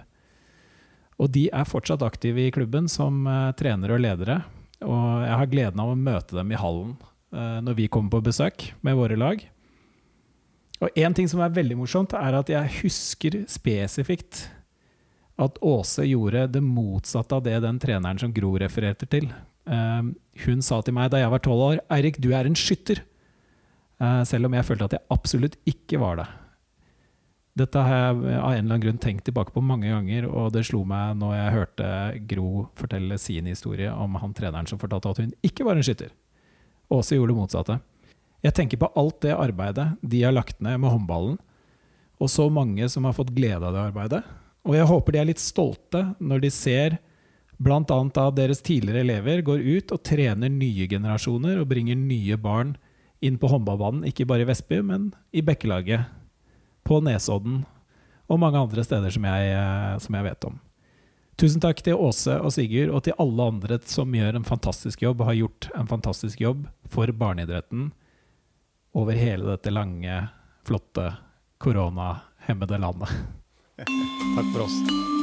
Og 1.22 1.32
de 1.34 1.48
er 1.54 1.68
fortsatt 1.68 2.06
aktive 2.06 2.46
i 2.46 2.54
klubben 2.54 2.88
som 2.90 3.26
uh, 3.28 3.52
trenere 3.58 3.98
og 3.98 4.06
ledere. 4.06 4.42
Og 4.86 5.26
jeg 5.26 5.40
har 5.42 5.50
gleden 5.52 5.82
av 5.84 5.92
å 5.92 5.98
møte 5.98 6.38
dem 6.38 6.54
i 6.54 6.62
hallen 6.62 6.94
uh, 7.36 7.60
når 7.66 7.78
vi 7.82 7.90
kommer 7.92 8.14
på 8.16 8.24
besøk 8.30 8.70
med 8.86 8.98
våre 8.98 9.18
lag. 9.20 9.44
Og 10.82 10.98
én 10.98 11.14
ting 11.18 11.28
som 11.30 11.44
er 11.46 11.54
veldig 11.54 11.78
morsomt, 11.78 12.16
er 12.18 12.40
at 12.40 12.50
jeg 12.50 12.78
husker 12.80 13.42
spesifikt 13.50 14.48
at 15.42 15.58
Åse 15.66 16.06
gjorde 16.06 16.48
det 16.54 16.62
motsatte 16.64 17.38
av 17.38 17.46
det 17.46 17.58
den 17.64 17.80
treneren 17.82 18.20
som 18.22 18.34
Gro 18.34 18.54
refererte 18.62 19.08
til. 19.10 19.32
Uh, 19.70 20.14
hun 20.46 20.62
sa 20.66 20.82
til 20.82 20.96
meg 20.98 21.12
da 21.14 21.22
jeg 21.22 21.34
var 21.34 21.44
tolv 21.44 21.66
år 21.68 21.82
'Eirik, 21.88 22.22
du 22.22 22.32
er 22.34 22.46
en 22.46 22.58
skytter'. 22.58 23.04
Uh, 24.02 24.24
selv 24.26 24.46
om 24.50 24.54
jeg 24.58 24.66
følte 24.66 24.88
at 24.90 24.96
jeg 24.98 25.08
absolutt 25.14 25.58
ikke 25.70 26.00
var 26.02 26.22
det. 26.22 26.30
Dette 27.62 27.82
har 27.84 27.92
jeg 27.92 28.16
av 28.16 28.24
en 28.24 28.32
eller 28.32 28.60
annen 28.62 28.84
grunn 28.86 29.00
tenkt 29.02 29.26
tilbake 29.28 29.52
på 29.52 29.62
mange 29.62 29.90
ganger, 29.92 30.26
og 30.30 30.54
det 30.56 30.64
slo 30.70 30.86
meg 30.88 31.18
når 31.20 31.34
jeg 31.36 31.56
hørte 31.58 31.88
Gro 32.30 32.68
fortelle 32.80 33.18
sin 33.20 33.50
historie 33.50 33.92
om 33.92 34.16
han 34.22 34.34
treneren 34.34 34.70
som 34.70 34.80
fortalte 34.80 35.12
at 35.12 35.20
hun 35.20 35.34
ikke 35.44 35.68
var 35.68 35.76
en 35.76 35.84
skytter. 35.84 36.14
Åse 36.92 37.18
gjorde 37.18 37.34
det 37.34 37.42
motsatte. 37.42 37.80
Jeg 38.42 38.56
tenker 38.58 38.80
på 38.82 38.90
alt 38.98 39.20
det 39.22 39.36
arbeidet 39.36 39.92
de 40.02 40.24
har 40.24 40.34
lagt 40.34 40.64
ned 40.64 40.80
med 40.82 40.94
håndballen, 40.96 41.38
og 42.22 42.30
så 42.32 42.48
mange 42.54 42.88
som 42.90 43.06
har 43.06 43.18
fått 43.18 43.34
glede 43.36 43.68
av 43.68 43.76
det 43.76 43.84
arbeidet. 43.84 44.24
Og 44.68 44.78
jeg 44.78 44.90
håper 44.90 45.16
de 45.16 45.22
er 45.22 45.30
litt 45.32 45.42
stolte 45.42 46.04
når 46.22 46.44
de 46.44 46.52
ser 46.54 47.00
bl.a. 47.62 47.82
at 47.82 48.38
deres 48.38 48.62
tidligere 48.66 49.04
elever 49.06 49.44
går 49.46 49.62
ut 49.62 49.94
og 49.94 50.02
trener 50.06 50.50
nye 50.50 50.88
generasjoner 50.90 51.62
og 51.62 51.70
bringer 51.70 51.98
nye 51.98 52.38
barn 52.42 52.76
inn 53.22 53.38
på 53.38 53.52
håndballbanen, 53.52 54.08
ikke 54.10 54.26
bare 54.26 54.46
i 54.46 54.50
Vestby, 54.50 54.80
men 54.86 55.12
i 55.30 55.44
Bekkelaget, 55.46 56.10
på 56.82 56.98
Nesodden 57.06 57.62
og 58.32 58.40
mange 58.42 58.58
andre 58.58 58.82
steder 58.86 59.14
som 59.14 59.28
jeg, 59.30 59.52
eh, 59.54 59.98
som 60.02 60.18
jeg 60.18 60.26
vet 60.26 60.48
om. 60.50 60.58
Tusen 61.42 61.62
takk 61.62 61.84
til 61.86 61.98
Åse 62.02 62.34
og 62.42 62.54
Sigurd, 62.54 62.92
og 62.94 63.04
til 63.06 63.18
alle 63.22 63.48
andre 63.54 63.78
som 63.90 64.14
gjør 64.14 64.40
en 64.40 64.48
fantastisk 64.48 65.02
jobb 65.06 65.22
og 65.22 65.30
har 65.30 65.40
gjort 65.40 65.70
en 65.78 65.90
fantastisk 65.90 66.42
jobb 66.42 66.66
for 66.90 67.14
barneidretten 67.14 67.92
over 68.98 69.18
hele 69.18 69.54
dette 69.54 69.74
lange, 69.74 70.18
flotte, 70.68 71.08
koronahemmede 71.62 72.82
landet. 72.82 73.41
Takk 73.86 74.46
for 74.54 74.62
oss. 74.62 75.21